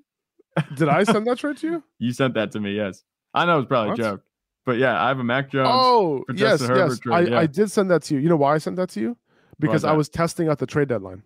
Did 0.77 0.89
I 0.89 1.05
send 1.05 1.27
that 1.27 1.39
trade 1.39 1.59
to 1.59 1.67
you? 1.67 1.85
You 1.99 2.13
sent 2.13 2.35
that 2.35 2.53
to 2.53 2.61
me. 2.61 2.73
Yes, 2.73 3.03
I 3.35 3.45
know 3.45 3.59
it's 3.59 3.69
probably 3.69 3.91
what? 3.91 3.99
a 3.99 4.03
joke. 4.03 4.23
But 4.67 4.79
yeah, 4.79 5.03
I 5.03 5.09
have 5.09 5.19
a 5.19 5.25
Mac 5.25 5.51
Jones. 5.51 5.69
Oh, 5.71 6.25
yes, 6.35 6.61
yes. 6.61 7.01
I, 7.11 7.21
yeah. 7.21 7.39
I 7.39 7.47
did 7.47 7.71
send 7.71 7.91
that 7.91 8.03
to 8.05 8.15
you. 8.15 8.21
You 8.21 8.29
know 8.29 8.37
why 8.37 8.55
I 8.55 8.59
sent 8.59 8.77
that 8.77 8.91
to 8.91 9.01
you? 9.01 9.17
Because 9.59 9.85
I 9.85 9.93
was 9.93 10.09
testing 10.09 10.49
out 10.49 10.59
the 10.59 10.67
trade 10.67 10.89
deadline. 10.89 11.23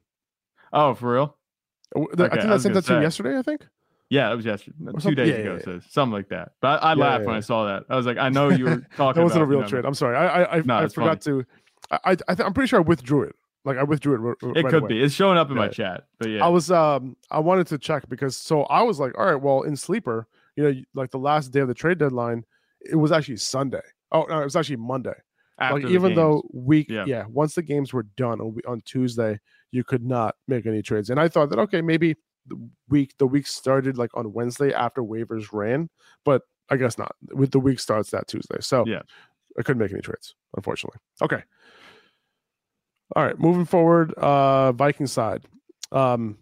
Oh, 0.73 0.95
for 0.95 1.13
real? 1.15 1.37
Okay, 1.97 2.25
I 2.25 2.29
think 2.29 2.45
I, 2.45 2.55
I 2.55 2.57
sent 2.59 2.75
that 2.75 2.85
say. 2.85 2.95
to 2.95 3.01
you 3.01 3.03
yesterday. 3.03 3.39
I 3.39 3.43
think. 3.43 3.67
Yeah, 4.11 4.31
it 4.31 4.37
was 4.37 4.45
yesterday, 4.45 4.77
two 5.01 5.15
days 5.15 5.29
yeah, 5.31 5.35
ago. 5.37 5.61
Yeah, 5.67 5.73
yeah. 5.75 5.81
something 5.89 6.13
like 6.13 6.29
that. 6.29 6.53
But 6.61 6.83
I, 6.83 6.91
I 6.91 6.95
laughed 6.95 7.25
when 7.25 7.35
I 7.35 7.41
saw 7.41 7.65
that. 7.67 7.85
I 7.89 7.97
was 7.97 8.07
like, 8.07 8.19
I 8.19 8.29
know 8.29 8.51
you 8.51 8.65
were 8.65 8.77
talking. 8.97 9.21
that 9.21 9.25
wasn't 9.25 9.43
a 9.43 9.47
real 9.47 9.61
you 9.61 9.65
know, 9.65 9.69
trade. 9.69 9.85
I'm 9.85 9.95
sorry. 9.95 10.17
I 10.17 10.43
I, 10.43 10.57
I, 10.59 10.63
no, 10.63 10.77
I 10.77 10.89
forgot 10.89 11.25
funny. 11.25 11.43
to. 11.43 11.47
I, 12.05 12.17
I 12.29 12.43
am 12.43 12.53
pretty 12.53 12.69
sure 12.69 12.81
I 12.81 12.83
withdrew 12.83 13.23
it. 13.23 13.35
Like 13.65 13.79
I 13.79 13.83
withdrew 13.83 14.15
it. 14.15 14.21
R- 14.43 14.51
it 14.51 14.63
right 14.63 14.71
could 14.71 14.83
away. 14.83 14.89
be. 14.89 15.03
It's 15.03 15.15
showing 15.15 15.39
up 15.39 15.51
in 15.51 15.57
my 15.57 15.69
chat. 15.69 16.05
But 16.19 16.31
yeah, 16.31 16.45
I 16.45 16.49
was 16.49 16.71
um 16.71 17.17
I 17.31 17.39
wanted 17.39 17.67
to 17.69 17.79
check 17.79 18.09
because 18.09 18.37
so 18.37 18.65
I 18.65 18.83
was 18.83 19.01
like, 19.01 19.17
all 19.19 19.25
right, 19.25 19.41
well 19.41 19.63
in 19.63 19.77
sleeper, 19.77 20.27
you 20.57 20.65
know, 20.65 20.83
like 20.95 21.11
the 21.11 21.19
last 21.19 21.51
day 21.51 21.61
of 21.61 21.69
the 21.69 21.75
trade 21.75 21.99
deadline, 21.99 22.45
it 22.81 22.97
was 22.97 23.11
actually 23.11 23.39
Sunday. 23.39 23.83
Oh 24.13 24.25
no, 24.29 24.41
it 24.41 24.45
was 24.45 24.57
actually 24.57 24.77
Monday. 24.77 25.15
After 25.59 25.81
like 25.81 25.91
even 25.91 26.09
games. 26.09 26.17
though 26.17 26.43
week, 26.53 26.91
yeah. 26.91 27.05
yeah, 27.07 27.25
once 27.29 27.55
the 27.55 27.63
games 27.63 27.93
were 27.93 28.03
done 28.17 28.41
on, 28.41 28.57
on 28.67 28.83
Tuesday, 28.85 29.39
you 29.71 29.85
could 29.85 30.05
not 30.05 30.35
make 30.49 30.67
any 30.67 30.83
trades. 30.83 31.11
And 31.11 31.21
I 31.21 31.29
thought 31.29 31.49
that 31.51 31.59
okay, 31.61 31.81
maybe 31.81 32.17
the 32.47 32.69
week 32.89 33.15
the 33.19 33.27
week 33.27 33.47
started 33.47 33.97
like 33.99 34.11
on 34.15 34.33
Wednesday 34.33 34.73
after 34.73 35.03
waivers 35.03 35.53
ran, 35.53 35.89
but 36.25 36.43
I 36.71 36.77
guess 36.77 36.99
not. 36.99 37.15
With 37.33 37.51
the 37.51 37.61
week 37.61 37.81
starts 37.81 38.11
that 38.11 38.29
Tuesday, 38.29 38.59
so 38.61 38.85
yeah, 38.87 39.03
I 39.59 39.63
couldn't 39.63 39.81
make 39.81 39.93
any 39.93 40.01
trades, 40.01 40.35
unfortunately. 40.57 41.01
Okay. 41.23 41.43
All 43.17 43.25
right, 43.25 43.39
moving 43.39 43.65
forward, 43.65 44.13
uh 44.15 44.73
Viking 44.73 45.07
side. 45.07 45.45
Um 45.93 46.39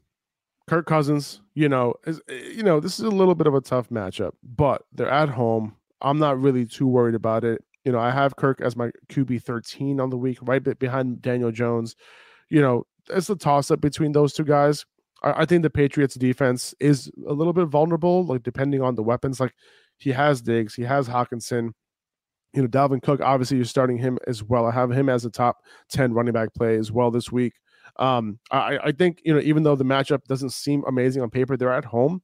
Kirk 0.68 0.86
Cousins, 0.86 1.40
you 1.54 1.68
know, 1.68 1.94
is 2.06 2.20
you 2.28 2.62
know, 2.62 2.80
this 2.80 2.98
is 2.98 3.04
a 3.04 3.10
little 3.10 3.34
bit 3.34 3.46
of 3.46 3.54
a 3.54 3.60
tough 3.60 3.88
matchup, 3.90 4.32
but 4.42 4.84
they're 4.92 5.08
at 5.10 5.28
home. 5.28 5.76
I'm 6.00 6.18
not 6.18 6.40
really 6.40 6.66
too 6.66 6.86
worried 6.86 7.14
about 7.14 7.44
it. 7.44 7.62
You 7.84 7.92
know, 7.92 7.98
I 7.98 8.10
have 8.10 8.36
Kirk 8.36 8.60
as 8.60 8.76
my 8.76 8.90
QB 9.08 9.42
13 9.42 10.00
on 10.00 10.10
the 10.10 10.16
week, 10.16 10.38
right 10.42 10.62
behind 10.78 11.20
Daniel 11.20 11.50
Jones. 11.50 11.96
You 12.48 12.60
know, 12.60 12.86
it's 13.10 13.28
a 13.28 13.36
toss 13.36 13.70
up 13.70 13.80
between 13.80 14.12
those 14.12 14.32
two 14.32 14.44
guys. 14.44 14.84
I, 15.22 15.44
think 15.44 15.62
the 15.62 15.70
Patriots 15.70 16.14
defense 16.14 16.74
is 16.80 17.10
a 17.26 17.32
little 17.32 17.52
bit 17.52 17.66
vulnerable, 17.66 18.24
like 18.24 18.42
depending 18.42 18.82
on 18.82 18.94
the 18.94 19.02
weapons. 19.02 19.40
Like 19.40 19.54
he 19.98 20.10
has 20.10 20.42
Diggs, 20.42 20.74
he 20.74 20.82
has 20.82 21.08
Hockenson. 21.08 21.72
You 22.52 22.62
know, 22.62 22.68
Dalvin 22.68 23.02
Cook, 23.02 23.20
obviously, 23.22 23.56
you're 23.56 23.64
starting 23.64 23.96
him 23.96 24.18
as 24.26 24.42
well. 24.42 24.66
I 24.66 24.72
have 24.72 24.90
him 24.90 25.08
as 25.08 25.24
a 25.24 25.30
top 25.30 25.58
10 25.90 26.12
running 26.12 26.34
back 26.34 26.52
play 26.54 26.76
as 26.76 26.92
well 26.92 27.10
this 27.10 27.32
week. 27.32 27.54
Um, 27.96 28.38
I, 28.50 28.78
I 28.84 28.92
think, 28.92 29.20
you 29.24 29.32
know, 29.32 29.40
even 29.40 29.62
though 29.62 29.76
the 29.76 29.84
matchup 29.84 30.24
doesn't 30.24 30.50
seem 30.50 30.84
amazing 30.86 31.22
on 31.22 31.30
paper, 31.30 31.56
they're 31.56 31.72
at 31.72 31.86
home 31.86 32.22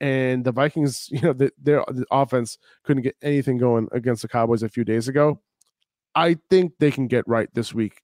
and 0.00 0.44
the 0.44 0.52
Vikings, 0.52 1.08
you 1.10 1.20
know, 1.20 1.32
the, 1.32 1.50
their 1.60 1.84
the 1.88 2.06
offense 2.10 2.58
couldn't 2.84 3.02
get 3.02 3.16
anything 3.22 3.58
going 3.58 3.88
against 3.92 4.22
the 4.22 4.28
Cowboys 4.28 4.62
a 4.62 4.68
few 4.68 4.84
days 4.84 5.08
ago. 5.08 5.40
I 6.14 6.38
think 6.48 6.72
they 6.78 6.90
can 6.90 7.08
get 7.08 7.28
right 7.28 7.48
this 7.52 7.74
week 7.74 8.00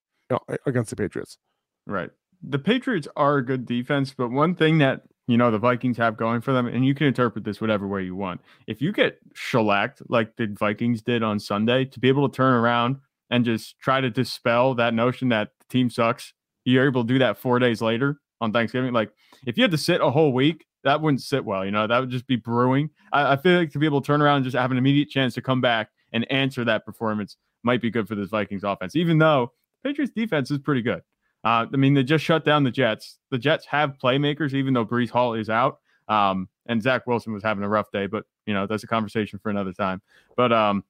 against 0.67 0.91
the 0.91 0.97
Patriots. 0.97 1.39
Right. 1.87 2.11
The 2.43 2.59
Patriots 2.59 3.09
are 3.17 3.39
a 3.39 3.45
good 3.45 3.67
defense, 3.67 4.15
but 4.17 4.31
one 4.31 4.55
thing 4.55 4.79
that 4.79 5.03
you 5.29 5.37
know 5.37 5.51
the 5.51 5.59
Vikings 5.59 5.97
have 5.99 6.17
going 6.17 6.41
for 6.41 6.53
them, 6.53 6.67
and 6.67 6.85
you 6.85 6.95
can 6.95 7.07
interpret 7.07 7.45
this 7.45 7.61
whatever 7.61 7.87
way 7.87 8.03
you 8.03 8.17
want. 8.17 8.41
If 8.67 8.83
you 8.83 8.93
get 8.93 9.19
shellacked 9.35 10.03
like 10.09 10.37
the 10.37 10.49
Vikings 10.59 11.03
did 11.03 11.23
on 11.23 11.39
Sunday, 11.39 11.85
to 11.85 12.01
be 12.01 12.09
able 12.09 12.29
to 12.29 12.35
turn 12.35 12.55
around 12.55 12.97
and 13.31 13.45
just 13.45 13.79
try 13.79 14.01
to 14.01 14.11
dispel 14.11 14.75
that 14.75 14.95
notion 14.95 15.29
that 15.29 15.51
the 15.61 15.67
team 15.69 15.89
sucks, 15.89 16.35
you're 16.65 16.87
able 16.87 17.03
to 17.03 17.09
do 17.13 17.19
that 17.21 17.39
four 17.39 17.59
days 17.59 17.81
later 17.81 18.21
on 18.41 18.53
Thanksgiving. 18.53 18.93
Like 18.93 19.13
if 19.47 19.57
you 19.57 19.63
had 19.63 19.71
to 19.71 19.79
sit 19.79 20.01
a 20.01 20.11
whole 20.11 20.33
week 20.33 20.67
that 20.85 21.01
wouldn't 21.01 21.23
sit 21.23 21.45
well. 21.45 21.65
You 21.65 21.71
know, 21.71 21.87
that 21.87 21.99
would 21.99 22.11
just 22.11 22.27
be 22.27 22.37
brewing. 22.37 22.91
I, 23.13 23.33
I, 23.33 23.37
feel 23.37 23.59
like 23.59 23.71
to 23.73 23.79
be 23.79 23.87
able 23.87 24.01
to 24.01 24.07
turn 24.07 24.23
around 24.23 24.37
and 24.37 24.45
just 24.45 24.57
have 24.57 24.71
an 24.71 24.79
immediate 24.79 25.09
chance 25.09 25.35
to 25.35 25.43
come 25.43 25.61
back 25.61 25.91
and 26.13 26.31
answer 26.31 26.65
that 26.65 26.85
performance 26.85 27.37
might 27.63 27.81
be 27.81 27.91
good 27.91 28.09
for 28.09 28.15
this 28.15 28.31
Vikings 28.31 28.65
offense, 28.65 28.97
even 28.97 29.19
though 29.19 29.53
Patriots 29.85 30.13
defense 30.15 30.51
is 30.51 30.59
pretty 30.59 30.83
good. 30.83 31.03
Uh, 31.45 31.67
I 31.73 31.77
mean, 31.77 31.95
they 31.95 32.05
just 32.05 32.25
shut 32.25 32.45
down 32.45 32.65
the 32.65 32.71
Jets. 32.71 33.19
The 33.31 33.39
Jets 33.39 33.67
have 33.67 33.99
playmakers, 33.99 34.55
even 34.55 34.75
though 34.75 34.87
Breece 34.87 35.11
Hall 35.11 35.35
is 35.35 35.51
out. 35.51 35.81
Um, 36.09 36.49
and 36.67 36.83
Zach 36.83 37.07
Wilson 37.07 37.33
was 37.33 37.43
having 37.43 37.65
a 37.65 37.69
rough 37.69 37.91
day, 37.91 38.07
but 38.07 38.25
you 38.47 38.55
know, 38.55 38.67
that's 38.67 38.85
a 38.85 38.87
conversation 38.87 39.39
for 39.39 39.51
another 39.51 39.73
time. 39.73 40.01
But 40.37 40.53
um, 40.53 40.85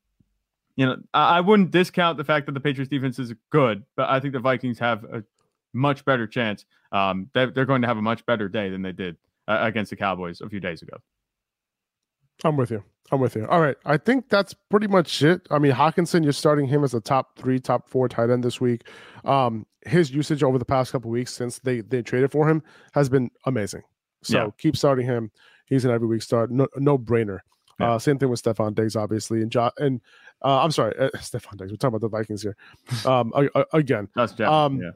you 0.76 0.86
know, 0.86 0.96
I, 1.14 1.38
I 1.38 1.40
wouldn't 1.40 1.70
discount 1.70 2.18
the 2.18 2.24
fact 2.24 2.46
that 2.46 2.52
the 2.52 2.60
Patriots 2.60 2.90
defense 2.90 3.18
is 3.18 3.32
good, 3.50 3.84
but 3.96 4.08
I 4.08 4.20
think 4.20 4.32
the 4.34 4.40
Vikings 4.40 4.78
have 4.78 5.04
a 5.04 5.24
much 5.72 6.04
better 6.04 6.26
chance. 6.26 6.64
Um, 6.92 7.30
they're, 7.32 7.50
they're 7.50 7.66
going 7.66 7.82
to 7.82 7.88
have 7.88 7.98
a 7.98 8.02
much 8.02 8.24
better 8.26 8.48
day 8.48 8.68
than 8.68 8.82
they 8.82 8.92
did 8.92 9.16
uh, 9.48 9.58
against 9.60 9.90
the 9.90 9.96
Cowboys 9.96 10.40
a 10.40 10.48
few 10.48 10.60
days 10.60 10.82
ago. 10.82 10.96
I'm 12.44 12.56
with 12.56 12.70
you. 12.70 12.82
I'm 13.10 13.20
with 13.20 13.36
you. 13.36 13.46
All 13.46 13.60
right. 13.60 13.76
I 13.84 13.98
think 13.98 14.28
that's 14.30 14.54
pretty 14.70 14.86
much 14.86 15.22
it. 15.22 15.46
I 15.50 15.58
mean, 15.58 15.72
Hockenson, 15.72 16.24
you're 16.24 16.32
starting 16.32 16.66
him 16.66 16.82
as 16.82 16.94
a 16.94 17.00
top 17.00 17.38
three, 17.38 17.60
top 17.60 17.88
four 17.88 18.08
tight 18.08 18.30
end 18.30 18.42
this 18.42 18.60
week. 18.60 18.86
Um, 19.24 19.66
his 19.84 20.10
usage 20.10 20.42
over 20.42 20.58
the 20.58 20.64
past 20.64 20.92
couple 20.92 21.10
weeks 21.10 21.32
since 21.34 21.58
they 21.58 21.80
they 21.82 22.02
traded 22.02 22.30
for 22.32 22.48
him 22.48 22.62
has 22.94 23.08
been 23.08 23.30
amazing. 23.46 23.82
So 24.22 24.36
Yeah. 24.38 24.46
keep 24.58 24.76
starting 24.76 25.06
him. 25.06 25.30
He's 25.66 25.84
an 25.84 25.90
every 25.90 26.06
week 26.08 26.22
start. 26.22 26.50
No 26.50 26.68
no 26.76 26.96
brainer. 26.98 27.40
Yeah. 27.80 27.92
Uh, 27.94 27.98
same 27.98 28.18
thing 28.18 28.28
with 28.30 28.42
Stefon 28.42 28.74
Diggs, 28.74 28.96
obviously, 28.96 29.42
and 29.42 29.50
jo- 29.50 29.70
and 29.78 30.00
uh, 30.44 30.62
I'm 30.62 30.70
sorry, 30.70 30.96
uh, 30.98 31.10
Stefon 31.16 31.56
Diggs. 31.58 31.70
We're 31.72 31.76
talking 31.76 31.96
about 31.96 32.00
the 32.00 32.08
Vikings 32.08 32.42
here. 32.42 32.56
Um, 33.06 33.32
again, 33.72 34.08
That's 34.14 34.32
Jeff. 34.32 34.48
Um, 34.48 34.80
yeah. 34.80 34.90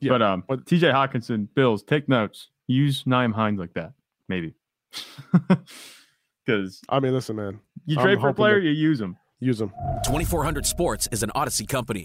yeah, 0.00 0.10
But 0.10 0.22
um, 0.22 0.44
but- 0.48 0.64
TJ 0.66 0.92
Hockenson, 0.92 1.48
Bills, 1.54 1.82
take 1.82 2.08
notes. 2.08 2.48
Use 2.66 3.04
Nyheim 3.04 3.32
Hines 3.32 3.58
like 3.58 3.72
that, 3.74 3.92
maybe. 4.28 4.54
Because 6.48 6.80
I 6.88 6.98
mean, 6.98 7.12
listen, 7.12 7.36
man, 7.36 7.60
you 7.84 7.98
I'm 7.98 8.04
trade 8.04 8.20
for 8.20 8.30
a 8.30 8.34
player, 8.34 8.58
you 8.58 8.70
use 8.70 8.98
them. 8.98 9.18
use 9.38 9.58
them. 9.58 9.68
2400 10.06 10.64
Sports 10.64 11.06
is 11.12 11.22
an 11.22 11.30
Audacy 11.34 11.68
company. 11.68 12.04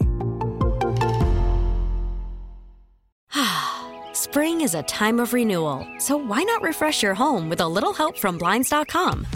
Spring 4.12 4.60
is 4.60 4.74
a 4.74 4.82
time 4.82 5.18
of 5.18 5.32
renewal, 5.32 5.86
so 5.96 6.18
why 6.18 6.42
not 6.42 6.60
refresh 6.60 7.02
your 7.02 7.14
home 7.14 7.48
with 7.48 7.60
a 7.60 7.66
little 7.66 7.94
help 7.94 8.18
from 8.18 8.36
Blinds.com? 8.36 9.26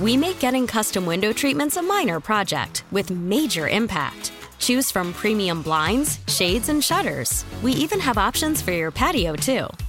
We 0.00 0.16
make 0.16 0.38
getting 0.38 0.66
custom 0.66 1.04
window 1.04 1.34
treatments 1.34 1.76
a 1.76 1.82
minor 1.82 2.18
project 2.18 2.84
with 2.92 3.10
major 3.10 3.68
impact. 3.68 4.32
Choose 4.58 4.90
from 4.90 5.12
premium 5.12 5.60
blinds, 5.60 6.18
shades, 6.28 6.70
and 6.70 6.82
shutters. 6.82 7.44
We 7.62 7.72
even 7.72 8.00
have 8.00 8.16
options 8.16 8.62
for 8.62 8.72
your 8.72 8.90
patio, 8.90 9.36
too. 9.36 9.66